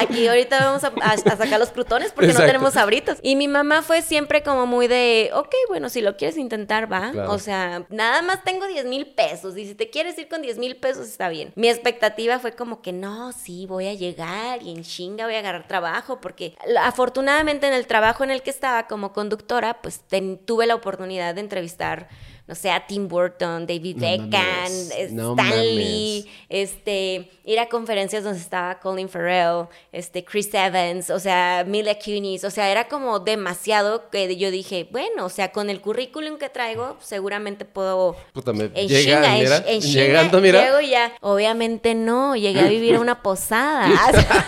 aquí 0.00 0.26
ahorita 0.28 0.64
vamos 0.64 0.84
a, 0.84 1.36
sacar 1.36 1.58
los 1.58 1.70
crutones 1.70 2.12
porque 2.12 2.32
no 2.32 2.38
tenemos 2.40 2.74
sabritos. 2.74 3.18
Y 3.22 3.36
mi 3.36 3.48
mamá 3.48 3.82
fue 3.82 4.02
siempre 4.02 4.42
como 4.42 4.66
muy 4.66 4.88
de, 4.88 5.30
ok, 5.34 5.54
bueno, 5.68 5.88
si 5.88 6.00
lo 6.00 6.16
quieres 6.16 6.36
intentar, 6.36 6.90
va. 6.90 7.12
O 7.28 7.38
sea, 7.38 7.84
nada 7.88 8.22
más 8.22 8.44
tengo 8.44 8.66
10 8.66 8.86
mil 8.86 9.06
pesos 9.06 9.56
y 9.56 9.66
si 9.66 9.74
te 9.74 9.90
quieres 9.90 10.18
ir 10.18 10.28
con 10.28 10.42
10 10.42 10.58
mil 10.58 10.76
pesos 10.76 11.08
está 11.08 11.28
bien. 11.28 11.52
Mi 11.54 11.68
expectativa 11.68 12.38
fue 12.38 12.52
como 12.52 12.79
que 12.82 12.92
no, 12.92 13.32
sí, 13.32 13.66
voy 13.66 13.86
a 13.86 13.94
llegar 13.94 14.62
y 14.62 14.70
en 14.70 14.82
chinga 14.82 15.26
voy 15.26 15.34
a 15.34 15.40
agarrar 15.40 15.66
trabajo, 15.66 16.20
porque 16.20 16.56
afortunadamente 16.80 17.66
en 17.66 17.74
el 17.74 17.86
trabajo 17.86 18.24
en 18.24 18.30
el 18.30 18.42
que 18.42 18.50
estaba 18.50 18.86
como 18.86 19.12
conductora, 19.12 19.80
pues 19.82 20.02
tuve 20.44 20.66
la 20.66 20.74
oportunidad 20.74 21.34
de 21.34 21.40
entrevistar 21.40 22.08
no 22.50 22.56
sé, 22.56 22.68
a 22.68 22.84
Tim 22.84 23.06
Burton, 23.06 23.64
David 23.64 23.98
Beckham, 23.98 24.66
Stanley, 24.66 26.28
este, 26.48 27.30
ir 27.44 27.60
a 27.60 27.68
conferencias 27.68 28.24
donde 28.24 28.40
estaba 28.40 28.80
Colin 28.80 29.08
Farrell, 29.08 29.68
este, 29.92 30.24
Chris 30.24 30.52
Evans, 30.52 31.10
o 31.10 31.20
sea, 31.20 31.62
Mila 31.64 31.94
Kunis, 31.94 32.42
o 32.42 32.50
sea, 32.50 32.68
era 32.68 32.88
como 32.88 33.20
demasiado 33.20 34.10
que 34.10 34.36
yo 34.36 34.50
dije, 34.50 34.88
bueno, 34.90 35.26
o 35.26 35.28
sea, 35.28 35.52
con 35.52 35.70
el 35.70 35.80
currículum 35.80 36.38
que 36.38 36.48
traigo, 36.48 36.96
seguramente 37.00 37.64
puedo... 37.64 38.16
Puta, 38.32 38.52
me 38.52 38.64
en 38.74 38.88
llega, 38.88 39.38
en, 39.38 39.80
llegando, 39.80 40.40
mira. 40.40 40.60
Llego 40.60 40.80
ya, 40.80 41.12
obviamente 41.20 41.94
no, 41.94 42.34
llegué 42.34 42.62
a 42.62 42.64
vivir 42.68 42.96
a 42.96 43.00
una 43.00 43.22
posada, 43.22 43.88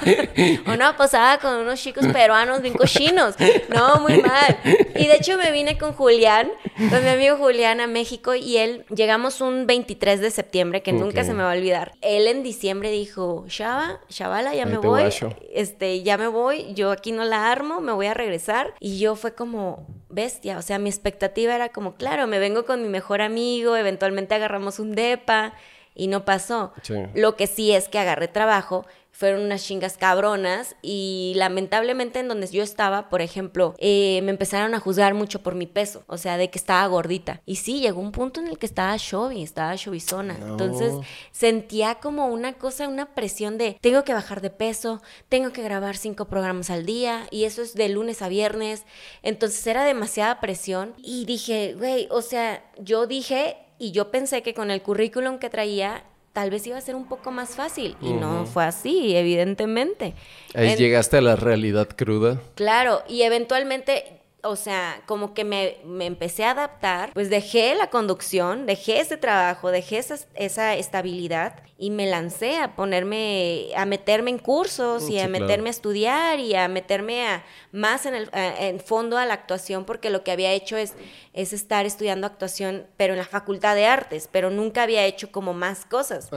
una 0.66 0.96
posada 0.96 1.38
con 1.38 1.54
unos 1.54 1.80
chicos 1.80 2.04
peruanos 2.08 2.62
bien 2.62 2.74
cochinos, 2.74 3.36
no, 3.68 4.00
muy 4.00 4.20
mal. 4.20 4.58
Y 4.96 5.06
de 5.06 5.14
hecho 5.14 5.38
me 5.38 5.52
vine 5.52 5.78
con 5.78 5.92
Julián, 5.92 6.50
con 6.90 7.00
mi 7.04 7.10
amigo 7.10 7.36
Julián 7.36 7.80
a 7.80 7.91
México 7.92 8.34
y 8.34 8.56
él, 8.56 8.84
llegamos 8.94 9.40
un 9.40 9.66
23 9.66 10.20
de 10.20 10.30
septiembre, 10.30 10.82
que 10.82 10.92
nunca 10.92 11.24
se 11.24 11.34
me 11.34 11.42
va 11.42 11.52
a 11.52 11.56
olvidar. 11.56 11.92
Él 12.00 12.26
en 12.26 12.42
diciembre 12.42 12.90
dijo, 12.90 13.44
Shaba, 13.48 14.00
Shabala, 14.08 14.54
ya 14.54 14.66
me 14.66 14.78
voy, 14.78 15.04
este, 15.52 16.02
ya 16.02 16.18
me 16.18 16.28
voy, 16.28 16.74
yo 16.74 16.90
aquí 16.90 17.12
no 17.12 17.24
la 17.24 17.50
armo, 17.50 17.80
me 17.80 17.92
voy 17.92 18.06
a 18.06 18.14
regresar. 18.14 18.74
Y 18.80 18.98
yo 18.98 19.16
fue 19.16 19.34
como 19.34 19.86
bestia, 20.08 20.58
o 20.58 20.62
sea, 20.62 20.78
mi 20.78 20.88
expectativa 20.88 21.54
era 21.54 21.70
como, 21.70 21.94
claro, 21.94 22.26
me 22.26 22.38
vengo 22.38 22.64
con 22.64 22.82
mi 22.82 22.88
mejor 22.88 23.22
amigo, 23.22 23.76
eventualmente 23.76 24.34
agarramos 24.34 24.78
un 24.78 24.94
depa 24.94 25.54
y 25.94 26.06
no 26.06 26.24
pasó. 26.24 26.72
Lo 27.14 27.36
que 27.36 27.46
sí 27.46 27.72
es 27.72 27.88
que 27.88 27.98
agarré 27.98 28.28
trabajo 28.28 28.86
fueron 29.12 29.42
unas 29.42 29.64
chingas 29.64 29.98
cabronas 29.98 30.74
y 30.80 31.34
lamentablemente 31.36 32.18
en 32.18 32.28
donde 32.28 32.46
yo 32.48 32.62
estaba, 32.62 33.10
por 33.10 33.20
ejemplo, 33.20 33.74
eh, 33.78 34.20
me 34.24 34.30
empezaron 34.30 34.74
a 34.74 34.80
juzgar 34.80 35.12
mucho 35.14 35.42
por 35.42 35.54
mi 35.54 35.66
peso, 35.66 36.02
o 36.06 36.16
sea, 36.16 36.38
de 36.38 36.50
que 36.50 36.58
estaba 36.58 36.84
gordita. 36.86 37.42
Y 37.44 37.56
sí, 37.56 37.80
llegó 37.80 38.00
un 38.00 38.10
punto 38.10 38.40
en 38.40 38.48
el 38.48 38.58
que 38.58 38.66
estaba 38.66 38.96
showy, 38.96 39.42
estaba 39.42 39.76
showizona. 39.76 40.36
Entonces 40.36 40.94
sentía 41.30 41.96
como 41.96 42.26
una 42.26 42.54
cosa, 42.54 42.88
una 42.88 43.14
presión 43.14 43.58
de 43.58 43.76
tengo 43.80 44.02
que 44.02 44.14
bajar 44.14 44.40
de 44.40 44.50
peso, 44.50 45.02
tengo 45.28 45.52
que 45.52 45.62
grabar 45.62 45.96
cinco 45.96 46.24
programas 46.24 46.70
al 46.70 46.86
día 46.86 47.26
y 47.30 47.44
eso 47.44 47.62
es 47.62 47.74
de 47.74 47.90
lunes 47.90 48.22
a 48.22 48.28
viernes. 48.28 48.84
Entonces 49.22 49.64
era 49.66 49.84
demasiada 49.84 50.40
presión 50.40 50.94
y 50.96 51.26
dije, 51.26 51.74
güey, 51.78 52.08
o 52.10 52.22
sea, 52.22 52.64
yo 52.78 53.06
dije 53.06 53.56
y 53.78 53.90
yo 53.90 54.10
pensé 54.10 54.42
que 54.42 54.54
con 54.54 54.70
el 54.70 54.80
currículum 54.80 55.38
que 55.38 55.50
traía 55.50 56.04
tal 56.32 56.50
vez 56.50 56.66
iba 56.66 56.76
a 56.76 56.80
ser 56.80 56.94
un 56.94 57.06
poco 57.06 57.30
más 57.30 57.50
fácil. 57.50 57.96
Y 58.00 58.12
no 58.12 58.46
fue 58.46 58.64
así, 58.64 59.16
evidentemente. 59.16 60.14
Ahí 60.54 60.76
llegaste 60.76 61.18
a 61.18 61.20
la 61.20 61.36
realidad 61.36 61.88
cruda. 61.94 62.40
Claro, 62.54 63.02
y 63.08 63.22
eventualmente 63.22 64.22
o 64.44 64.56
sea, 64.56 65.02
como 65.06 65.34
que 65.34 65.44
me, 65.44 65.76
empecé 66.04 66.44
a 66.44 66.50
adaptar, 66.50 67.12
pues 67.12 67.30
dejé 67.30 67.74
la 67.74 67.90
conducción, 67.90 68.66
dejé 68.66 69.00
ese 69.00 69.16
trabajo, 69.16 69.70
dejé 69.70 69.98
esa, 69.98 70.16
esa 70.34 70.74
estabilidad 70.74 71.62
y 71.78 71.90
me 71.90 72.06
lancé 72.06 72.58
a 72.58 72.74
ponerme, 72.74 73.68
a 73.76 73.86
meterme 73.86 74.30
en 74.30 74.38
cursos 74.38 75.08
y 75.08 75.20
a 75.20 75.28
meterme 75.28 75.68
a 75.68 75.70
estudiar 75.70 76.40
y 76.40 76.54
a 76.54 76.66
meterme 76.66 77.26
a, 77.26 77.44
más 77.70 78.04
en 78.04 78.14
el 78.14 78.30
en 78.32 78.80
fondo 78.80 79.16
a 79.16 79.26
la 79.26 79.34
actuación 79.34 79.84
porque 79.84 80.10
lo 80.10 80.24
que 80.24 80.32
había 80.32 80.52
hecho 80.52 80.76
es, 80.76 80.94
es 81.34 81.54
estar 81.54 81.86
estudiando 81.86 82.26
actuación, 82.26 82.86
pero 82.98 83.14
en 83.14 83.18
la 83.18 83.24
Facultad 83.24 83.74
de 83.74 83.86
Artes, 83.86 84.28
pero 84.30 84.50
nunca 84.50 84.82
había 84.82 85.04
hecho 85.06 85.32
como 85.32 85.54
más 85.54 85.86
cosas. 85.86 86.28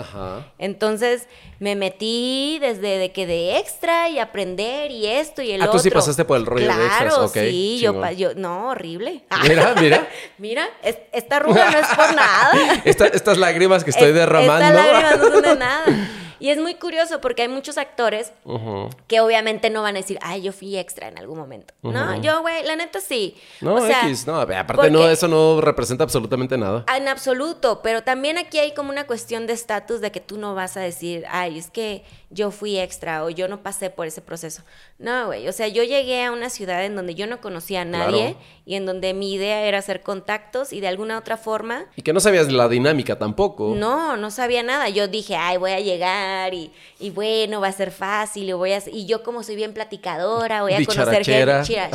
Entonces 0.58 1.28
me 1.60 1.76
metí 1.76 2.60
desde 2.62 2.98
de 2.98 3.12
que 3.12 3.26
de 3.26 3.58
extra 3.58 4.08
y 4.08 4.20
aprender 4.20 4.92
y 4.92 5.08
esto 5.08 5.42
y 5.42 5.52
el 5.52 5.62
otro. 5.62 5.72
Ah, 5.72 5.74
tú 5.74 5.80
sí 5.80 5.90
pasaste 5.90 6.24
por 6.24 6.38
el 6.38 6.46
rollo 6.46 6.66
de 6.66 6.86
extras, 6.86 7.32
sí, 7.32 7.80
yo, 7.82 8.10
yo, 8.12 8.36
no, 8.36 8.70
horrible. 8.70 9.24
Mira, 9.44 9.76
mira. 9.80 10.08
mira, 10.38 10.70
esta 11.12 11.40
ruga 11.40 11.70
no 11.72 11.78
es 11.78 11.88
por 11.88 12.16
nada. 12.16 12.52
estas 12.86 13.38
lágrimas 13.38 13.84
que 13.84 13.90
estoy 13.90 14.14
derramando. 14.14 14.66
Estas 14.66 14.76
lágrimas 14.76 15.18
no 15.20 15.32
son 15.32 15.42
de 15.42 15.56
nada. 15.60 16.10
Y 16.40 16.50
es 16.50 16.58
muy 16.58 16.76
curioso 16.76 17.22
porque 17.22 17.44
hay 17.44 17.48
muchos 17.48 17.78
actores 17.78 18.32
que 19.08 19.20
obviamente 19.20 19.70
no 19.70 19.82
van 19.82 19.96
a 19.96 20.00
decir, 20.00 20.18
ay, 20.22 20.42
yo 20.42 20.52
fui 20.52 20.78
extra 20.78 21.08
en 21.08 21.18
algún 21.18 21.38
momento. 21.38 21.74
No, 21.82 22.22
yo, 22.22 22.42
güey, 22.42 22.64
la 22.64 22.76
neta 22.76 23.00
sí. 23.00 23.36
No, 23.62 23.86
X, 23.86 24.28
no, 24.28 24.40
aparte 24.40 24.90
no, 24.90 25.08
eso 25.10 25.28
no 25.28 25.62
representa 25.62 26.04
absolutamente 26.04 26.58
nada. 26.58 26.86
En 26.96 27.08
absoluto, 27.08 27.82
pero 27.82 28.04
también 28.04 28.38
aquí 28.38 28.60
hay 28.60 28.74
como 28.74 28.90
una 28.90 29.08
cuestión 29.08 29.48
de 29.48 29.54
estatus 29.54 30.02
de 30.02 30.12
que 30.12 30.20
tú 30.20 30.38
no 30.38 30.56
vas 30.56 30.78
a 30.78 30.82
decir, 30.82 31.26
ay, 31.30 31.58
es 31.58 31.70
que 31.70 32.04
yo 32.30 32.52
fui 32.52 32.78
extra 32.78 33.24
o 33.24 33.30
yo 33.30 33.48
no 33.48 33.64
pasé 33.64 33.90
por 33.90 34.08
ese 34.08 34.22
proceso. 34.22 34.64
No, 34.98 35.28
güey, 35.28 35.48
o 35.48 35.54
sea, 35.54 35.68
yo 35.68 35.84
llegué 35.84 36.24
a 36.26 36.32
una 36.32 36.50
ciudad 36.50 36.84
en 36.84 36.96
donde 36.96 37.16
yo 37.16 37.28
no 37.28 37.40
conocía 37.40 37.82
a 37.82 37.86
nadie 37.86 38.36
y 38.66 38.76
en 38.76 38.86
donde 38.86 39.14
mi 39.14 39.34
idea 39.34 39.62
era 39.62 39.78
hacer 39.78 40.02
contactos 40.02 40.74
y 40.74 40.82
de 40.82 40.88
alguna 40.88 41.18
otra 41.18 41.38
forma... 41.38 41.86
Y 41.96 42.02
que 42.02 42.14
no 42.14 42.20
sabías 42.20 42.52
la 42.52 42.68
dinámica 42.68 43.18
tampoco. 43.18 43.74
No, 43.76 44.18
no 44.18 44.32
sabía 44.32 44.64
nada. 44.64 44.90
Yo 44.90 45.08
dije, 45.08 45.36
ay, 45.36 45.58
voy 45.58 45.72
a 45.72 45.80
llegar 45.80 46.25
y, 46.54 46.72
y 47.00 47.10
bueno, 47.10 47.62
va 47.62 47.68
a 47.68 47.72
ser 47.72 47.92
fácil 47.92 48.50
y 48.50 48.54
voy 48.54 48.74
a... 48.74 48.82
Y 48.92 49.06
yo 49.06 49.24
como 49.24 49.44
soy 49.44 49.56
bien 49.56 49.74
platicadora, 49.74 50.62
voy 50.62 50.74
a 50.74 50.86
conocer 50.86 51.26
gente 51.26 51.62
chirachera, 51.64 51.90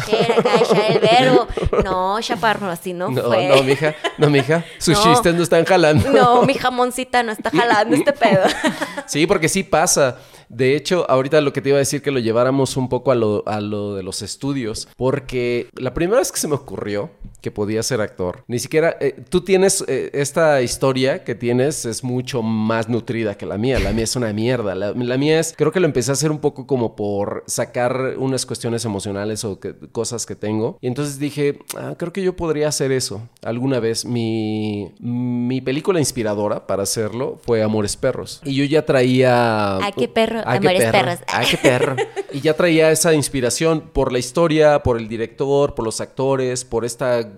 el 0.89 0.99
verbo. 0.99 1.47
No, 1.85 2.21
chaparro, 2.21 2.69
así 2.69 2.93
no, 2.93 3.11
no 3.11 3.23
fue. 3.23 3.49
No, 3.49 3.63
mija, 3.63 3.95
no, 4.19 4.29
mija, 4.29 4.65
sus 4.79 5.01
chistes 5.03 5.35
no 5.35 5.43
están 5.43 5.65
jalando. 5.65 6.11
No, 6.11 6.43
mi 6.43 6.55
jamoncita 6.55 7.23
no 7.23 7.33
está 7.33 7.51
jalando 7.51 7.97
este 7.97 8.13
pedo. 8.13 8.45
sí, 9.07 9.27
porque 9.27 9.49
sí 9.49 9.63
pasa. 9.63 10.19
De 10.49 10.75
hecho, 10.75 11.09
ahorita 11.09 11.41
lo 11.41 11.53
que 11.53 11.63
te 11.63 11.69
iba 11.69 11.77
a 11.77 11.79
decir 11.79 12.03
que 12.03 12.11
lo 12.11 12.19
lleváramos 12.19 12.77
un 12.77 12.89
poco 12.89 13.13
a 13.13 13.15
lo, 13.15 13.45
a 13.47 13.61
lo 13.61 13.95
de 13.95 14.03
los 14.03 14.21
estudios, 14.21 14.89
porque 14.97 15.69
la 15.75 15.95
primera 15.95 16.19
vez 16.19 16.33
que 16.33 16.41
se 16.41 16.49
me 16.49 16.57
ocurrió 16.57 17.11
que 17.41 17.51
podía 17.51 17.83
ser 17.83 18.01
actor, 18.01 18.45
ni 18.47 18.59
siquiera, 18.59 18.97
eh, 19.01 19.15
tú 19.29 19.43
tienes 19.43 19.85
eh, 19.89 20.11
esta 20.13 20.63
historia 20.63 21.25
que 21.25 21.35
tienes 21.35 21.85
es 21.85 22.05
mucho 22.05 22.43
más 22.43 22.89
nutrida 22.89 23.37
que 23.37 23.47
la 23.47 23.59
mía, 23.59 23.79
la 23.79 23.93
mía 23.93 24.05
es 24.05 24.17
una 24.17 24.33
mierda, 24.33 24.75
la, 24.75 24.93
mía 24.95 25.41
es, 25.41 25.55
creo 25.57 25.73
que 25.73 25.81
lo 25.81 25.87
empecé 25.87 26.11
a 26.11 26.15
hacer 26.15 26.31
un 26.31 26.39
poco 26.39 26.67
como 26.67 26.97
por 26.97 27.45
sacar 27.47 28.15
unas 28.19 28.47
cuestiones 28.47 28.85
emocionales 28.85 29.45
o 29.45 29.59
cosas 29.93 30.27
que 30.27 30.35
tengo, 30.35 30.79
y 30.81 30.87
entonces 30.87 31.19
dije, 31.19 31.59
ah, 31.77 31.95
creo 31.97 32.13
que 32.13 32.23
yo 32.23 32.37
podría 32.37 32.69
hacer 32.69 32.93
eso 32.93 33.29
alguna 33.43 33.81
vez. 33.81 34.05
Mi, 34.05 34.93
mi 35.01 35.61
película 35.61 35.99
inspiradora 35.99 36.67
para 36.67 36.83
hacerlo 36.83 37.39
fue 37.45 37.63
Amores 37.63 37.97
Perros, 37.97 38.41
y 38.45 38.55
yo 38.55 38.65
ya 38.65 38.85
traía... 38.85 39.77
¿A 39.77 39.93
qué 39.93 40.09
perro? 40.09 40.41
Amores 40.45 40.91
Perros. 40.91 41.19
¿A 41.33 41.43
qué 41.43 41.57
perro? 41.57 41.97
y 42.33 42.41
ya 42.41 42.55
traía 42.55 42.91
esa 42.91 43.15
inspiración 43.15 43.91
por 43.93 44.13
la 44.13 44.19
historia, 44.19 44.83
por 44.83 44.99
el 44.99 45.09
director, 45.09 45.75
por 45.75 45.85
los 45.85 46.01
actores, 46.01 46.65
por 46.65 46.85
esta 46.85 47.30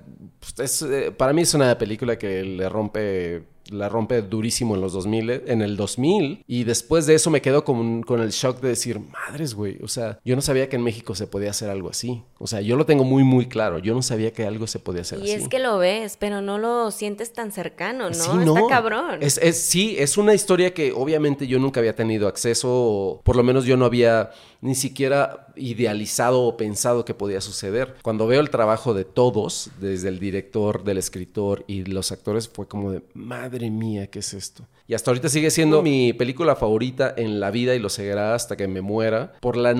pues, 0.56 0.82
eh, 0.82 1.12
para 1.12 1.32
mí 1.32 1.42
es 1.42 1.54
una 1.54 1.76
película 1.78 2.18
que 2.18 2.42
le 2.42 2.68
rompe 2.68 3.44
la 3.72 3.88
rompe 3.88 4.22
durísimo 4.22 4.74
en 4.74 4.80
los 4.80 4.92
2000, 4.92 5.42
en 5.46 5.62
el 5.62 5.76
2000. 5.76 6.44
Y 6.46 6.64
después 6.64 7.06
de 7.06 7.14
eso 7.14 7.30
me 7.30 7.40
quedo 7.40 7.64
con, 7.64 8.02
con 8.02 8.20
el 8.20 8.30
shock 8.30 8.60
de 8.60 8.68
decir, 8.68 9.00
madres, 9.00 9.54
güey. 9.54 9.78
O 9.82 9.88
sea, 9.88 10.18
yo 10.24 10.36
no 10.36 10.42
sabía 10.42 10.68
que 10.68 10.76
en 10.76 10.82
México 10.82 11.14
se 11.14 11.26
podía 11.26 11.50
hacer 11.50 11.70
algo 11.70 11.90
así. 11.90 12.22
O 12.38 12.46
sea, 12.46 12.60
yo 12.60 12.76
lo 12.76 12.86
tengo 12.86 13.04
muy, 13.04 13.24
muy 13.24 13.46
claro. 13.46 13.78
Yo 13.78 13.94
no 13.94 14.02
sabía 14.02 14.32
que 14.32 14.46
algo 14.46 14.66
se 14.66 14.78
podía 14.78 15.02
hacer 15.02 15.20
así. 15.20 15.28
Y 15.28 15.32
es 15.32 15.48
que 15.48 15.58
lo 15.58 15.78
ves, 15.78 16.16
pero 16.18 16.42
no 16.42 16.58
lo 16.58 16.90
sientes 16.90 17.32
tan 17.32 17.52
cercano, 17.52 18.08
¿no? 18.08 18.14
Sí, 18.14 18.30
no. 18.44 18.56
Está 18.56 18.68
cabrón. 18.68 19.18
Es, 19.20 19.38
es, 19.38 19.60
sí, 19.60 19.96
es 19.98 20.16
una 20.16 20.34
historia 20.34 20.74
que 20.74 20.92
obviamente 20.92 21.46
yo 21.46 21.58
nunca 21.58 21.80
había 21.80 21.94
tenido 21.94 22.28
acceso, 22.28 22.68
o 22.70 23.20
por 23.22 23.36
lo 23.36 23.42
menos 23.42 23.64
yo 23.64 23.76
no 23.76 23.84
había 23.84 24.30
ni 24.62 24.76
siquiera 24.76 25.48
idealizado 25.56 26.42
o 26.42 26.56
pensado 26.56 27.04
que 27.04 27.14
podía 27.14 27.40
suceder. 27.40 27.96
Cuando 28.02 28.26
veo 28.26 28.40
el 28.40 28.48
trabajo 28.48 28.94
de 28.94 29.04
todos, 29.04 29.70
desde 29.80 30.08
el 30.08 30.18
director, 30.18 30.84
del 30.84 30.98
escritor 30.98 31.64
y 31.66 31.84
los 31.84 32.12
actores, 32.12 32.48
fue 32.48 32.66
como 32.66 32.92
de, 32.92 33.02
madre 33.12 33.61
mía, 33.70 34.08
¿qué 34.08 34.20
es 34.20 34.34
esto? 34.34 34.66
Y 34.86 34.94
hasta 34.94 35.10
ahorita 35.10 35.28
sigue 35.28 35.50
siendo 35.50 35.82
mi 35.82 36.12
película 36.12 36.56
favorita 36.56 37.14
en 37.16 37.40
la 37.40 37.50
vida 37.50 37.74
y 37.74 37.78
lo 37.78 37.88
seguirá 37.88 38.34
hasta 38.34 38.56
que 38.56 38.68
me 38.68 38.80
muera, 38.80 39.32
por, 39.40 39.56
la 39.56 39.74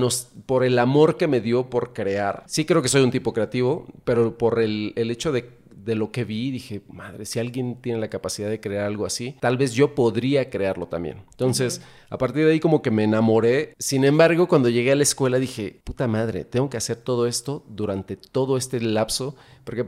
por 0.47 0.65
el 0.65 0.79
amor 0.79 1.17
que 1.17 1.29
me 1.29 1.41
dio 1.41 1.69
por 1.69 1.93
crear. 1.93 2.45
Sí 2.47 2.65
creo 2.65 2.83
que 2.83 2.89
soy 2.89 3.03
un 3.03 3.11
tipo 3.11 3.33
creativo, 3.33 3.87
pero 4.05 4.39
por 4.39 4.61
el, 4.61 4.93
el 4.97 5.11
hecho 5.11 5.33
de 5.33 5.63
de 5.85 5.95
lo 5.95 6.13
que 6.13 6.25
vi, 6.25 6.51
dije, 6.51 6.83
madre, 6.89 7.27
si 7.27 7.39
alguien 7.39 7.77
tiene 7.81 7.99
la 7.99 8.09
capacidad 8.09 8.49
de 8.49 8.61
crear 8.61 8.85
algo 8.85 9.05
así, 9.05 9.37
tal 9.41 9.57
vez 9.57 9.75
yo 9.75 9.95
podría 9.95 10.49
crearlo 10.49 10.87
también. 10.87 11.19
Entonces, 11.31 11.83
a 12.09 12.19
partir 12.19 12.45
de 12.45 12.53
ahí 12.53 12.61
como 12.61 12.83
que 12.83 12.91
me 12.91 13.05
enamoré. 13.05 13.75
Sin 13.79 14.05
embargo, 14.05 14.47
cuando 14.47 14.69
llegué 14.69 14.93
a 14.93 14.97
la 14.97 15.03
escuela 15.03 15.39
dije, 15.39 15.81
puta 15.85 16.07
madre, 16.07 16.45
tengo 16.45 16.71
que 16.71 16.77
hacer 16.77 16.97
todo 16.97 17.27
esto 17.27 17.65
durante 17.69 18.17
todo 18.17 18.57
este 18.57 18.81
lapso 18.81 19.35
porque 19.65 19.85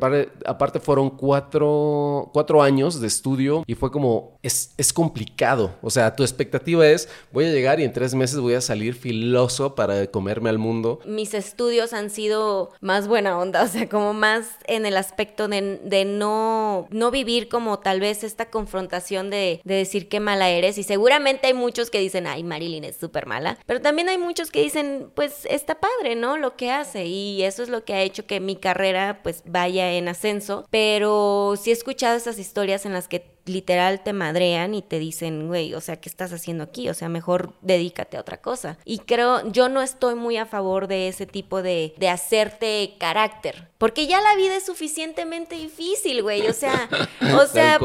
aparte 0.47 0.81
fueron 0.81 1.11
cuatro, 1.11 2.31
cuatro, 2.33 2.63
años 2.63 3.01
de 3.01 3.07
estudio 3.07 3.65
y 3.67 3.75
fue 3.75 3.91
como, 3.91 4.39
es, 4.43 4.73
es, 4.77 4.93
complicado. 4.93 5.75
O 5.83 5.91
sea, 5.91 6.15
tu 6.15 6.23
expectativa 6.23 6.87
es, 6.87 7.09
voy 7.33 7.47
a 7.47 7.51
llegar 7.51 7.81
y 7.81 7.85
en 7.85 7.93
tres 7.93 8.15
meses 8.15 8.39
voy 8.39 8.55
a 8.55 8.61
salir 8.61 8.95
filoso 8.95 9.75
para 9.75 10.07
comerme 10.07 10.51
al 10.51 10.59
mundo. 10.59 11.01
Mis 11.05 11.35
estudios 11.35 11.93
han 11.93 12.11
sido 12.11 12.71
más 12.81 13.09
buena 13.09 13.39
onda, 13.39 13.63
o 13.65 13.69
sea, 13.69 13.89
como 13.89 14.15
más 14.15 14.47
en 14.67 14.87
el 14.87 14.97
aspecto 14.97 15.49
de, 15.49 15.81
de 15.83 16.05
no, 16.05 16.87
no 16.91 17.11
vivir 17.11 17.49
como 17.49 17.81
tal 17.81 18.01
vez 18.01 18.23
esta 18.23 18.51
confrontación 18.51 19.31
de, 19.31 19.61
de 19.65 19.75
decir 19.75 20.09
qué 20.09 20.21
mala 20.21 20.51
eres. 20.51 20.79
Y 20.79 20.85
seguramente 20.85 21.49
hay 21.49 21.55
muchos 21.55 21.91
que 21.91 21.99
dicen, 21.99 22.27
ay, 22.27 22.45
Marilyn 22.45 22.85
es 22.85 22.97
súper 22.97 23.27
mala. 23.27 23.59
Pero 23.67 23.81
también 23.81 24.09
hay 24.09 24.19
muchos 24.19 24.51
que 24.51 24.63
dicen, 24.63 25.11
pues 25.15 25.47
está 25.51 25.81
padre, 25.81 26.15
¿no? 26.15 26.37
Lo 26.37 26.57
que 26.57 26.71
hace. 26.71 27.07
Y 27.07 27.43
eso 27.43 27.63
es 27.63 27.69
lo 27.69 27.85
que 27.85 27.95
ha 27.95 28.03
hecho 28.03 28.27
que 28.27 28.41
mi 28.41 28.57
carrera 28.57 29.21
pues 29.23 29.43
en 29.69 30.09
ascenso, 30.09 30.67
pero 30.71 31.55
sí 31.61 31.71
he 31.71 31.73
escuchado 31.73 32.17
esas 32.17 32.39
historias 32.39 32.87
en 32.87 32.93
las 32.93 33.09
que 33.09 33.35
literal 33.47 34.03
te 34.03 34.13
madrean 34.13 34.75
y 34.75 34.83
te 34.83 34.99
dicen, 34.99 35.49
güey, 35.49 35.75
o 35.75 35.81
sea, 35.81 35.97
¿qué 36.01 36.09
estás 36.09 36.33
haciendo 36.33 36.65
aquí? 36.65 36.89
O 36.89 36.95
sea, 36.95 37.09
mejor 37.09 37.53
dedícate 37.61 38.17
a 38.17 38.21
otra 38.21 38.39
cosa. 38.39 38.79
Y 38.85 38.99
creo, 39.01 39.51
yo 39.51 39.69
no 39.69 39.83
estoy 39.83 40.15
muy 40.15 40.37
a 40.37 40.47
favor 40.47 40.87
de 40.89 41.09
ese 41.09 41.27
tipo 41.27 41.63
de, 41.63 41.95
de 41.97 42.09
hacerte 42.09 42.95
carácter, 42.99 43.69
porque 43.79 44.07
ya 44.07 44.21
la 44.21 44.35
vida 44.37 44.57
es 44.57 44.65
suficientemente 44.65 45.57
difícil, 45.57 46.23
güey, 46.23 46.47
o 46.47 46.53
sea, 46.53 46.89
o 47.39 47.47
sea, 47.53 47.79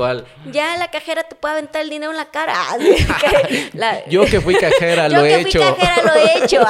ya 0.52 0.78
la 0.78 0.90
cajera 0.92 1.24
te 1.24 1.36
puede 1.36 1.56
aventar 1.56 1.82
el 1.82 1.90
dinero 1.90 2.12
en 2.12 2.18
la 2.18 2.32
cara. 2.32 2.56
yo 4.10 4.26
que 4.26 4.40
fui 4.42 4.56
cajera 4.56 5.10
lo 5.10 5.26
he 5.26 5.42
hecho. 5.42 5.60
Yo 5.60 5.76
que 5.76 5.82
fui 5.82 5.88
cajera 5.88 6.04
lo 6.04 6.20
he 6.20 6.44
hecho, 6.44 6.62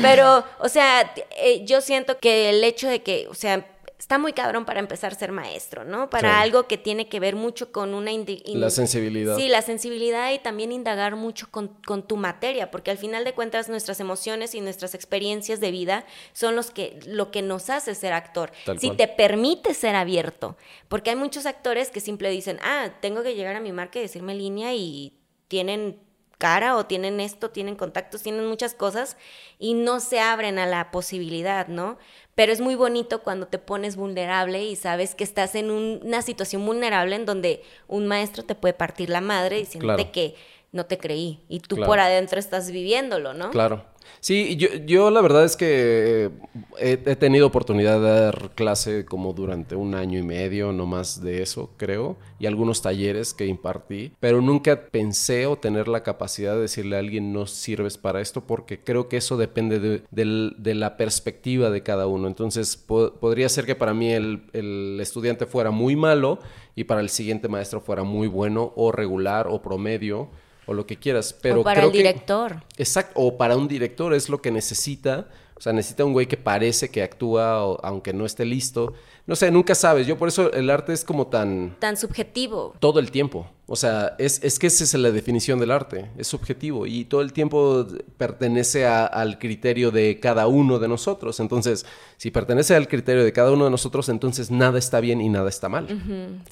pero, 0.00 0.44
o 0.58 0.68
sea, 0.68 1.12
eh, 1.36 1.64
yo 1.64 1.80
siento 1.80 2.18
que 2.18 2.50
el 2.50 2.64
hecho 2.64 2.88
de 2.88 3.02
que, 3.02 3.26
o 3.28 3.34
sea, 3.34 3.64
está 4.02 4.18
muy 4.18 4.32
cabrón 4.32 4.64
para 4.64 4.80
empezar 4.80 5.12
a 5.12 5.14
ser 5.14 5.30
maestro, 5.30 5.84
¿no? 5.84 6.10
Para 6.10 6.40
algo 6.40 6.66
que 6.66 6.76
tiene 6.76 7.08
que 7.08 7.20
ver 7.20 7.36
mucho 7.36 7.70
con 7.70 7.94
una... 7.94 8.10
La 8.46 8.68
sensibilidad. 8.68 9.36
Sí, 9.36 9.48
la 9.48 9.62
sensibilidad 9.62 10.32
y 10.32 10.40
también 10.40 10.72
indagar 10.72 11.14
mucho 11.14 11.46
con, 11.52 11.70
tu 12.08 12.16
materia, 12.16 12.72
porque 12.72 12.90
al 12.90 12.98
final 12.98 13.22
de 13.22 13.32
cuentas 13.32 13.68
nuestras 13.68 14.00
emociones 14.00 14.56
y 14.56 14.60
nuestras 14.60 14.96
experiencias 14.96 15.60
de 15.60 15.70
vida 15.70 16.04
son 16.32 16.56
los 16.56 16.72
que, 16.72 16.98
lo 17.06 17.30
que 17.30 17.42
nos 17.42 17.70
hace 17.70 17.94
ser 17.94 18.12
actor. 18.12 18.50
si 18.76 18.90
te 18.90 19.06
permite 19.06 19.72
ser 19.72 19.94
abierto, 19.94 20.56
porque 20.88 21.10
hay 21.10 21.16
muchos 21.16 21.46
actores 21.46 21.92
que 21.92 22.00
simple 22.00 22.28
dicen, 22.28 22.58
ah, 22.64 22.90
tengo 23.00 23.22
que 23.22 23.36
llegar 23.36 23.54
a 23.54 23.60
mi 23.60 23.70
marca 23.70 24.00
y 24.00 24.02
decirme 24.02 24.34
línea 24.34 24.74
y 24.74 25.12
tienen 25.46 26.00
cara 26.42 26.76
o 26.76 26.86
tienen 26.86 27.20
esto, 27.20 27.50
tienen 27.50 27.76
contactos, 27.76 28.24
tienen 28.24 28.48
muchas 28.48 28.74
cosas 28.74 29.16
y 29.60 29.74
no 29.74 30.00
se 30.00 30.18
abren 30.18 30.58
a 30.58 30.66
la 30.66 30.90
posibilidad, 30.90 31.68
¿no? 31.68 31.98
Pero 32.34 32.52
es 32.52 32.60
muy 32.60 32.74
bonito 32.74 33.22
cuando 33.22 33.46
te 33.46 33.58
pones 33.58 33.96
vulnerable 33.96 34.64
y 34.64 34.76
sabes 34.76 35.14
que 35.14 35.24
estás 35.24 35.54
en 35.54 35.70
una 35.70 36.22
situación 36.22 36.64
vulnerable 36.64 37.16
en 37.16 37.26
donde 37.26 37.62
un 37.88 38.06
maestro 38.06 38.42
te 38.44 38.54
puede 38.54 38.74
partir 38.74 39.10
la 39.10 39.20
madre 39.20 39.58
diciéndote 39.58 40.10
que 40.10 40.34
no 40.72 40.86
te 40.86 40.98
creí 40.98 41.44
y 41.48 41.60
tú 41.60 41.76
por 41.76 42.00
adentro 42.00 42.38
estás 42.38 42.70
viviéndolo, 42.70 43.34
¿no? 43.34 43.50
Claro. 43.50 43.84
Sí, 44.20 44.56
yo, 44.56 44.68
yo 44.86 45.10
la 45.10 45.20
verdad 45.20 45.44
es 45.44 45.56
que 45.56 46.30
he, 46.78 46.96
tenido 47.16 47.46
oportunidad 47.46 48.00
de 48.00 48.20
dar 48.20 48.50
clase 48.54 49.04
como 49.04 49.32
durante 49.32 49.74
un 49.74 49.94
año 49.94 50.18
y 50.18 50.22
medio, 50.22 50.72
no 50.72 50.86
más 50.86 51.22
de 51.22 51.42
eso, 51.42 51.70
creo, 51.76 52.16
y 52.38 52.46
algunos 52.46 52.82
talleres 52.82 53.34
que 53.34 53.46
impartí, 53.46 54.12
pero 54.20 54.40
nunca 54.40 54.86
pensé 54.86 55.46
o 55.46 55.56
tener 55.56 55.88
la 55.88 56.02
capacidad 56.02 56.54
de 56.54 56.62
decirle 56.62 56.96
a 56.96 57.00
alguien 57.00 57.32
no 57.32 57.46
sirves 57.46 57.98
para 57.98 58.20
esto, 58.20 58.46
porque 58.46 58.82
creo 58.82 59.08
que 59.08 59.16
eso 59.16 59.36
depende 59.36 59.78
de, 60.10 60.74
la 60.74 60.96
perspectiva 60.96 61.70
de 61.70 61.82
cada 61.82 62.06
uno. 62.06 62.28
Entonces, 62.28 62.76
podría 62.76 63.48
ser 63.48 63.66
que 63.66 63.74
para 63.74 63.92
mí 63.92 64.12
el, 64.12 64.44
el 64.52 64.98
estudiante 65.00 65.46
fuera 65.46 65.70
muy 65.70 65.96
malo 65.96 66.38
y 66.74 66.84
para 66.84 67.00
el 67.00 67.08
siguiente 67.08 67.48
maestro 67.48 67.80
fuera 67.80 68.04
muy 68.04 68.28
bueno 68.28 68.72
o 68.76 68.92
regular 68.92 69.48
o 69.48 69.62
promedio 69.62 70.30
o 70.66 70.74
lo 70.74 70.86
que 70.86 70.96
quieras. 70.96 71.34
Pero 71.40 71.60
o 71.60 71.64
para 71.64 71.84
el 71.84 71.92
director. 71.92 72.62
exacto, 72.76 73.12
o 73.20 73.36
para 73.36 73.56
un 73.56 73.68
director 73.68 74.14
es 74.14 74.28
lo 74.28 74.40
que 74.40 74.50
necesita. 74.50 75.28
O 75.54 75.60
sea, 75.62 75.72
necesita 75.72 76.04
un 76.04 76.12
güey 76.12 76.26
que 76.26 76.36
parece 76.36 76.90
que 76.90 77.04
actúa, 77.04 77.76
aunque 77.84 78.12
no 78.12 78.26
esté 78.26 78.44
listo. 78.44 78.94
No 79.26 79.36
sé, 79.36 79.48
nunca 79.52 79.76
sabes. 79.76 80.08
Yo 80.08 80.18
por 80.18 80.26
eso 80.26 80.52
el 80.52 80.68
arte 80.70 80.92
es 80.92 81.04
como 81.04 81.28
tan... 81.28 81.76
Tan 81.78 81.96
subjetivo. 81.96 82.74
Todo 82.80 82.98
el 82.98 83.12
tiempo. 83.12 83.48
O 83.66 83.76
sea, 83.76 84.16
es, 84.18 84.42
es, 84.42 84.58
que 84.58 84.66
esa 84.66 84.82
es 84.82 84.92
la 84.94 85.12
definición 85.12 85.60
del 85.60 85.70
arte, 85.70 86.10
es 86.18 86.26
subjetivo 86.26 86.84
y 86.86 87.04
todo 87.04 87.22
el 87.22 87.32
tiempo 87.32 87.86
pertenece 88.18 88.84
al 88.86 89.38
criterio 89.38 89.90
de 89.92 90.18
cada 90.20 90.48
uno 90.48 90.80
de 90.80 90.88
nosotros. 90.88 91.38
Entonces, 91.38 91.86
si 92.22 92.30
pertenece 92.30 92.76
al 92.76 92.86
criterio 92.86 93.24
de 93.24 93.32
cada 93.32 93.50
uno 93.50 93.64
de 93.64 93.72
nosotros, 93.72 94.08
entonces 94.08 94.48
nada 94.48 94.78
está 94.78 95.00
bien 95.00 95.20
y 95.20 95.28
nada 95.28 95.48
está 95.48 95.68
mal. 95.68 95.88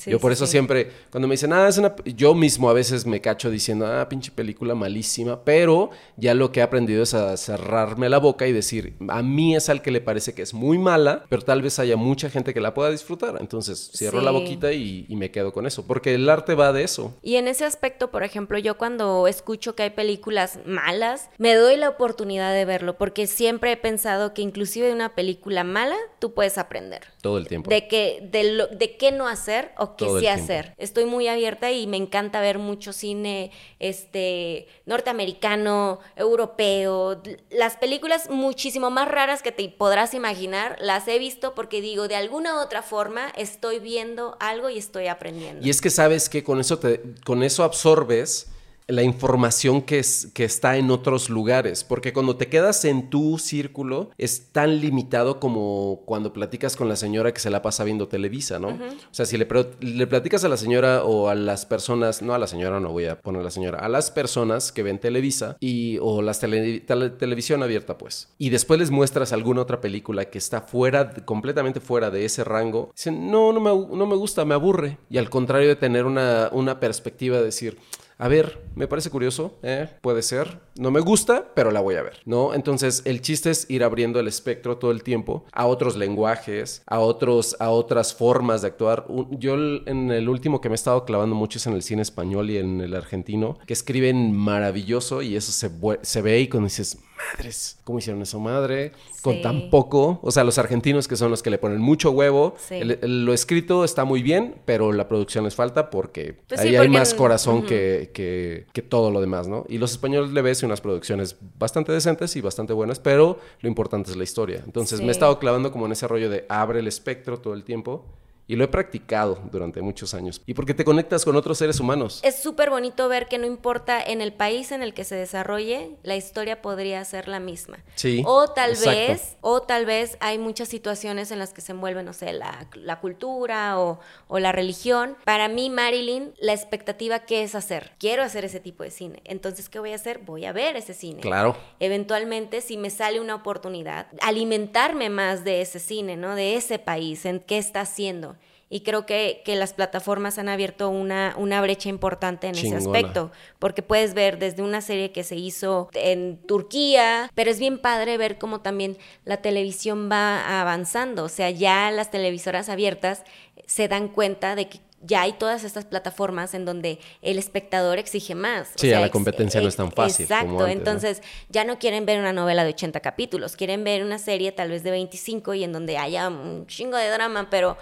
yo 0.04 0.18
por 0.18 0.32
eso 0.32 0.44
siempre, 0.44 0.90
cuando 1.12 1.28
me 1.28 1.34
dicen, 1.34 1.52
ah, 1.52 1.68
es 1.68 1.78
una... 1.78 1.94
Yo 2.06 2.34
mismo 2.34 2.68
a 2.68 2.72
veces 2.72 3.06
me 3.06 3.20
cacho 3.20 3.50
diciendo, 3.50 3.86
ah, 3.86 4.08
pinche 4.08 4.32
película 4.32 4.74
malísima, 4.74 5.44
pero 5.44 5.90
ya 6.16 6.34
lo 6.34 6.50
que 6.50 6.58
he 6.58 6.62
aprendido 6.64 7.04
es 7.04 7.14
a 7.14 7.36
cerrarme 7.36 8.08
la 8.08 8.18
boca 8.18 8.48
y 8.48 8.52
decir, 8.52 8.94
a 9.10 9.22
mí 9.22 9.54
es 9.54 9.68
al 9.68 9.80
que 9.80 9.92
le 9.92 10.00
parece 10.00 10.34
que 10.34 10.42
es 10.42 10.54
muy 10.54 10.76
mala, 10.76 11.24
pero 11.28 11.42
tal 11.42 11.62
vez 11.62 11.78
haya 11.78 11.96
mucha 11.96 12.30
gente 12.30 12.52
que 12.52 12.60
la 12.60 12.74
pueda 12.74 12.90
disfrutar. 12.90 13.36
Entonces, 13.38 13.92
cierro 13.94 14.20
la 14.22 14.32
boquita 14.32 14.72
y 14.72 15.06
me 15.10 15.30
quedo 15.30 15.52
con 15.52 15.68
eso, 15.68 15.86
porque 15.86 16.14
el 16.14 16.28
arte 16.28 16.56
va 16.56 16.72
de 16.72 16.82
eso. 16.82 17.14
Y 17.22 17.36
en 17.36 17.46
ese 17.46 17.64
aspecto, 17.64 18.10
por 18.10 18.24
ejemplo, 18.24 18.58
yo 18.58 18.76
cuando 18.76 19.28
escucho 19.28 19.76
que 19.76 19.84
hay 19.84 19.90
películas 19.90 20.58
malas, 20.66 21.30
me 21.38 21.54
doy 21.54 21.76
la 21.76 21.90
oportunidad 21.90 22.52
de 22.52 22.64
verlo, 22.64 22.98
porque 22.98 23.28
siempre 23.28 23.70
he 23.70 23.76
pensado 23.76 24.34
que 24.34 24.42
inclusive 24.42 24.92
una 24.92 25.14
película 25.14 25.59
mala, 25.64 25.96
tú 26.18 26.34
puedes 26.34 26.58
aprender. 26.58 27.02
Todo 27.20 27.38
el 27.38 27.46
tiempo. 27.46 27.70
De, 27.70 27.88
que, 27.88 28.20
de, 28.22 28.68
de 28.70 28.96
qué 28.96 29.12
no 29.12 29.28
hacer 29.28 29.72
o 29.76 29.96
qué 29.96 30.06
sí 30.18 30.26
hacer. 30.26 30.74
Estoy 30.78 31.04
muy 31.04 31.28
abierta 31.28 31.70
y 31.70 31.86
me 31.86 31.96
encanta 31.96 32.40
ver 32.40 32.58
mucho 32.58 32.92
cine 32.92 33.50
este, 33.78 34.68
norteamericano, 34.86 36.00
europeo. 36.16 37.22
Las 37.50 37.76
películas 37.76 38.30
muchísimo 38.30 38.90
más 38.90 39.08
raras 39.08 39.42
que 39.42 39.52
te 39.52 39.68
podrás 39.68 40.14
imaginar, 40.14 40.76
las 40.80 41.08
he 41.08 41.18
visto 41.18 41.54
porque 41.54 41.80
digo, 41.80 42.08
de 42.08 42.16
alguna 42.16 42.54
u 42.54 42.58
otra 42.58 42.82
forma 42.82 43.28
estoy 43.36 43.78
viendo 43.78 44.36
algo 44.40 44.70
y 44.70 44.78
estoy 44.78 45.08
aprendiendo. 45.08 45.66
Y 45.66 45.70
es 45.70 45.80
que 45.80 45.90
sabes 45.90 46.28
que 46.28 46.44
con 46.44 46.60
eso 46.60 46.78
te, 46.78 47.02
con 47.24 47.42
eso 47.42 47.64
absorbes 47.64 48.48
la 48.90 49.02
información 49.02 49.82
que, 49.82 49.98
es, 49.98 50.28
que 50.34 50.44
está 50.44 50.76
en 50.76 50.90
otros 50.90 51.30
lugares, 51.30 51.84
porque 51.84 52.12
cuando 52.12 52.36
te 52.36 52.48
quedas 52.48 52.84
en 52.84 53.10
tu 53.10 53.38
círculo 53.38 54.10
es 54.18 54.52
tan 54.52 54.80
limitado 54.80 55.40
como 55.40 56.02
cuando 56.04 56.32
platicas 56.32 56.76
con 56.76 56.88
la 56.88 56.96
señora 56.96 57.32
que 57.32 57.40
se 57.40 57.50
la 57.50 57.62
pasa 57.62 57.84
viendo 57.84 58.08
Televisa, 58.08 58.58
¿no? 58.58 58.68
O 58.68 59.12
sea, 59.14 59.26
si 59.26 59.36
le, 59.36 59.46
le 59.80 60.06
platicas 60.06 60.44
a 60.44 60.48
la 60.48 60.56
señora 60.56 61.04
o 61.04 61.28
a 61.28 61.34
las 61.34 61.66
personas, 61.66 62.22
no 62.22 62.34
a 62.34 62.38
la 62.38 62.46
señora, 62.46 62.80
no 62.80 62.92
voy 62.92 63.06
a 63.06 63.20
poner 63.20 63.40
a 63.40 63.44
la 63.44 63.50
señora, 63.50 63.78
a 63.78 63.88
las 63.88 64.10
personas 64.10 64.72
que 64.72 64.82
ven 64.82 64.98
Televisa 64.98 65.56
y, 65.60 65.98
o 66.00 66.22
las 66.22 66.40
televisión 66.40 67.62
abierta, 67.62 67.98
pues, 67.98 68.28
y 68.38 68.50
después 68.50 68.80
les 68.80 68.90
muestras 68.90 69.32
alguna 69.32 69.62
otra 69.62 69.80
película 69.80 70.24
que 70.26 70.38
está 70.38 70.62
fuera, 70.62 71.10
completamente 71.24 71.80
fuera 71.80 72.10
de 72.10 72.24
ese 72.24 72.44
rango, 72.44 72.92
dicen, 72.94 73.30
no, 73.30 73.52
no 73.52 73.60
me, 73.60 73.96
no 73.96 74.06
me 74.06 74.16
gusta, 74.16 74.44
me 74.44 74.54
aburre. 74.54 74.98
Y 75.08 75.18
al 75.18 75.30
contrario 75.30 75.68
de 75.68 75.76
tener 75.76 76.06
una, 76.06 76.48
una 76.52 76.80
perspectiva 76.80 77.38
de 77.38 77.44
decir, 77.44 77.78
a 78.20 78.28
ver, 78.28 78.62
me 78.74 78.86
parece 78.86 79.08
curioso, 79.08 79.58
¿eh? 79.62 79.88
puede 80.02 80.20
ser, 80.20 80.60
no 80.76 80.90
me 80.90 81.00
gusta, 81.00 81.52
pero 81.54 81.70
la 81.70 81.80
voy 81.80 81.94
a 81.94 82.02
ver, 82.02 82.20
¿no? 82.26 82.52
Entonces, 82.52 83.00
el 83.06 83.22
chiste 83.22 83.48
es 83.48 83.68
ir 83.70 83.82
abriendo 83.82 84.20
el 84.20 84.28
espectro 84.28 84.76
todo 84.76 84.90
el 84.90 85.02
tiempo 85.02 85.46
a 85.52 85.66
otros 85.66 85.96
lenguajes, 85.96 86.82
a, 86.86 86.98
otros, 86.98 87.56
a 87.60 87.70
otras 87.70 88.14
formas 88.14 88.60
de 88.60 88.68
actuar. 88.68 89.06
Yo 89.30 89.54
en 89.54 90.10
el 90.10 90.28
último 90.28 90.60
que 90.60 90.68
me 90.68 90.74
he 90.74 90.76
estado 90.76 91.06
clavando 91.06 91.34
mucho 91.34 91.56
es 91.56 91.66
en 91.66 91.72
el 91.72 91.82
cine 91.82 92.02
español 92.02 92.50
y 92.50 92.58
en 92.58 92.82
el 92.82 92.94
argentino, 92.94 93.58
que 93.66 93.72
escriben 93.72 94.36
maravilloso 94.36 95.22
y 95.22 95.34
eso 95.34 95.50
se, 95.50 95.70
se 96.02 96.20
ve 96.20 96.40
y 96.40 96.48
cuando 96.48 96.66
dices, 96.66 96.98
madres, 97.16 97.78
¿cómo 97.84 98.00
hicieron 98.00 98.20
eso, 98.20 98.38
madre? 98.38 98.92
Con 99.22 99.42
tan 99.42 99.70
poco. 99.70 100.20
O 100.22 100.30
sea, 100.30 100.44
los 100.44 100.58
argentinos 100.58 101.08
que 101.08 101.16
son 101.16 101.30
los 101.30 101.42
que 101.42 101.50
le 101.50 101.58
ponen 101.58 101.80
mucho 101.80 102.10
huevo. 102.10 102.54
lo 103.02 103.32
escrito 103.32 103.84
está 103.84 104.04
muy 104.04 104.22
bien, 104.22 104.56
pero 104.64 104.92
la 104.92 105.08
producción 105.08 105.44
les 105.44 105.54
falta 105.54 105.90
porque 105.90 106.36
pues 106.46 106.60
ahí 106.60 106.76
hay 106.76 106.88
más 106.88 107.14
corazón 107.14 107.64
que, 107.64 108.10
que, 108.12 108.66
que, 108.72 108.82
todo 108.82 109.10
lo 109.10 109.20
demás, 109.20 109.48
¿no? 109.48 109.64
Y 109.68 109.78
los 109.78 109.92
españoles 109.92 110.32
le 110.32 110.42
ves 110.42 110.62
unas 110.62 110.80
producciones 110.80 111.36
bastante 111.58 111.92
decentes 111.92 112.34
y 112.36 112.40
bastante 112.40 112.72
buenas, 112.72 112.98
pero 112.98 113.38
lo 113.60 113.68
importante 113.68 114.10
es 114.10 114.16
la 114.16 114.24
historia. 114.24 114.62
Entonces 114.64 115.00
me 115.00 115.08
he 115.08 115.10
estado 115.10 115.38
clavando 115.38 115.72
como 115.72 115.86
en 115.86 115.92
ese 115.92 116.08
rollo 116.08 116.30
de 116.30 116.46
abre 116.48 116.80
el 116.80 116.86
espectro 116.86 117.38
todo 117.38 117.54
el 117.54 117.64
tiempo 117.64 118.06
y 118.50 118.56
lo 118.56 118.64
he 118.64 118.68
practicado 118.68 119.38
durante 119.52 119.80
muchos 119.80 120.12
años. 120.12 120.42
Y 120.44 120.54
porque 120.54 120.74
te 120.74 120.84
conectas 120.84 121.24
con 121.24 121.36
otros 121.36 121.56
seres 121.56 121.78
humanos. 121.78 122.18
Es 122.24 122.42
súper 122.42 122.68
bonito 122.68 123.08
ver 123.08 123.28
que 123.28 123.38
no 123.38 123.46
importa 123.46 124.02
en 124.02 124.20
el 124.20 124.32
país 124.32 124.72
en 124.72 124.82
el 124.82 124.92
que 124.92 125.04
se 125.04 125.14
desarrolle, 125.14 125.92
la 126.02 126.16
historia 126.16 126.60
podría 126.60 127.04
ser 127.04 127.28
la 127.28 127.38
misma. 127.38 127.78
Sí. 127.94 128.24
O 128.26 128.48
tal 128.48 128.74
vez, 128.74 129.36
o 129.40 129.62
tal 129.62 129.86
vez 129.86 130.16
hay 130.18 130.38
muchas 130.38 130.66
situaciones 130.68 131.30
en 131.30 131.38
las 131.38 131.52
que 131.52 131.60
se 131.60 131.70
envuelve, 131.70 132.02
no 132.02 132.12
sé, 132.12 132.32
la, 132.32 132.66
la 132.74 132.98
cultura 132.98 133.78
o, 133.78 134.00
o, 134.26 134.40
la 134.40 134.50
religión. 134.50 135.16
Para 135.24 135.46
mí, 135.46 135.70
Marilyn, 135.70 136.34
la 136.40 136.52
expectativa 136.52 137.20
que 137.20 137.44
es 137.44 137.54
hacer. 137.54 137.92
Quiero 138.00 138.24
hacer 138.24 138.44
ese 138.44 138.58
tipo 138.58 138.82
de 138.82 138.90
cine. 138.90 139.22
Entonces, 139.26 139.68
¿qué 139.68 139.78
voy 139.78 139.92
a 139.92 139.94
hacer? 139.94 140.18
Voy 140.18 140.44
a 140.44 140.50
ver 140.50 140.74
ese 140.74 140.92
cine. 140.92 141.20
Claro. 141.20 141.56
Eventualmente, 141.78 142.62
si 142.62 142.76
me 142.76 142.90
sale 142.90 143.20
una 143.20 143.36
oportunidad, 143.36 144.08
alimentarme 144.20 145.08
más 145.08 145.44
de 145.44 145.60
ese 145.60 145.78
cine, 145.78 146.16
¿no? 146.16 146.34
De 146.34 146.56
ese 146.56 146.80
país, 146.80 147.24
en 147.26 147.38
qué 147.38 147.56
está 147.56 147.82
haciendo 147.82 148.39
y 148.72 148.80
creo 148.80 149.04
que, 149.04 149.42
que 149.44 149.56
las 149.56 149.74
plataformas 149.74 150.38
han 150.38 150.48
abierto 150.48 150.88
una, 150.88 151.34
una 151.36 151.60
brecha 151.60 151.88
importante 151.88 152.46
en 152.46 152.54
ese 152.54 152.76
aspecto, 152.76 153.32
porque 153.58 153.82
puedes 153.82 154.14
ver 154.14 154.38
desde 154.38 154.62
una 154.62 154.80
serie 154.80 155.10
que 155.10 155.24
se 155.24 155.34
hizo 155.34 155.90
en 155.92 156.38
Turquía, 156.46 157.30
pero 157.34 157.50
es 157.50 157.58
bien 157.58 157.78
padre 157.78 158.16
ver 158.16 158.38
cómo 158.38 158.60
también 158.60 158.96
la 159.24 159.38
televisión 159.38 160.08
va 160.10 160.60
avanzando, 160.60 161.24
o 161.24 161.28
sea, 161.28 161.50
ya 161.50 161.90
las 161.90 162.12
televisoras 162.12 162.68
abiertas 162.68 163.24
se 163.66 163.88
dan 163.88 164.08
cuenta 164.08 164.54
de 164.54 164.68
que 164.68 164.80
ya 165.02 165.22
hay 165.22 165.32
todas 165.32 165.64
estas 165.64 165.86
plataformas 165.86 166.52
en 166.52 166.64
donde 166.64 166.98
el 167.22 167.38
espectador 167.38 167.98
exige 167.98 168.34
más. 168.34 168.68
Sí, 168.76 168.92
a 168.92 169.00
la 169.00 169.10
competencia 169.10 169.60
no 169.60 169.68
es 169.68 169.76
tan 169.76 169.90
fácil. 169.90 170.24
Exacto, 170.24 170.66
entonces 170.66 171.22
ya 171.48 171.64
no 171.64 171.78
quieren 171.78 172.04
ver 172.04 172.20
una 172.20 172.32
novela 172.32 172.64
de 172.64 172.70
80 172.70 173.00
capítulos, 173.00 173.56
quieren 173.56 173.82
ver 173.82 174.04
una 174.04 174.18
serie 174.18 174.52
tal 174.52 174.70
vez 174.70 174.82
de 174.82 174.90
25 174.90 175.54
y 175.54 175.64
en 175.64 175.72
donde 175.72 175.96
haya 175.96 176.28
un 176.28 176.66
chingo 176.66 176.98
de 176.98 177.08
drama, 177.08 177.48
pero 177.50 177.78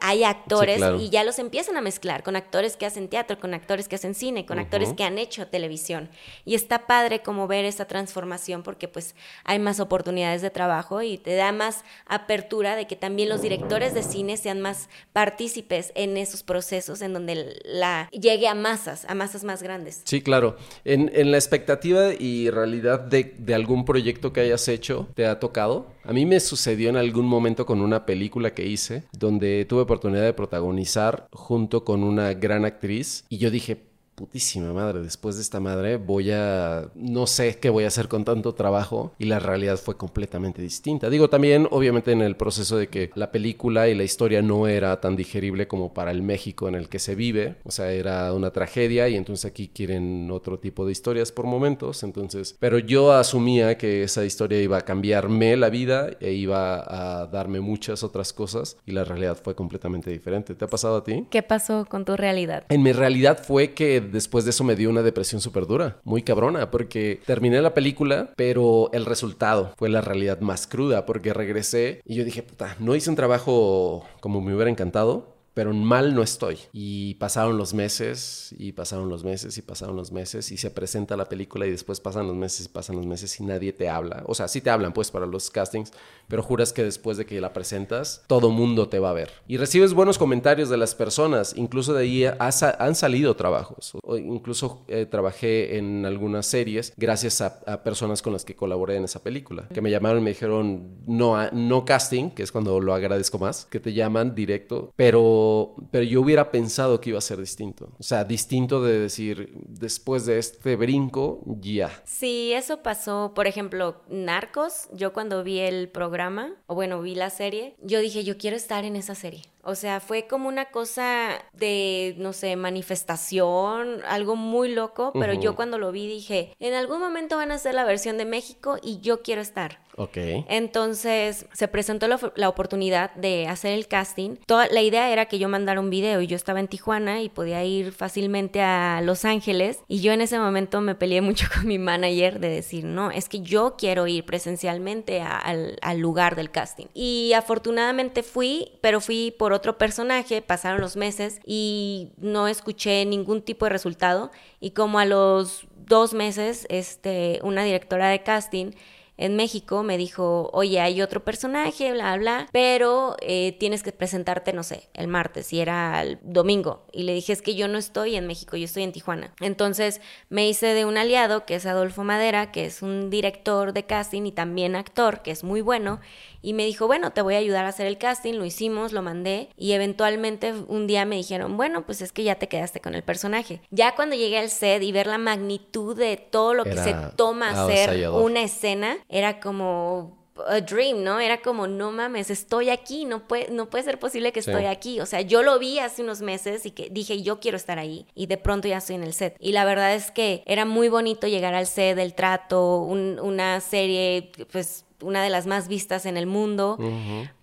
hay 0.00 0.24
actores 0.24 0.80
y 0.98 1.10
ya 1.10 1.22
los 1.22 1.38
empiezan 1.38 1.76
a 1.76 1.82
mezclar 1.82 2.22
con 2.22 2.36
actores 2.36 2.76
que 2.76 2.86
hacen 2.86 3.08
teatro, 3.08 3.38
con 3.38 3.52
actores 3.52 3.88
que 3.88 3.96
hacen 3.96 4.14
cine, 4.14 4.46
con 4.46 4.58
actores 4.58 4.94
que 4.94 5.04
han 5.04 5.18
hecho 5.18 5.46
televisión. 5.48 6.08
Y 6.44 6.54
está 6.54 6.86
padre 6.86 7.20
como 7.20 7.46
ver 7.46 7.64
esa 7.66 7.84
transformación 7.84 8.62
porque 8.62 8.88
pues 8.88 9.14
hay 9.44 9.58
más 9.58 9.80
oportunidades 9.80 10.40
de 10.40 10.50
trabajo 10.50 11.02
y 11.02 11.18
te 11.18 11.34
da 11.34 11.52
más 11.52 11.84
apertura 12.06 12.74
de 12.74 12.86
que 12.86 12.96
también 12.96 13.28
los 13.28 13.42
directores 13.42 13.92
de 13.92 14.02
cine 14.02 14.36
sean 14.36 14.60
más 14.60 14.88
partícipes 15.12 15.92
en 15.94 16.21
esos 16.22 16.42
procesos 16.42 17.02
en 17.02 17.12
donde 17.12 17.60
la 17.64 18.08
llegue 18.10 18.48
a 18.48 18.54
masas, 18.54 19.04
a 19.08 19.14
masas 19.14 19.44
más 19.44 19.62
grandes. 19.62 20.02
Sí, 20.04 20.22
claro. 20.22 20.56
En, 20.84 21.10
la 21.30 21.36
expectativa 21.36 22.12
y 22.18 22.50
realidad 22.50 23.00
de, 23.00 23.34
de, 23.38 23.54
algún 23.54 23.84
proyecto 23.84 24.32
que 24.32 24.40
hayas 24.40 24.66
hecho, 24.68 25.08
¿te 25.14 25.26
ha 25.26 25.38
tocado? 25.38 25.86
A 26.04 26.12
mí 26.12 26.26
me 26.26 26.40
sucedió 26.40 26.88
en 26.88 26.96
algún 26.96 27.26
momento 27.26 27.64
con 27.64 27.80
una 27.80 28.06
película 28.06 28.54
que 28.54 28.66
hice, 28.66 29.04
donde 29.12 29.64
tuve 29.64 29.82
oportunidad 29.82 30.22
de 30.22 30.32
protagonizar 30.32 31.28
junto 31.32 31.84
con 31.84 32.02
una 32.02 32.34
gran 32.34 32.64
actriz 32.64 33.24
y 33.28 33.38
yo 33.38 33.50
dije, 33.50 33.91
putísima 34.22 34.72
madre, 34.72 35.00
después 35.00 35.34
de 35.34 35.42
esta 35.42 35.58
madre 35.58 35.96
voy 35.96 36.30
a, 36.30 36.88
no 36.94 37.26
sé 37.26 37.58
qué 37.58 37.70
voy 37.70 37.82
a 37.82 37.88
hacer 37.88 38.06
con 38.06 38.24
tanto 38.24 38.54
trabajo 38.54 39.12
y 39.18 39.24
la 39.24 39.40
realidad 39.40 39.76
fue 39.76 39.96
completamente 39.96 40.62
distinta. 40.62 41.10
Digo 41.10 41.28
también, 41.28 41.66
obviamente 41.72 42.12
en 42.12 42.22
el 42.22 42.36
proceso 42.36 42.76
de 42.76 42.86
que 42.86 43.10
la 43.16 43.32
película 43.32 43.88
y 43.88 43.96
la 43.96 44.04
historia 44.04 44.40
no 44.40 44.68
era 44.68 45.00
tan 45.00 45.16
digerible 45.16 45.66
como 45.66 45.92
para 45.92 46.12
el 46.12 46.22
México 46.22 46.68
en 46.68 46.76
el 46.76 46.88
que 46.88 47.00
se 47.00 47.16
vive, 47.16 47.56
o 47.64 47.72
sea, 47.72 47.90
era 47.90 48.32
una 48.32 48.52
tragedia 48.52 49.08
y 49.08 49.16
entonces 49.16 49.44
aquí 49.44 49.66
quieren 49.74 50.30
otro 50.30 50.60
tipo 50.60 50.86
de 50.86 50.92
historias 50.92 51.32
por 51.32 51.46
momentos, 51.46 52.04
entonces, 52.04 52.56
pero 52.60 52.78
yo 52.78 53.10
asumía 53.10 53.76
que 53.76 54.04
esa 54.04 54.24
historia 54.24 54.62
iba 54.62 54.78
a 54.78 54.82
cambiarme 54.82 55.56
la 55.56 55.68
vida 55.68 56.10
e 56.20 56.30
iba 56.30 56.76
a 56.76 57.26
darme 57.26 57.60
muchas 57.60 58.04
otras 58.04 58.32
cosas 58.32 58.76
y 58.86 58.92
la 58.92 59.02
realidad 59.02 59.36
fue 59.42 59.56
completamente 59.56 60.12
diferente. 60.12 60.54
¿Te 60.54 60.64
ha 60.64 60.68
pasado 60.68 60.98
a 60.98 61.02
ti? 61.02 61.26
¿Qué 61.28 61.42
pasó 61.42 61.86
con 61.86 62.04
tu 62.04 62.16
realidad? 62.16 62.66
En 62.68 62.84
mi 62.84 62.92
realidad 62.92 63.42
fue 63.42 63.72
que 63.72 64.11
después 64.12 64.44
de 64.44 64.50
eso 64.50 64.64
me 64.64 64.76
dio 64.76 64.90
una 64.90 65.02
depresión 65.02 65.40
súper 65.40 65.66
dura, 65.66 66.00
muy 66.04 66.22
cabrona, 66.22 66.70
porque 66.70 67.20
terminé 67.26 67.60
la 67.60 67.74
película, 67.74 68.32
pero 68.36 68.90
el 68.92 69.06
resultado 69.06 69.72
fue 69.76 69.88
la 69.88 70.00
realidad 70.00 70.40
más 70.40 70.66
cruda, 70.66 71.06
porque 71.06 71.32
regresé 71.32 72.00
y 72.04 72.14
yo 72.14 72.24
dije, 72.24 72.42
puta, 72.42 72.76
no 72.78 72.94
hice 72.94 73.10
un 73.10 73.16
trabajo 73.16 74.04
como 74.20 74.40
me 74.40 74.54
hubiera 74.54 74.70
encantado, 74.70 75.31
pero 75.54 75.72
mal 75.72 76.14
no 76.14 76.22
estoy. 76.22 76.58
Y 76.72 77.14
pasaron 77.14 77.58
los 77.58 77.74
meses, 77.74 78.54
y 78.58 78.72
pasaron 78.72 79.08
los 79.08 79.24
meses, 79.24 79.56
y 79.58 79.62
pasaron 79.62 79.96
los 79.96 80.12
meses, 80.12 80.50
y 80.50 80.56
se 80.56 80.70
presenta 80.70 81.16
la 81.16 81.28
película, 81.28 81.66
y 81.66 81.70
después 81.70 82.00
pasan 82.00 82.26
los 82.26 82.36
meses, 82.36 82.66
y 82.66 82.68
pasan 82.68 82.96
los 82.96 83.06
meses, 83.06 83.38
y 83.40 83.44
nadie 83.44 83.72
te 83.72 83.88
habla. 83.88 84.22
O 84.26 84.34
sea, 84.34 84.48
sí 84.48 84.60
te 84.60 84.70
hablan, 84.70 84.92
pues, 84.92 85.10
para 85.10 85.26
los 85.26 85.50
castings, 85.50 85.92
pero 86.28 86.42
juras 86.42 86.72
que 86.72 86.82
después 86.82 87.16
de 87.16 87.26
que 87.26 87.40
la 87.40 87.52
presentas, 87.52 88.24
todo 88.26 88.50
mundo 88.50 88.88
te 88.88 88.98
va 88.98 89.10
a 89.10 89.14
ver. 89.14 89.30
Y 89.46 89.58
recibes 89.58 89.92
buenos 89.92 90.18
comentarios 90.18 90.68
de 90.68 90.76
las 90.76 90.94
personas, 90.94 91.54
incluso 91.56 91.92
de 91.92 92.02
ahí 92.02 92.24
han 92.38 92.94
salido 92.94 93.36
trabajos. 93.36 93.92
O 94.02 94.16
incluso 94.16 94.84
eh, 94.88 95.06
trabajé 95.06 95.76
en 95.76 96.06
algunas 96.06 96.46
series 96.46 96.92
gracias 96.96 97.40
a, 97.40 97.82
personas 97.82 98.22
con 98.22 98.32
las 98.32 98.44
que 98.44 98.54
colaboré 98.54 98.96
en 98.96 99.04
esa 99.04 99.22
película, 99.22 99.68
que 99.72 99.80
me 99.80 99.90
llamaron 99.90 100.20
y 100.20 100.24
me 100.24 100.30
dijeron, 100.30 100.98
no, 101.06 101.50
no 101.50 101.84
casting, 101.84 102.30
que 102.30 102.42
es 102.42 102.52
cuando 102.52 102.80
lo 102.80 102.94
agradezco 102.94 103.38
más, 103.38 103.66
que 103.66 103.80
te 103.80 103.92
llaman 103.92 104.34
directo, 104.34 104.92
pero 104.96 105.41
pero, 105.90 106.04
yo 106.04 106.20
hubiera 106.20 106.50
pensado 106.50 107.00
que 107.00 107.10
iba 107.10 107.18
a 107.18 107.22
ser 107.22 107.38
distinto. 107.38 107.90
O 107.98 108.02
sea, 108.02 108.24
distinto 108.24 108.82
de 108.82 108.98
decir, 108.98 109.52
después 109.66 110.26
de 110.26 110.38
este 110.38 110.76
brinco, 110.76 111.42
ya. 111.60 111.90
Sí, 112.04 112.52
eso 112.52 112.82
pasó, 112.82 113.32
por 113.34 113.46
ejemplo, 113.46 114.02
Narcos, 114.08 114.88
yo 114.92 115.12
cuando 115.12 115.42
vi 115.44 115.58
el 115.60 115.88
programa, 115.88 116.54
o 116.66 116.74
bueno, 116.74 117.00
vi 117.02 117.14
la 117.14 117.30
serie, 117.30 117.76
yo 117.82 118.00
dije, 118.00 118.24
yo 118.24 118.36
quiero 118.36 118.56
estar 118.56 118.84
en 118.84 118.96
esa 118.96 119.14
serie. 119.14 119.42
O 119.62 119.74
sea, 119.74 120.00
fue 120.00 120.26
como 120.26 120.48
una 120.48 120.66
cosa 120.66 121.40
de, 121.52 122.14
no 122.18 122.32
sé, 122.32 122.56
manifestación, 122.56 124.00
algo 124.06 124.34
muy 124.34 124.72
loco, 124.72 125.12
pero 125.14 125.32
yo 125.34 125.54
cuando 125.54 125.78
lo 125.78 125.92
vi 125.92 126.06
dije, 126.08 126.54
en 126.58 126.74
algún 126.74 127.00
momento 127.00 127.36
van 127.36 127.52
a 127.52 127.54
hacer 127.54 127.74
la 127.74 127.84
versión 127.84 128.18
de 128.18 128.24
México 128.24 128.78
y 128.82 129.00
yo 129.00 129.22
quiero 129.22 129.40
estar. 129.40 129.78
Ok. 129.96 130.16
Entonces 130.48 131.46
se 131.52 131.68
presentó 131.68 132.08
la, 132.08 132.48
oportunidad 132.48 133.14
de 133.14 133.46
hacer 133.46 133.72
el 133.72 133.86
casting. 133.86 134.36
Toda, 134.46 134.66
la 134.68 134.82
idea 134.82 135.10
era 135.10 135.26
que 135.26 135.38
yo 135.38 135.48
mandara 135.48 135.80
un 135.80 135.90
video 135.90 136.20
y 136.20 136.26
yo 136.26 136.36
estaba 136.36 136.60
en 136.60 136.68
Tijuana 136.68 137.22
y 137.22 137.28
podía 137.28 137.62
ir 137.64 137.92
fácilmente 137.92 138.62
a 138.62 139.00
Los 139.02 139.24
Ángeles. 139.24 139.80
Y 139.88 140.00
yo 140.00 140.12
en 140.12 140.20
ese 140.20 140.38
momento 140.38 140.80
me 140.80 140.94
peleé 140.94 141.20
mucho 141.20 141.46
con 141.54 141.66
mi 141.66 141.78
manager 141.78 142.40
de 142.40 142.48
decir, 142.48 142.84
no, 142.84 143.10
es 143.10 143.28
que 143.28 143.40
yo 143.40 143.76
quiero 143.76 144.06
ir 144.06 144.24
presencialmente 144.24 145.20
al, 145.20 145.78
al 145.82 145.98
lugar 145.98 146.36
del 146.36 146.50
casting. 146.50 146.86
Y 146.94 147.32
afortunadamente 147.34 148.22
fui, 148.22 148.72
pero 148.80 149.00
fui 149.00 149.34
por 149.38 149.51
otro 149.52 149.78
personaje, 149.78 150.42
pasaron 150.42 150.80
los 150.80 150.96
meses 150.96 151.40
y 151.44 152.10
no 152.16 152.48
escuché 152.48 153.04
ningún 153.04 153.42
tipo 153.42 153.66
de 153.66 153.70
resultado. 153.70 154.30
Y 154.60 154.70
como 154.70 154.98
a 154.98 155.04
los 155.04 155.66
dos 155.86 156.14
meses, 156.14 156.66
este, 156.68 157.40
una 157.42 157.64
directora 157.64 158.08
de 158.08 158.22
casting 158.22 158.72
en 159.18 159.36
México, 159.36 159.82
me 159.82 159.98
dijo, 159.98 160.50
oye, 160.52 160.80
hay 160.80 161.02
otro 161.02 161.22
personaje, 161.22 161.92
bla, 161.92 162.16
bla, 162.16 162.48
pero 162.50 163.14
eh, 163.20 163.56
tienes 163.60 163.82
que 163.82 163.92
presentarte, 163.92 164.52
no 164.52 164.62
sé, 164.62 164.88
el 164.94 165.06
martes 165.06 165.52
y 165.52 165.60
era 165.60 166.02
el 166.02 166.18
domingo. 166.22 166.86
Y 166.92 167.02
le 167.04 167.14
dije, 167.14 167.32
es 167.32 167.42
que 167.42 167.54
yo 167.54 167.68
no 167.68 167.78
estoy 167.78 168.16
en 168.16 168.26
México, 168.26 168.56
yo 168.56 168.64
estoy 168.64 168.82
en 168.82 168.92
Tijuana. 168.92 169.34
Entonces 169.40 170.00
me 170.28 170.48
hice 170.48 170.68
de 170.68 170.86
un 170.86 170.96
aliado, 170.96 171.44
que 171.44 171.56
es 171.56 171.66
Adolfo 171.66 172.04
Madera, 172.04 172.50
que 172.50 172.64
es 172.64 172.82
un 172.82 173.10
director 173.10 173.72
de 173.72 173.84
casting 173.84 174.22
y 174.22 174.32
también 174.32 174.74
actor, 174.74 175.22
que 175.22 175.30
es 175.30 175.44
muy 175.44 175.60
bueno. 175.60 176.00
Y 176.42 176.52
me 176.52 176.66
dijo, 176.66 176.86
bueno, 176.86 177.12
te 177.12 177.22
voy 177.22 177.34
a 177.34 177.38
ayudar 177.38 177.64
a 177.64 177.68
hacer 177.68 177.86
el 177.86 177.98
casting, 177.98 178.34
lo 178.34 178.44
hicimos, 178.44 178.92
lo 178.92 179.00
mandé 179.00 179.48
y 179.56 179.72
eventualmente 179.72 180.52
un 180.52 180.86
día 180.86 181.04
me 181.04 181.16
dijeron, 181.16 181.56
bueno, 181.56 181.86
pues 181.86 182.02
es 182.02 182.12
que 182.12 182.24
ya 182.24 182.34
te 182.34 182.48
quedaste 182.48 182.80
con 182.80 182.94
el 182.94 183.02
personaje. 183.02 183.60
Ya 183.70 183.94
cuando 183.94 184.16
llegué 184.16 184.38
al 184.38 184.50
set 184.50 184.82
y 184.82 184.92
ver 184.92 185.06
la 185.06 185.18
magnitud 185.18 185.96
de 185.96 186.16
todo 186.16 186.54
lo 186.54 186.64
que 186.64 186.76
se 186.76 186.94
toma 187.16 187.64
hacer 187.64 188.08
una 188.10 188.42
escena, 188.42 188.98
era 189.08 189.40
como 189.40 190.20
a 190.48 190.60
dream, 190.60 191.02
¿no? 191.02 191.20
Era 191.20 191.42
como, 191.42 191.66
no 191.66 191.92
mames, 191.92 192.30
estoy 192.30 192.70
aquí, 192.70 193.04
no 193.04 193.26
puede, 193.26 193.50
no 193.50 193.68
puede 193.68 193.84
ser 193.84 193.98
posible 193.98 194.32
que 194.32 194.40
estoy 194.40 194.64
aquí. 194.64 195.00
O 195.00 195.06
sea, 195.06 195.20
yo 195.20 195.42
lo 195.42 195.58
vi 195.58 195.78
hace 195.78 196.02
unos 196.02 196.22
meses 196.22 196.66
y 196.66 196.70
que 196.70 196.88
dije, 196.90 197.22
yo 197.22 197.40
quiero 197.40 197.56
estar 197.56 197.78
ahí. 197.78 198.06
Y 198.14 198.26
de 198.26 198.38
pronto 198.38 198.68
ya 198.68 198.78
estoy 198.78 198.96
en 198.96 199.04
el 199.04 199.12
set. 199.12 199.36
Y 199.38 199.52
la 199.52 199.64
verdad 199.64 199.94
es 199.94 200.10
que 200.10 200.42
era 200.46 200.64
muy 200.64 200.88
bonito 200.88 201.26
llegar 201.26 201.54
al 201.54 201.66
set, 201.66 201.98
el 201.98 202.14
trato, 202.14 202.78
una 202.78 203.60
serie, 203.60 204.32
pues 204.50 204.84
una 205.02 205.22
de 205.22 205.30
las 205.30 205.46
más 205.46 205.68
vistas 205.68 206.06
en 206.06 206.16
el 206.16 206.26
mundo, 206.26 206.78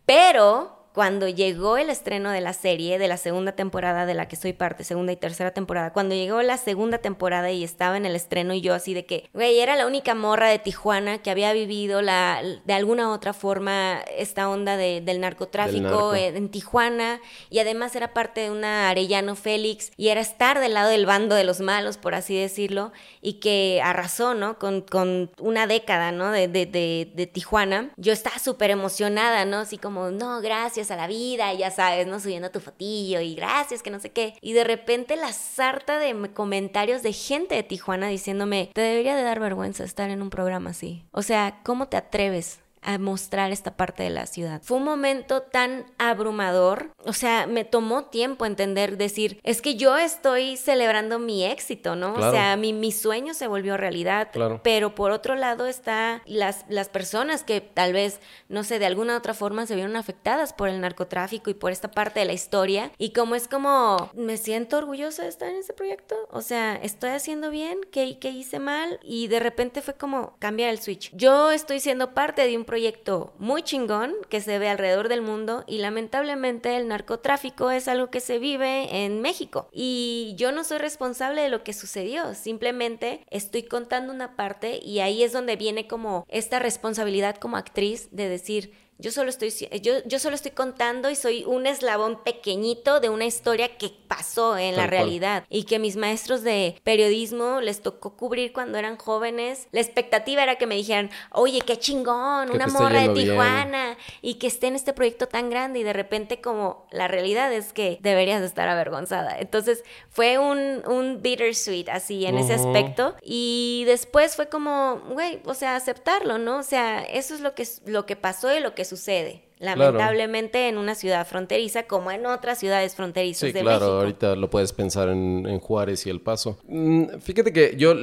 pero 0.05 0.78
cuando 0.99 1.29
llegó 1.29 1.77
el 1.77 1.89
estreno 1.89 2.29
de 2.29 2.41
la 2.41 2.51
serie, 2.51 2.99
de 2.99 3.07
la 3.07 3.15
segunda 3.15 3.53
temporada 3.53 4.05
de 4.05 4.13
la 4.13 4.27
que 4.27 4.35
soy 4.35 4.51
parte, 4.51 4.83
segunda 4.83 5.13
y 5.13 5.15
tercera 5.15 5.51
temporada, 5.51 5.93
cuando 5.93 6.13
llegó 6.13 6.41
la 6.41 6.57
segunda 6.57 6.97
temporada 6.97 7.49
y 7.51 7.63
estaba 7.63 7.95
en 7.95 8.05
el 8.05 8.17
estreno 8.17 8.53
y 8.53 8.59
yo 8.59 8.73
así 8.73 8.93
de 8.93 9.05
que, 9.05 9.29
güey, 9.33 9.61
era 9.61 9.77
la 9.77 9.87
única 9.87 10.13
morra 10.13 10.49
de 10.49 10.59
Tijuana 10.59 11.19
que 11.19 11.31
había 11.31 11.53
vivido 11.53 12.01
la, 12.01 12.41
de 12.65 12.73
alguna 12.73 13.13
otra 13.13 13.31
forma 13.31 14.01
esta 14.17 14.49
onda 14.49 14.75
del 14.75 15.21
narcotráfico 15.21 16.15
en, 16.15 16.49
Tijuana 16.49 17.21
y 17.49 17.59
además 17.59 17.95
era 17.95 18.13
parte 18.13 18.41
de 18.41 18.51
una 18.51 18.89
Arellano 18.89 19.37
Félix 19.37 19.93
y 19.95 20.09
era 20.09 20.19
estar 20.19 20.59
del 20.59 20.73
lado 20.73 20.89
del 20.89 21.05
bando 21.05 21.33
de 21.33 21.45
los 21.45 21.61
malos, 21.61 21.95
por 21.97 22.13
así 22.13 22.37
decirlo, 22.37 22.91
y 23.21 23.35
que 23.35 23.81
arrasó, 23.81 24.33
¿no? 24.33 24.59
Con, 24.59 24.81
con 24.81 25.31
una 25.39 25.65
década, 25.65 26.11
¿no? 26.11 26.29
De, 26.31 26.49
de, 26.49 26.65
de, 26.65 27.09
de 27.15 27.25
Tijuana. 27.25 27.91
Yo 27.95 28.11
estaba 28.11 28.37
súper 28.37 28.69
emocionada, 28.69 29.45
¿no? 29.45 29.59
Así 29.59 29.77
como, 29.77 30.11
no, 30.11 30.41
gracias 30.41 30.88
a 30.91 30.95
la 30.95 31.07
vida, 31.07 31.53
ya 31.53 31.71
sabes, 31.71 32.07
¿no? 32.07 32.19
Subiendo 32.19 32.51
tu 32.51 32.59
fotillo 32.59 33.21
y 33.21 33.35
gracias, 33.35 33.83
que 33.83 33.91
no 33.91 33.99
sé 33.99 34.11
qué. 34.11 34.35
Y 34.41 34.53
de 34.53 34.63
repente 34.63 35.15
la 35.15 35.33
sarta 35.33 35.99
de 35.99 36.33
comentarios 36.33 37.03
de 37.03 37.13
gente 37.13 37.55
de 37.55 37.63
Tijuana 37.63 38.07
diciéndome, 38.07 38.71
te 38.73 38.81
debería 38.81 39.15
de 39.15 39.23
dar 39.23 39.39
vergüenza 39.39 39.83
estar 39.83 40.09
en 40.09 40.21
un 40.21 40.29
programa 40.29 40.71
así. 40.71 41.03
O 41.11 41.21
sea, 41.21 41.61
¿cómo 41.63 41.87
te 41.87 41.97
atreves? 41.97 42.59
A 42.81 42.97
mostrar 42.97 43.51
esta 43.51 43.75
parte 43.75 44.03
de 44.03 44.09
la 44.09 44.25
ciudad. 44.25 44.61
Fue 44.63 44.77
un 44.77 44.83
momento 44.83 45.41
tan 45.41 45.85
abrumador, 45.97 46.91
o 47.05 47.13
sea, 47.13 47.47
me 47.47 47.65
tomó 47.65 48.05
tiempo 48.05 48.45
entender, 48.45 48.97
decir, 48.97 49.39
es 49.43 49.61
que 49.61 49.75
yo 49.75 49.97
estoy 49.97 50.57
celebrando 50.57 51.19
mi 51.19 51.45
éxito, 51.45 51.95
¿no? 51.95 52.13
O 52.13 52.31
sea, 52.31 52.55
mi, 52.57 52.73
mi 52.73 52.91
sueño 52.91 53.33
se 53.33 53.47
volvió 53.47 53.77
realidad, 53.77 54.29
pero 54.63 54.95
por 54.95 55.11
otro 55.11 55.35
lado 55.35 55.65
está 55.67 56.21
las, 56.25 56.65
las 56.69 56.89
personas 56.89 57.43
que 57.43 57.61
tal 57.61 57.93
vez, 57.93 58.19
no 58.47 58.63
sé, 58.63 58.79
de 58.79 58.85
alguna 58.85 59.17
otra 59.17 59.33
forma 59.33 59.65
se 59.65 59.75
vieron 59.75 59.95
afectadas 59.95 60.53
por 60.53 60.69
el 60.69 60.81
narcotráfico 60.81 61.49
y 61.49 61.53
por 61.53 61.71
esta 61.71 61.91
parte 61.91 62.19
de 62.19 62.25
la 62.25 62.33
historia, 62.33 62.91
y 62.97 63.11
como 63.11 63.35
es 63.35 63.47
como, 63.47 64.09
me 64.13 64.37
siento 64.37 64.77
orgullosa 64.77 65.23
de 65.23 65.29
estar 65.29 65.49
en 65.49 65.57
ese 65.57 65.73
proyecto, 65.73 66.15
o 66.29 66.41
sea, 66.41 66.75
estoy 66.75 67.11
haciendo 67.11 67.49
bien, 67.49 67.79
¿qué, 67.91 68.19
qué 68.19 68.29
hice 68.29 68.59
mal? 68.59 68.99
Y 69.03 69.27
de 69.27 69.39
repente 69.39 69.81
fue 69.81 69.95
como 69.95 70.35
cambiar 70.39 70.69
el 70.69 70.79
switch. 70.79 71.11
Yo 71.15 71.51
estoy 71.51 71.79
siendo 71.79 72.13
parte 72.13 72.45
de 72.45 72.57
un 72.57 72.65
proyecto 72.69 73.33
muy 73.39 73.63
chingón 73.63 74.13
que 74.29 74.41
se 74.41 74.59
ve 74.59 74.69
alrededor 74.69 75.09
del 75.09 75.23
mundo 75.23 75.63
y 75.65 75.79
lamentablemente 75.79 76.77
el 76.77 76.87
narcotráfico 76.87 77.71
es 77.71 77.87
algo 77.87 78.11
que 78.11 78.19
se 78.19 78.37
vive 78.37 79.03
en 79.05 79.21
México. 79.21 79.67
Y 79.71 80.35
yo 80.37 80.51
no 80.51 80.63
soy 80.63 80.77
responsable 80.77 81.41
de 81.41 81.49
lo 81.49 81.63
que 81.63 81.73
sucedió, 81.73 82.35
simplemente 82.35 83.25
estoy 83.31 83.63
contando 83.63 84.13
una 84.13 84.35
parte 84.35 84.79
y 84.83 84.99
ahí 84.99 85.23
es 85.23 85.33
donde 85.33 85.55
viene 85.55 85.87
como 85.87 86.27
esta 86.27 86.59
responsabilidad 86.59 87.37
como 87.37 87.57
actriz 87.57 88.09
de 88.11 88.29
decir, 88.29 88.71
yo 88.99 89.11
solo 89.11 89.29
estoy, 89.29 89.49
yo, 89.81 90.03
yo 90.05 90.19
solo 90.19 90.35
estoy 90.35 90.51
contando 90.51 91.09
y 91.09 91.15
soy 91.15 91.45
un 91.45 91.65
eslabón 91.65 92.21
pequeñito 92.21 92.99
de 92.99 93.07
una 93.07 93.25
historia 93.25 93.77
que 93.77 93.89
pasó 94.09 94.57
en 94.57 94.75
la 94.75 94.87
realidad 94.87 95.45
y 95.49 95.63
que 95.63 95.79
mis 95.79 95.95
maestros 95.95 96.43
de 96.43 96.75
periodismo 96.83 97.61
les 97.61 97.81
tocó 97.81 98.17
cubrir 98.17 98.51
cuando 98.51 98.77
eran 98.77 98.97
jóvenes. 98.97 99.67
La 99.71 99.79
expectativa 99.79 100.43
era 100.43 100.57
que 100.57 100.67
me 100.67 100.75
dijeran, 100.75 101.11
oye, 101.31 101.61
qué 101.61 101.77
chingón, 101.77 102.51
una 102.51 102.67
morra 102.67 103.07
de 103.07 103.09
Tijuana 103.09 103.97
y 104.21 104.33
que 104.33 104.47
esté 104.47 104.67
en 104.67 104.75
este 104.75 104.91
proyecto 104.91 105.27
tan 105.27 105.49
grande 105.49 105.79
y 105.79 105.83
de 105.83 105.93
repente 105.93 106.41
como 106.41 106.85
la 106.91 107.07
realidad 107.07 107.53
es 107.53 107.71
que 107.71 107.99
deberías 108.01 108.41
estar 108.41 108.67
avergonzada. 108.67 109.39
Entonces 109.39 109.85
fue 110.09 110.39
un, 110.39 110.83
un 110.85 111.21
bittersweet 111.21 111.87
así 111.87 112.25
en 112.25 112.37
ese 112.37 112.53
aspecto 112.53 113.15
y 113.21 113.83
después 113.85 114.35
fue 114.35 114.49
como, 114.49 114.99
güey, 115.09 115.39
o 115.45 115.53
sea, 115.53 115.77
aceptarlo, 115.77 116.37
¿no? 116.37 116.57
O 116.57 116.63
sea, 116.63 117.01
eso 117.03 117.33
es 117.33 117.39
lo 117.39 117.55
que, 117.55 117.65
lo 117.85 118.05
que 118.05 118.17
pasó 118.17 118.53
y 118.53 118.59
lo 118.59 118.75
que 118.75 118.88
sucede 118.89 119.48
lamentablemente 119.59 120.69
en 120.69 120.77
una 120.77 120.95
ciudad 120.95 121.27
fronteriza 121.27 121.83
como 121.83 122.11
en 122.11 122.25
otras 122.25 122.59
ciudades 122.59 122.95
fronterizas 122.95 123.51
sí, 123.51 123.59
claro, 123.59 123.99
ahorita 123.99 124.35
lo 124.37 124.49
puedes 124.49 124.71
pensar 124.71 125.09
en, 125.09 125.59
Juárez 125.59 126.05
y 126.05 126.09
El 126.09 126.21
Paso. 126.21 126.57
Mm, 126.67 127.19
fíjate 127.19 127.51
que 127.51 127.75
yo 127.77 127.93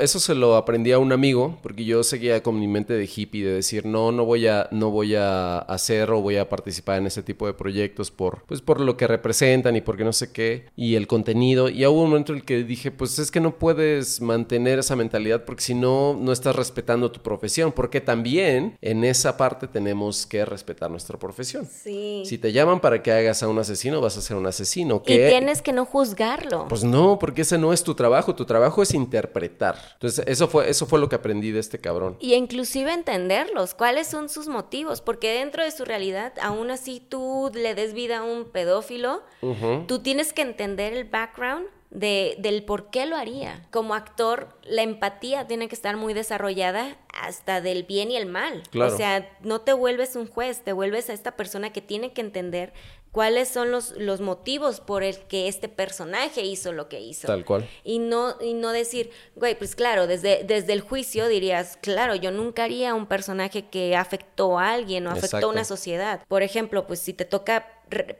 eso 0.00 0.18
se 0.18 0.34
lo 0.34 0.56
aprendí 0.56 0.92
a 0.92 0.98
un 0.98 1.12
amigo 1.12 1.58
porque 1.62 1.84
yo 1.84 2.02
seguía 2.02 2.42
con 2.42 2.58
mi 2.58 2.66
mente 2.66 2.94
de 2.94 3.08
hippie 3.14 3.44
de 3.44 3.52
decir 3.52 3.84
no, 3.84 4.12
no 4.12 4.24
voy 4.24 4.46
a, 4.46 4.68
no 4.70 4.90
voy 4.90 5.14
a 5.14 5.58
hacer 5.58 6.10
o 6.10 6.22
voy 6.22 6.38
a 6.38 6.48
participar 6.48 6.98
en 6.98 7.06
ese 7.06 7.22
tipo 7.22 7.46
de 7.46 7.52
proyectos 7.52 8.10
por, 8.10 8.44
pues 8.46 8.62
por 8.62 8.80
lo 8.80 8.96
que 8.96 9.06
representan 9.06 9.76
y 9.76 9.82
porque 9.82 10.04
no 10.04 10.12
sé 10.12 10.32
qué 10.32 10.66
y 10.74 10.94
el 10.94 11.06
contenido. 11.06 11.68
Y 11.68 11.84
hubo 11.84 12.02
un 12.02 12.10
momento 12.10 12.32
en 12.32 12.38
el 12.38 12.44
que 12.44 12.64
dije 12.64 12.90
pues 12.90 13.18
es 13.18 13.30
que 13.30 13.40
no 13.40 13.58
puedes 13.58 14.22
mantener 14.22 14.78
esa 14.78 14.96
mentalidad 14.96 15.44
porque 15.44 15.62
si 15.62 15.74
no, 15.74 16.16
no 16.18 16.32
estás 16.32 16.56
respetando 16.56 17.12
tu 17.12 17.20
profesión 17.20 17.72
porque 17.72 18.00
también 18.00 18.78
en 18.80 19.04
esa 19.04 19.36
parte 19.36 19.68
tenemos 19.68 20.24
que 20.26 20.46
respetar 20.46 20.61
respetar 20.62 20.90
nuestra 20.90 21.18
profesión. 21.18 21.66
Sí. 21.66 22.22
Si 22.24 22.38
te 22.38 22.52
llaman 22.52 22.80
para 22.80 23.02
que 23.02 23.10
hagas 23.10 23.42
a 23.42 23.48
un 23.48 23.58
asesino, 23.58 24.00
vas 24.00 24.16
a 24.16 24.20
ser 24.20 24.36
un 24.36 24.46
asesino. 24.46 25.02
Y 25.04 25.16
tienes 25.16 25.60
que 25.60 25.72
no 25.72 25.84
juzgarlo. 25.84 26.68
Pues 26.68 26.84
no, 26.84 27.18
porque 27.18 27.42
ese 27.42 27.58
no 27.58 27.72
es 27.72 27.82
tu 27.82 27.94
trabajo. 27.94 28.34
Tu 28.34 28.44
trabajo 28.44 28.82
es 28.82 28.94
interpretar. 28.94 29.76
Entonces, 29.94 30.24
eso 30.28 30.46
fue, 30.46 30.70
eso 30.70 30.86
fue 30.86 31.00
lo 31.00 31.08
que 31.08 31.16
aprendí 31.16 31.50
de 31.50 31.58
este 31.58 31.78
cabrón. 31.78 32.16
Y 32.20 32.34
inclusive 32.34 32.92
entenderlos. 32.92 33.74
¿Cuáles 33.74 34.06
son 34.06 34.28
sus 34.28 34.46
motivos? 34.46 35.00
Porque 35.00 35.32
dentro 35.32 35.64
de 35.64 35.70
su 35.72 35.84
realidad, 35.84 36.32
aún 36.40 36.70
así 36.70 37.00
tú 37.00 37.50
le 37.52 37.74
des 37.74 37.92
vida 37.92 38.18
a 38.18 38.22
un 38.22 38.44
pedófilo, 38.44 39.22
tú 39.88 39.98
tienes 39.98 40.32
que 40.32 40.42
entender 40.42 40.92
el 40.92 41.04
background 41.04 41.66
de, 41.92 42.36
del 42.38 42.64
por 42.64 42.90
qué 42.90 43.06
lo 43.06 43.16
haría. 43.16 43.66
Como 43.70 43.94
actor, 43.94 44.48
la 44.64 44.82
empatía 44.82 45.46
tiene 45.46 45.68
que 45.68 45.74
estar 45.74 45.96
muy 45.96 46.14
desarrollada 46.14 46.96
hasta 47.12 47.60
del 47.60 47.84
bien 47.84 48.10
y 48.10 48.16
el 48.16 48.26
mal. 48.26 48.62
O 48.74 48.96
sea, 48.96 49.30
no 49.42 49.60
te 49.60 49.74
vuelves 49.74 50.16
un 50.16 50.26
juez, 50.26 50.62
te 50.62 50.72
vuelves 50.72 51.10
a 51.10 51.12
esta 51.12 51.36
persona 51.36 51.72
que 51.72 51.82
tiene 51.82 52.12
que 52.12 52.22
entender 52.22 52.72
cuáles 53.12 53.48
son 53.48 53.70
los, 53.70 53.90
los 53.98 54.22
motivos 54.22 54.80
por 54.80 55.02
el 55.02 55.18
que 55.18 55.46
este 55.46 55.68
personaje 55.68 56.42
hizo 56.46 56.72
lo 56.72 56.88
que 56.88 57.00
hizo. 57.00 57.26
Tal 57.26 57.44
cual. 57.44 57.68
Y 57.84 57.98
no, 57.98 58.36
y 58.40 58.54
no 58.54 58.72
decir, 58.72 59.10
güey, 59.36 59.56
pues 59.56 59.76
claro, 59.76 60.06
desde, 60.06 60.44
desde 60.44 60.72
el 60.72 60.80
juicio 60.80 61.28
dirías, 61.28 61.78
claro, 61.82 62.14
yo 62.14 62.30
nunca 62.30 62.64
haría 62.64 62.94
un 62.94 63.06
personaje 63.06 63.66
que 63.66 63.96
afectó 63.96 64.58
a 64.58 64.72
alguien 64.72 65.06
o 65.06 65.10
afectó 65.10 65.46
a 65.46 65.50
una 65.50 65.64
sociedad. 65.64 66.22
Por 66.26 66.42
ejemplo, 66.42 66.86
pues 66.86 67.00
si 67.00 67.12
te 67.12 67.26
toca 67.26 67.68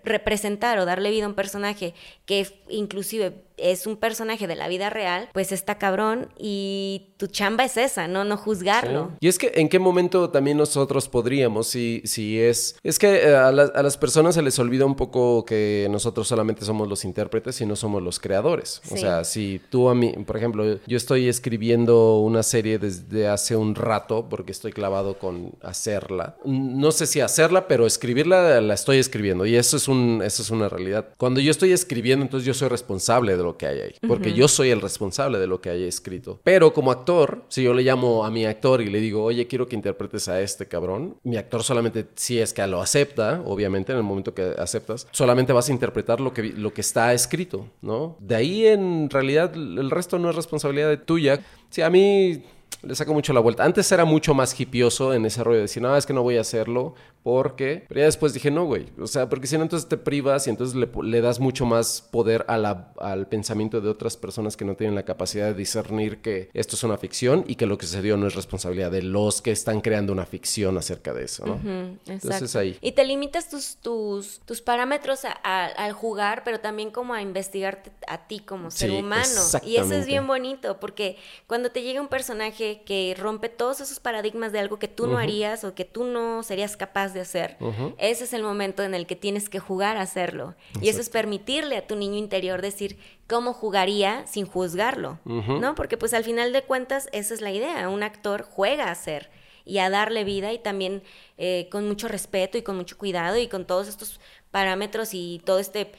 representar 0.05 0.79
o 0.79 0.85
darle 0.85 1.11
vida 1.11 1.25
a 1.25 1.29
un 1.29 1.35
personaje 1.35 1.95
que 2.27 2.47
inclusive 2.69 3.33
es 3.57 3.87
un 3.87 3.97
personaje 3.97 4.47
de 4.47 4.57
la 4.57 4.69
vida 4.69 4.91
real, 4.91 5.29
pues 5.33 5.53
está 5.53 5.79
cabrón 5.79 6.29
y 6.39 7.13
tu 7.17 7.27
chamba 7.27 7.65
es 7.65 7.77
esa, 7.77 8.09
¿no? 8.09 8.25
No 8.25 8.37
juzgarlo. 8.37 9.13
Y 9.21 9.29
es 9.29 9.39
que 9.39 9.53
en 9.55 9.69
qué 9.69 9.79
momento 9.79 10.31
también 10.31 10.57
nosotros 10.57 11.09
podríamos, 11.09 11.69
si, 11.69 12.03
si 12.05 12.41
es... 12.41 12.77
Es 12.83 12.99
que 12.99 13.29
eh, 13.29 13.37
a, 13.37 13.53
las 13.53 13.97
personas 13.97 14.35
se 14.35 14.43
les 14.43 14.59
olvida 14.59 14.85
un 14.85 14.97
poco 14.97 15.45
que 15.45 15.87
nosotros 15.91 16.29
solamente 16.29 16.65
somos 16.65 16.89
los 16.89 17.05
intérpretes 17.05 17.61
y 17.61 17.67
no 17.67 17.77
somos 17.77 18.03
los 18.03 18.19
creadores. 18.19 18.83
O 18.91 18.97
sea, 18.97 19.25
si 19.25 19.61
tú 19.71 19.89
a 19.89 19.95
mí, 19.95 20.13
por 20.27 20.37
ejemplo, 20.37 20.79
yo 20.87 20.97
estoy 20.97 21.29
escribiendo 21.29 22.19
una 22.19 22.43
serie 22.43 22.79
desde 22.79 23.29
hace 23.29 23.57
un 23.57 23.75
rato 23.75 24.29
porque 24.29 24.53
estoy 24.53 24.73
clavado 24.73 25.19
con 25.19 25.53
hacerla. 25.63 26.37
No 26.45 26.93
sé 26.93 27.07
si 27.07 27.21
hacerla, 27.21 27.69
pero 27.69 27.87
escribirla 27.87 28.61
la 28.61 28.75
estoy 28.75 28.99
escribiendo 28.99 29.47
y 29.47 29.57
eso 29.57 29.77
es, 29.77 29.89
un, 29.89 30.23
eso 30.25 30.43
es 30.43 30.51
una 30.51 30.69
realidad. 30.69 31.09
Cuando 31.17 31.41
yo 31.41 31.51
estoy 31.51 31.73
escribiendo, 31.73 32.25
entonces 32.25 32.47
yo 32.47 32.55
soy 32.55 32.69
responsable 32.69 33.37
de 33.37 33.42
lo 33.43 33.57
que 33.57 33.67
hay 33.67 33.81
ahí, 33.81 33.95
porque 34.07 34.33
yo 34.33 34.49
soy 34.49 34.71
el 34.71 34.81
responsable 34.81 35.39
de 35.39 35.47
lo 35.47 35.61
que 35.61 35.71
haya 35.71 35.87
escrito. 35.87 36.41
Pero 36.45 36.73
como 36.73 36.91
actor, 36.91 37.45
si 37.49 37.63
yo 37.63 37.75
le 37.75 37.83
llamo 37.83 38.25
a 38.25 38.31
mi 38.31 38.45
actor 38.45 38.81
y 38.81 38.87
le 38.91 39.01
digo, 39.01 39.23
oye, 39.25 39.47
quiero 39.47 39.67
que 39.67 39.77
interpretes 39.77 40.29
a 40.29 40.41
este 40.41 40.67
cabrón, 40.67 41.17
mi 41.23 41.37
actor 41.37 41.63
solamente, 41.63 42.07
si 42.15 42.39
es 42.39 42.53
que 42.53 42.67
lo 42.67 42.81
acepta, 42.81 43.43
obviamente 43.45 43.93
en 43.93 43.99
el 43.99 44.05
momento 44.05 44.35
que 44.35 44.55
aceptas, 44.59 45.07
solamente 45.11 45.53
vas 45.53 45.69
a 45.69 45.73
interpretar 45.73 46.21
lo 46.21 46.33
que, 46.33 46.45
lo 46.45 46.73
que 46.73 46.81
está 46.81 47.13
escrito, 47.13 47.69
¿no? 47.81 48.17
De 48.21 48.37
ahí 48.37 48.67
en 48.67 49.11
realidad 49.11 49.55
el 49.55 49.91
resto 49.91 50.19
no 50.19 50.31
es 50.31 50.37
responsabilidad 50.37 50.89
de 50.89 50.97
tuya. 50.97 51.41
Si 51.71 51.83
a 51.83 51.91
mí 51.91 52.43
le 52.83 52.95
saco 52.95 53.15
mucho 53.15 53.33
la 53.33 53.41
vuelta. 53.41 53.65
Antes 53.65 53.91
era 53.93 54.05
mucho 54.05 54.35
más 54.35 54.59
hipioso 54.59 55.15
en 55.15 55.25
ese 55.25 55.45
rollo 55.45 55.57
de 55.57 55.63
decir, 55.63 55.83
no, 55.83 55.97
es 55.97 56.07
que 56.07 56.13
no 56.13 56.23
voy 56.23 56.37
a 56.37 56.41
hacerlo 56.41 56.95
porque... 57.23 57.85
Pero 57.89 58.01
ya 58.01 58.07
después 58.07 58.33
dije, 58.33 58.51
no, 58.51 58.65
güey. 58.65 58.87
O 59.01 59.07
sea, 59.07 59.29
porque 59.29 59.47
si 59.47 59.57
no, 59.57 59.63
entonces 59.63 59.89
te 59.89 59.97
privas 59.97 60.47
y 60.47 60.51
entonces 60.51 60.75
le, 60.77 61.21
das 61.21 61.41
mucho 61.41 61.67
más 61.67 62.03
poder 62.11 62.45
a 62.49 62.59
la, 62.59 62.93
al 62.99 63.29
pensamiento 63.29 63.81
de 63.81 63.89
otras 63.89 64.17
personas 64.17 64.57
que 64.57 64.65
no 64.65 64.75
tienen 64.75 64.95
la 64.95 65.05
capacidad 65.05 65.47
de 65.47 65.55
discernir 65.55 66.21
que 66.21 66.51
esto 66.53 66.77
es 66.77 66.83
una 66.83 66.99
ficción 66.99 67.45
y 67.47 67.55
que 67.55 67.67
lo 67.67 67.79
que 67.79 67.87
sucedió 67.87 68.17
no 68.17 68.27
es 68.27 68.35
responsabilidad 68.35 68.91
de 68.91 69.03
los 69.03 69.41
que 69.41 69.53
están 69.53 69.81
creando 69.81 70.13
una 70.13 70.27
ficción 70.27 70.77
acerca 70.77 71.13
de 71.13 71.25
eso, 71.25 71.47
¿no? 71.47 71.61
entonces 72.07 72.57
ahí. 72.57 72.77
Y 72.81 72.93
te 72.93 73.05
limitas 73.05 73.49
tus, 73.49 73.77
tus, 73.77 74.41
tus 74.41 74.61
parámetros 74.61 75.21
al 75.43 75.93
jugar, 75.93 76.43
pero 76.45 76.61
también 76.61 76.91
como 76.91 77.15
a 77.15 77.23
investigarte 77.23 77.93
a 78.07 78.27
ti 78.27 78.41
como 78.41 78.71
ser 78.71 78.91
humano. 78.91 79.29
Y 79.65 79.77
eso 79.77 79.95
es 79.95 80.07
bien 80.07 80.27
bonito, 80.27 80.81
porque 80.81 81.17
cuando 81.47 81.71
te 81.71 81.83
llega 81.83 82.01
un 82.01 82.09
personaje 82.09 82.83
que 82.85 83.15
rompe 83.19 83.49
todos 83.49 83.81
esos 83.81 84.01
paradigmas 84.01 84.53
de 84.53 84.59
algo 84.59 84.79
que 84.79 84.89
tú 84.89 85.07
no 85.07 85.19
harías 85.19 85.65
o 85.65 85.75
que 85.75 85.85
tú 85.85 86.05
no 86.05 86.43
serías 86.43 86.77
capaz 86.77 87.12
de 87.15 87.21
hacer, 87.21 87.57
ese 87.99 88.25
es 88.25 88.33
el 88.33 88.43
momento 88.43 88.83
en 88.83 88.95
el 88.95 89.07
que 89.07 89.17
tienes 89.17 89.49
que 89.49 89.59
jugar 89.59 89.97
a 89.97 90.03
hacerlo. 90.03 90.55
Y 90.81 90.89
eso 90.89 91.01
es 91.01 91.09
permitirle 91.09 91.77
a 91.77 91.87
tu 91.87 91.97
niño 91.97 92.17
interior 92.17 92.63
decir 92.63 92.99
cómo 93.27 93.53
jugaría 93.53 94.27
sin 94.27 94.47
juzgarlo, 94.47 95.19
¿no? 95.25 95.75
Porque 95.75 95.97
pues 95.97 96.15
al 96.15 96.25
final 96.25 96.53
de 96.53 96.63
cuentas 96.63 97.09
esa 97.13 97.35
es 97.35 97.41
la 97.41 97.53
idea, 97.53 97.89
un 97.89 98.03
actor 98.03 98.43
juega 98.43 98.91
a 98.91 98.95
ser 98.95 99.31
y 99.65 99.79
a 99.79 99.91
darle 99.91 100.25
vida 100.25 100.53
y 100.53 100.59
también 100.59 101.03
eh, 101.39 101.69
con 101.71 101.87
mucho 101.87 102.09
respeto 102.09 102.59
y 102.59 102.63
con 102.63 102.77
mucho 102.77 102.99
cuidado 102.99 103.39
y 103.39 103.47
con 103.47 103.65
todos 103.65 103.89
estos 103.89 104.21
parámetros 104.51 105.15
y 105.15 105.41
todo 105.45 105.59
este 105.59 105.93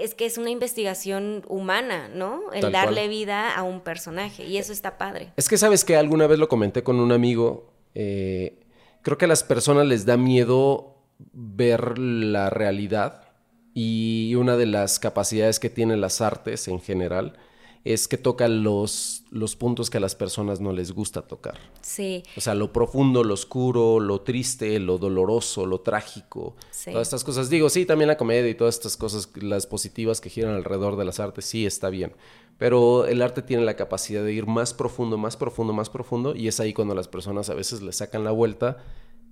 es 0.00 0.14
que 0.14 0.26
es 0.26 0.38
una 0.38 0.50
investigación 0.50 1.44
humana, 1.48 2.08
¿no? 2.12 2.52
El 2.52 2.72
darle 2.72 3.08
vida 3.08 3.54
a 3.54 3.62
un 3.62 3.80
personaje 3.80 4.44
y 4.44 4.58
eso 4.58 4.72
está 4.72 4.98
padre. 4.98 5.32
Es 5.36 5.48
que 5.48 5.56
sabes 5.56 5.84
que 5.84 5.96
alguna 5.96 6.26
vez 6.26 6.38
lo 6.38 6.48
comenté 6.48 6.82
con 6.82 6.98
un 6.98 7.12
amigo, 7.12 7.70
eh, 7.94 8.58
creo 9.02 9.18
que 9.18 9.24
a 9.24 9.28
las 9.28 9.44
personas 9.44 9.86
les 9.86 10.06
da 10.06 10.16
miedo 10.16 10.96
ver 11.32 11.98
la 11.98 12.50
realidad 12.50 13.28
y 13.74 14.34
una 14.36 14.56
de 14.56 14.66
las 14.66 14.98
capacidades 14.98 15.60
que 15.60 15.70
tienen 15.70 16.00
las 16.00 16.20
artes 16.20 16.68
en 16.68 16.80
general 16.80 17.38
es 17.84 18.08
que 18.08 18.18
tocan 18.18 18.62
los, 18.62 19.24
los 19.30 19.56
puntos 19.56 19.88
que 19.88 19.98
a 19.98 20.00
las 20.00 20.14
personas 20.14 20.60
no 20.60 20.72
les 20.72 20.92
gusta 20.92 21.22
tocar. 21.22 21.58
Sí. 21.80 22.22
O 22.36 22.40
sea, 22.40 22.54
lo 22.54 22.72
profundo, 22.72 23.24
lo 23.24 23.34
oscuro, 23.34 24.00
lo 24.00 24.20
triste, 24.20 24.78
lo 24.78 24.98
doloroso, 24.98 25.64
lo 25.64 25.80
trágico. 25.80 26.56
Todas 26.84 27.08
estas 27.08 27.24
cosas. 27.24 27.48
Digo, 27.48 27.70
sí, 27.70 27.86
también 27.86 28.08
la 28.08 28.18
comedia 28.18 28.50
y 28.50 28.54
todas 28.54 28.74
estas 28.74 28.96
cosas, 28.96 29.30
las 29.36 29.66
positivas 29.66 30.20
que 30.20 30.28
giran 30.28 30.54
alrededor 30.54 30.96
de 30.96 31.04
las 31.04 31.20
artes, 31.20 31.44
sí, 31.46 31.64
está 31.64 31.88
bien. 31.88 32.12
Pero 32.58 33.06
el 33.06 33.22
arte 33.22 33.40
tiene 33.40 33.64
la 33.64 33.76
capacidad 33.76 34.22
de 34.22 34.32
ir 34.32 34.46
más 34.46 34.74
profundo, 34.74 35.16
más 35.16 35.36
profundo, 35.36 35.72
más 35.72 35.88
profundo. 35.88 36.34
Y 36.34 36.48
es 36.48 36.60
ahí 36.60 36.72
cuando 36.74 36.94
las 36.94 37.08
personas 37.08 37.48
a 37.50 37.54
veces 37.54 37.80
le 37.82 37.92
sacan 37.92 38.24
la 38.24 38.32
vuelta 38.32 38.78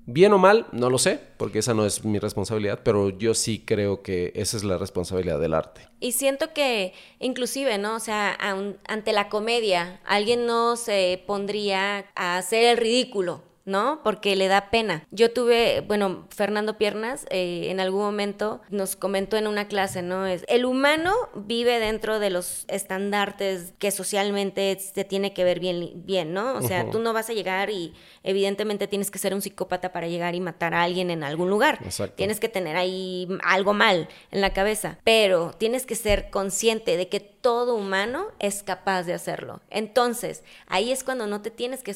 Bien 0.09 0.33
o 0.33 0.39
mal, 0.39 0.69
no 0.71 0.89
lo 0.89 0.99
sé, 0.99 1.19
porque 1.37 1.59
esa 1.59 1.75
no 1.75 1.85
es 1.85 2.05
mi 2.05 2.21
responsabilidad, 2.21 2.79
pero 2.85 3.11
yo 3.11 3.35
sí 3.35 3.65
creo 3.67 4.03
que 4.03 4.33
esa 4.37 4.57
es 4.57 4.63
la 4.63 4.79
responsabilidad 4.79 5.41
del 5.41 5.53
arte. 5.53 5.81
Y 5.99 6.13
siento 6.13 6.53
que 6.53 6.93
inclusive, 7.19 7.77
¿no? 7.77 7.97
O 7.97 7.99
sea, 7.99 8.39
ante 8.87 9.13
la 9.13 9.29
comedia, 9.29 10.01
alguien 10.07 10.47
no 10.47 10.77
se 10.77 11.25
pondría 11.27 12.07
a 12.15 12.39
hacer 12.39 12.63
el 12.63 12.77
ridículo. 12.77 13.43
¿No? 13.67 14.01
Porque 14.03 14.37
le 14.37 14.49
da 14.49 14.71
pena. 14.71 15.07
Yo 15.11 15.33
tuve, 15.33 15.83
bueno, 15.83 16.27
Fernando 16.31 16.79
Piernas 16.79 17.27
eh, 17.31 17.67
en 17.69 17.81
algún 17.81 18.01
momento 18.01 18.63
nos 18.71 18.97
comentó 18.97 19.37
en 19.37 19.49
una 19.49 19.67
clase, 19.67 20.03
¿no? 20.03 20.27
Es, 20.27 20.45
el 20.49 20.65
humano 20.65 21.13
vive 21.35 21.81
dentro 21.81 22.19
de 22.21 22.31
los 22.31 22.65
estandartes 22.69 23.75
que 23.79 23.91
socialmente 23.91 24.79
se 24.79 25.05
tiene 25.05 25.35
que 25.35 25.43
ver 25.43 25.59
bien, 25.59 26.05
bien 26.07 26.33
¿no? 26.33 26.55
O 26.55 26.63
sea, 26.63 26.91
tú 26.91 27.01
no 27.01 27.13
vas 27.13 27.29
a 27.29 27.33
llegar 27.33 27.71
y 27.71 27.93
evidentemente 28.23 28.87
tienes 28.87 29.11
que 29.11 29.19
ser 29.19 29.35
un 29.35 29.43
psicópata 29.43 29.93
para 29.93 30.07
llegar 30.07 30.35
y 30.37 30.41
matar 30.41 30.73
a 30.73 30.83
alguien 30.83 31.11
en 31.11 31.25
algún 31.25 31.51
lugar. 31.51 31.81
Tienes 32.15 32.39
que 32.39 32.49
tener 32.49 32.77
ahí 32.77 33.29
algo 33.43 33.75
mal 33.75 34.09
en 34.31 34.41
la 34.41 34.53
cabeza, 34.53 34.99
pero 35.03 35.53
tienes 35.59 35.87
que 35.87 35.97
ser 35.97 36.31
consciente 36.31 36.97
de 36.97 37.09
que 37.09 37.19
todo 37.19 37.75
humano 37.75 38.27
es 38.39 38.63
capaz 38.63 39.05
de 39.05 39.15
hacerlo. 39.15 39.61
Entonces, 39.71 40.45
ahí 40.67 40.93
es 40.93 41.05
cuando 41.05 41.27
no 41.27 41.43
te 41.43 41.51
tienes 41.51 41.83
que 41.83 41.95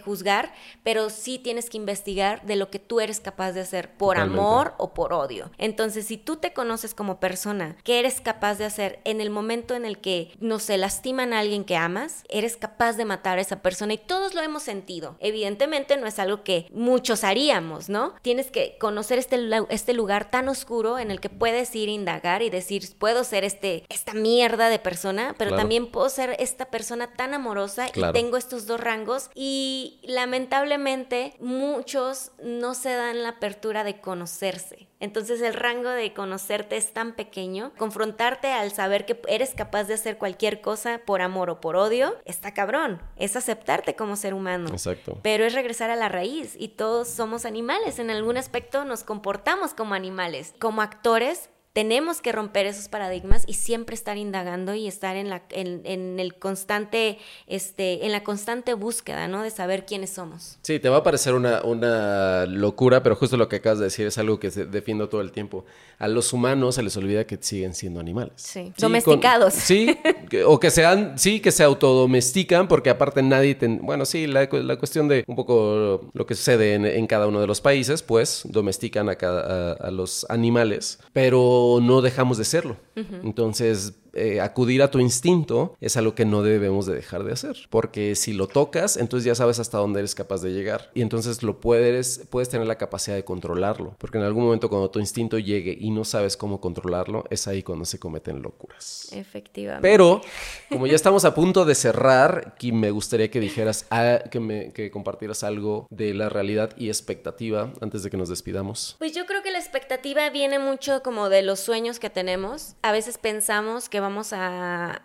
juzgar, 0.00 0.52
pero 0.82 1.10
sí 1.12 1.38
tienes 1.38 1.70
que 1.70 1.76
investigar 1.76 2.44
de 2.44 2.56
lo 2.56 2.70
que 2.70 2.78
tú 2.78 3.00
eres 3.00 3.20
capaz 3.20 3.52
de 3.52 3.60
hacer 3.60 3.92
por 3.96 4.18
amor 4.18 4.74
o 4.78 4.94
por 4.94 5.12
odio. 5.12 5.50
Entonces, 5.58 6.06
si 6.06 6.16
tú 6.16 6.36
te 6.36 6.52
conoces 6.52 6.94
como 6.94 7.20
persona, 7.20 7.76
¿qué 7.84 7.98
eres 7.98 8.20
capaz 8.20 8.56
de 8.56 8.64
hacer 8.64 9.00
en 9.04 9.20
el 9.20 9.30
momento 9.30 9.74
en 9.74 9.84
el 9.84 9.98
que 9.98 10.32
no 10.40 10.58
se 10.58 10.76
lastiman 10.76 11.32
a 11.32 11.40
alguien 11.40 11.64
que 11.64 11.76
amas? 11.76 12.24
Eres 12.28 12.56
capaz 12.56 12.94
de 12.94 13.04
matar 13.04 13.38
a 13.38 13.42
esa 13.42 13.62
persona 13.62 13.94
y 13.94 13.98
todos 13.98 14.34
lo 14.34 14.42
hemos 14.42 14.62
sentido. 14.62 15.16
Evidentemente 15.20 15.96
no 15.96 16.06
es 16.06 16.18
algo 16.18 16.42
que 16.42 16.66
muchos 16.72 17.24
haríamos, 17.24 17.88
¿no? 17.88 18.14
Tienes 18.22 18.50
que 18.50 18.76
conocer 18.78 19.18
este, 19.18 19.38
este 19.70 19.92
lugar 19.92 20.30
tan 20.30 20.48
oscuro 20.48 20.98
en 20.98 21.10
el 21.10 21.20
que 21.20 21.28
puedes 21.28 21.74
ir 21.74 21.88
a 21.88 21.92
indagar 21.92 22.42
y 22.42 22.50
decir, 22.50 22.82
puedo 22.98 23.24
ser 23.24 23.44
este, 23.44 23.84
esta 23.88 24.14
mierda 24.14 24.68
de 24.68 24.78
persona, 24.78 25.34
pero 25.38 25.56
también 25.56 25.90
puedo 25.90 26.08
ser 26.08 26.36
esta 26.38 26.66
persona 26.66 27.12
tan 27.14 27.34
amorosa 27.34 27.88
y 27.94 28.02
tengo 28.12 28.36
estos 28.36 28.66
dos 28.66 28.80
rangos 28.80 29.30
y 29.34 30.00
lamentablemente 30.02 31.01
muchos 31.40 32.32
no 32.42 32.74
se 32.74 32.94
dan 32.94 33.22
la 33.22 33.30
apertura 33.30 33.84
de 33.84 34.00
conocerse. 34.00 34.88
Entonces 35.00 35.40
el 35.40 35.54
rango 35.54 35.88
de 35.88 36.14
conocerte 36.14 36.76
es 36.76 36.92
tan 36.92 37.14
pequeño, 37.14 37.72
confrontarte 37.76 38.52
al 38.52 38.70
saber 38.70 39.04
que 39.04 39.20
eres 39.28 39.52
capaz 39.54 39.84
de 39.84 39.94
hacer 39.94 40.16
cualquier 40.16 40.60
cosa 40.60 41.00
por 41.04 41.22
amor 41.22 41.50
o 41.50 41.60
por 41.60 41.76
odio, 41.76 42.16
está 42.24 42.54
cabrón, 42.54 43.02
es 43.16 43.34
aceptarte 43.34 43.96
como 43.96 44.14
ser 44.14 44.32
humano. 44.32 44.68
Exacto. 44.70 45.18
Pero 45.22 45.44
es 45.44 45.54
regresar 45.54 45.90
a 45.90 45.96
la 45.96 46.08
raíz 46.08 46.54
y 46.56 46.68
todos 46.68 47.08
somos 47.08 47.44
animales, 47.44 47.98
en 47.98 48.10
algún 48.10 48.36
aspecto 48.36 48.84
nos 48.84 49.02
comportamos 49.02 49.74
como 49.74 49.94
animales. 49.94 50.54
Como 50.60 50.82
actores 50.82 51.50
tenemos 51.72 52.20
que 52.20 52.32
romper 52.32 52.66
esos 52.66 52.88
paradigmas 52.88 53.44
y 53.46 53.54
siempre 53.54 53.94
estar 53.94 54.18
indagando 54.18 54.74
y 54.74 54.86
estar 54.86 55.16
en 55.16 55.30
la, 55.30 55.42
en, 55.50 56.20
el 56.20 56.34
constante, 56.34 57.18
este, 57.46 58.04
en 58.04 58.12
la 58.12 58.22
constante 58.22 58.74
búsqueda, 58.74 59.26
¿no? 59.26 59.42
De 59.42 59.50
saber 59.50 59.86
quiénes 59.86 60.10
somos. 60.10 60.58
Sí, 60.62 60.78
te 60.78 60.90
va 60.90 60.98
a 60.98 61.02
parecer 61.02 61.32
una, 61.34 61.62
una 61.62 62.44
locura, 62.44 63.02
pero 63.02 63.16
justo 63.16 63.38
lo 63.38 63.48
que 63.48 63.56
acabas 63.56 63.78
de 63.78 63.86
decir 63.86 64.06
es 64.06 64.18
algo 64.18 64.38
que 64.38 64.50
defiendo 64.50 65.08
todo 65.08 65.22
el 65.22 65.32
tiempo. 65.32 65.64
A 65.98 66.08
los 66.08 66.32
humanos 66.34 66.74
se 66.74 66.82
les 66.82 66.96
olvida 66.96 67.26
que 67.26 67.38
siguen 67.40 67.74
siendo 67.74 68.00
animales. 68.00 68.34
Sí, 68.36 68.72
domesticados. 68.76 69.54
sí, 69.54 69.96
o 70.44 70.60
que 70.60 70.70
sean, 70.70 71.18
sí, 71.18 71.40
que 71.40 71.52
se 71.52 71.64
autodomestican, 71.64 72.68
porque 72.68 72.90
aparte 72.90 73.22
nadie, 73.22 73.56
bueno, 73.80 74.04
sí, 74.04 74.26
la, 74.26 74.46
la, 74.50 74.76
cuestión 74.76 75.08
de 75.08 75.24
un 75.26 75.36
poco 75.36 76.10
lo 76.12 76.26
que 76.26 76.34
sucede 76.34 76.74
en, 76.74 77.06
cada 77.06 77.26
uno 77.26 77.40
de 77.40 77.46
los 77.46 77.62
países, 77.62 78.02
pues 78.02 78.42
domestican 78.44 79.08
a, 79.08 79.16
cada, 79.16 79.72
a 79.72 79.90
los 79.90 80.26
animales, 80.28 80.98
pero 81.12 81.61
no 81.80 82.00
dejamos 82.02 82.38
de 82.38 82.44
serlo. 82.44 82.76
Entonces, 82.94 83.94
eh, 84.12 84.40
acudir 84.40 84.82
a 84.82 84.90
tu 84.90 84.98
instinto 84.98 85.76
es 85.80 85.96
algo 85.96 86.14
que 86.14 86.24
no 86.24 86.42
debemos 86.42 86.86
de 86.86 86.94
dejar 86.94 87.24
de 87.24 87.32
hacer. 87.32 87.56
Porque 87.70 88.14
si 88.14 88.32
lo 88.32 88.46
tocas, 88.46 88.96
entonces 88.96 89.24
ya 89.24 89.34
sabes 89.34 89.58
hasta 89.58 89.78
dónde 89.78 90.00
eres 90.00 90.14
capaz 90.14 90.42
de 90.42 90.52
llegar. 90.52 90.90
Y 90.94 91.02
entonces 91.02 91.42
lo 91.42 91.60
puedes, 91.60 92.22
puedes 92.30 92.48
tener 92.48 92.66
la 92.66 92.76
capacidad 92.76 93.16
de 93.16 93.24
controlarlo. 93.24 93.94
Porque 93.98 94.18
en 94.18 94.24
algún 94.24 94.44
momento 94.44 94.68
cuando 94.68 94.90
tu 94.90 95.00
instinto 95.00 95.38
llegue 95.38 95.76
y 95.78 95.90
no 95.90 96.04
sabes 96.04 96.36
cómo 96.36 96.60
controlarlo, 96.60 97.24
es 97.30 97.46
ahí 97.48 97.62
cuando 97.62 97.84
se 97.84 97.98
cometen 97.98 98.42
locuras. 98.42 99.08
Efectivamente. 99.12 99.88
Pero, 99.88 100.20
como 100.68 100.86
ya 100.86 100.94
estamos 100.94 101.24
a 101.24 101.34
punto 101.34 101.64
de 101.64 101.74
cerrar, 101.74 102.54
me 102.72 102.90
gustaría 102.90 103.30
que 103.30 103.40
dijeras, 103.40 103.86
ah, 103.90 104.20
que, 104.30 104.40
me, 104.40 104.72
que 104.72 104.90
compartieras 104.90 105.44
algo 105.44 105.86
de 105.90 106.14
la 106.14 106.28
realidad 106.28 106.74
y 106.76 106.88
expectativa 106.88 107.72
antes 107.80 108.02
de 108.02 108.10
que 108.10 108.16
nos 108.16 108.28
despidamos. 108.28 108.96
Pues 108.98 109.12
yo 109.12 109.26
creo 109.26 109.42
que 109.42 109.50
la 109.50 109.58
expectativa 109.58 110.28
viene 110.30 110.58
mucho 110.58 111.02
como 111.02 111.28
de 111.28 111.42
los 111.42 111.60
sueños 111.60 111.98
que 111.98 112.10
tenemos. 112.10 112.74
A 112.82 112.92
veces 112.92 113.18
pensamos 113.18 113.88
que 113.88 114.01
vamos 114.02 114.32
a, 114.32 115.00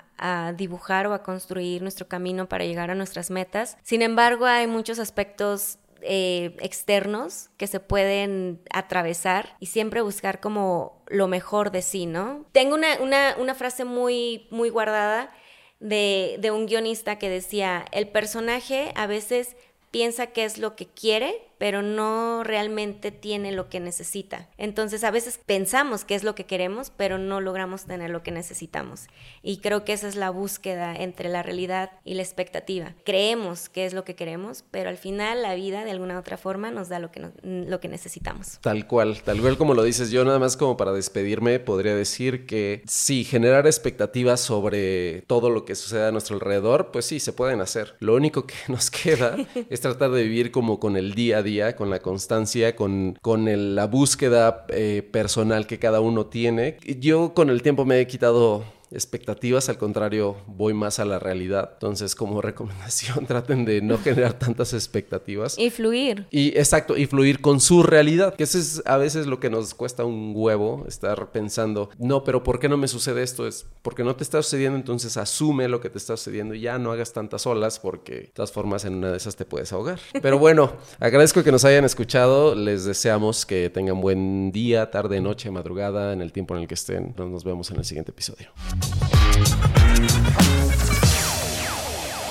dibujar 0.57 1.05
o 1.05 1.13
a 1.13 1.21
construir 1.21 1.83
nuestro 1.83 2.07
camino 2.07 2.49
para 2.49 2.65
llegar 2.65 2.89
a 2.89 2.95
nuestras 2.95 3.29
metas. 3.29 3.77
Sin 3.83 4.01
embargo, 4.01 4.45
hay 4.45 4.65
muchos 4.65 4.97
aspectos 4.97 5.77
eh, 6.01 6.57
externos 6.59 7.49
que 7.57 7.67
se 7.67 7.79
pueden 7.79 8.59
atravesar 8.71 9.55
y 9.59 9.67
siempre 9.67 10.01
buscar 10.01 10.39
como 10.39 11.03
lo 11.07 11.27
mejor 11.27 11.71
de 11.71 11.83
sí, 11.83 12.07
¿no? 12.07 12.45
Tengo 12.51 12.75
una, 12.75 13.55
frase 13.55 13.85
muy, 13.85 14.47
muy 14.49 14.69
guardada 14.69 15.31
de, 15.79 16.49
un 16.51 16.65
guionista 16.65 17.19
que 17.19 17.29
decía, 17.29 17.85
el 17.91 18.07
personaje 18.07 18.91
a 18.95 19.07
veces 19.07 19.55
piensa 19.91 20.27
que 20.27 20.45
es 20.45 20.57
lo 20.57 20.75
que 20.75 20.87
quiere 20.87 21.41
pero 21.57 21.81
no 21.81 22.43
realmente 22.43 23.11
tiene 23.11 23.51
lo 23.51 23.69
que 23.69 23.79
necesita. 23.79 24.49
Entonces 24.57 25.03
a 25.03 25.11
veces 25.11 25.39
pensamos 25.45 26.05
que 26.05 26.15
es 26.15 26.23
lo 26.23 26.35
que 26.35 26.45
queremos, 26.45 26.91
pero 26.95 27.17
no 27.17 27.41
logramos 27.41 27.85
tener 27.85 28.09
lo 28.09 28.23
que 28.23 28.31
necesitamos. 28.31 29.07
Y 29.41 29.57
creo 29.57 29.83
que 29.83 29.93
esa 29.93 30.07
es 30.07 30.15
la 30.15 30.29
búsqueda 30.29 30.95
entre 30.95 31.29
la 31.29 31.43
realidad 31.43 31.91
y 32.03 32.13
la 32.13 32.21
expectativa. 32.21 32.93
Creemos 33.03 33.69
que 33.69 33.85
es 33.85 33.93
lo 33.93 34.03
que 34.03 34.15
queremos, 34.15 34.63
pero 34.71 34.89
al 34.89 34.97
final 34.97 35.41
la 35.41 35.55
vida 35.55 35.85
de 35.85 35.91
alguna 35.91 36.19
otra 36.19 36.37
forma 36.37 36.71
nos 36.71 36.89
da 36.89 36.99
lo 36.99 37.11
que, 37.11 37.29
lo 37.43 37.79
que 37.79 37.87
necesitamos. 37.87 38.59
Tal 38.61 38.87
cual, 38.87 39.21
tal 39.23 39.41
cual 39.41 39.57
como 39.57 39.73
lo 39.73 39.83
dices, 39.83 40.11
yo 40.11 40.23
nada 40.25 40.39
más 40.39 40.57
como 40.57 40.77
para 40.77 40.93
despedirme 40.93 41.59
podría 41.59 41.95
decir 41.95 42.45
que 42.45 42.83
sí, 42.87 43.23
generar 43.23 43.65
expectativas 43.65 44.41
sobre 44.41 45.23
todo 45.27 45.49
lo 45.49 45.65
que 45.65 45.75
sucede 45.75 46.07
a 46.07 46.11
nuestro 46.11 46.35
alrededor, 46.35 46.91
pues 46.91 47.05
sí, 47.05 47.19
se 47.19 47.33
pueden 47.33 47.61
hacer. 47.61 47.95
Lo 47.99 48.15
único 48.15 48.45
que 48.45 48.55
nos 48.67 48.91
queda 48.91 49.35
es 49.69 49.81
tratar 49.81 50.11
de 50.11 50.23
vivir 50.23 50.51
como 50.51 50.79
con 50.79 50.97
el 50.97 51.13
día, 51.13 51.43
con 51.75 51.89
la 51.89 51.99
constancia, 51.99 52.75
con, 52.75 53.17
con 53.21 53.75
la 53.75 53.87
búsqueda 53.87 54.65
eh, 54.69 55.01
personal 55.11 55.65
que 55.65 55.79
cada 55.79 56.01
uno 56.01 56.25
tiene. 56.25 56.77
Yo 56.99 57.33
con 57.33 57.49
el 57.49 57.61
tiempo 57.61 57.85
me 57.85 57.99
he 57.99 58.07
quitado 58.07 58.63
expectativas, 58.91 59.69
al 59.69 59.77
contrario, 59.77 60.37
voy 60.47 60.73
más 60.73 60.99
a 60.99 61.05
la 61.05 61.19
realidad. 61.19 61.71
Entonces, 61.73 62.15
como 62.15 62.41
recomendación, 62.47 63.25
traten 63.25 63.65
de 63.65 63.81
no 63.81 63.97
generar 63.97 64.33
tantas 64.33 64.73
expectativas. 64.73 65.57
Y 65.57 65.69
fluir. 65.69 66.27
Y 66.31 66.49
exacto, 66.57 66.97
y 66.97 67.05
fluir 67.05 67.41
con 67.41 67.59
su 67.59 67.83
realidad, 67.83 68.35
que 68.35 68.43
eso 68.43 68.57
es 68.57 68.81
a 68.85 68.97
veces 68.97 69.27
lo 69.27 69.39
que 69.39 69.49
nos 69.49 69.73
cuesta 69.73 70.05
un 70.05 70.33
huevo, 70.35 70.85
estar 70.87 71.31
pensando, 71.31 71.89
no, 71.97 72.23
pero 72.23 72.43
¿por 72.43 72.59
qué 72.59 72.69
no 72.69 72.77
me 72.77 72.87
sucede 72.87 73.23
esto? 73.23 73.47
Es 73.47 73.65
porque 73.81 74.03
no 74.03 74.15
te 74.15 74.23
está 74.23 74.41
sucediendo, 74.41 74.77
entonces 74.77 75.17
asume 75.17 75.67
lo 75.67 75.79
que 75.81 75.89
te 75.89 75.97
está 75.97 76.15
sucediendo 76.17 76.53
y 76.53 76.61
ya 76.61 76.77
no 76.77 76.91
hagas 76.91 77.13
tantas 77.13 77.45
olas 77.45 77.79
porque 77.79 78.13
de 78.13 78.31
todas 78.33 78.51
formas 78.51 78.85
en 78.85 78.95
una 78.95 79.11
de 79.11 79.17
esas 79.17 79.35
te 79.35 79.45
puedes 79.45 79.71
ahogar. 79.73 79.99
Pero 80.21 80.39
bueno, 80.39 80.73
agradezco 80.99 81.43
que 81.43 81.51
nos 81.51 81.65
hayan 81.65 81.85
escuchado, 81.85 82.55
les 82.55 82.85
deseamos 82.85 83.45
que 83.45 83.69
tengan 83.69 83.99
buen 84.01 84.51
día, 84.51 84.91
tarde, 84.91 85.21
noche, 85.21 85.51
madrugada, 85.51 86.13
en 86.13 86.21
el 86.21 86.31
tiempo 86.31 86.55
en 86.55 86.61
el 86.61 86.67
que 86.67 86.75
estén. 86.75 87.13
Nos 87.17 87.43
vemos 87.43 87.69
en 87.71 87.77
el 87.77 87.85
siguiente 87.85 88.11
episodio. 88.11 88.49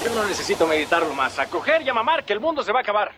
Yo 0.04 0.14
no 0.14 0.24
necesito 0.24 0.66
meditarlo 0.66 1.12
más. 1.14 1.38
A 1.38 1.46
coger 1.46 1.82
y 1.82 1.88
a 1.88 1.94
mamar 1.94 2.24
que 2.24 2.32
el 2.32 2.40
mundo 2.40 2.62
se 2.62 2.72
va 2.72 2.80
a 2.80 2.82
acabar. 2.82 3.12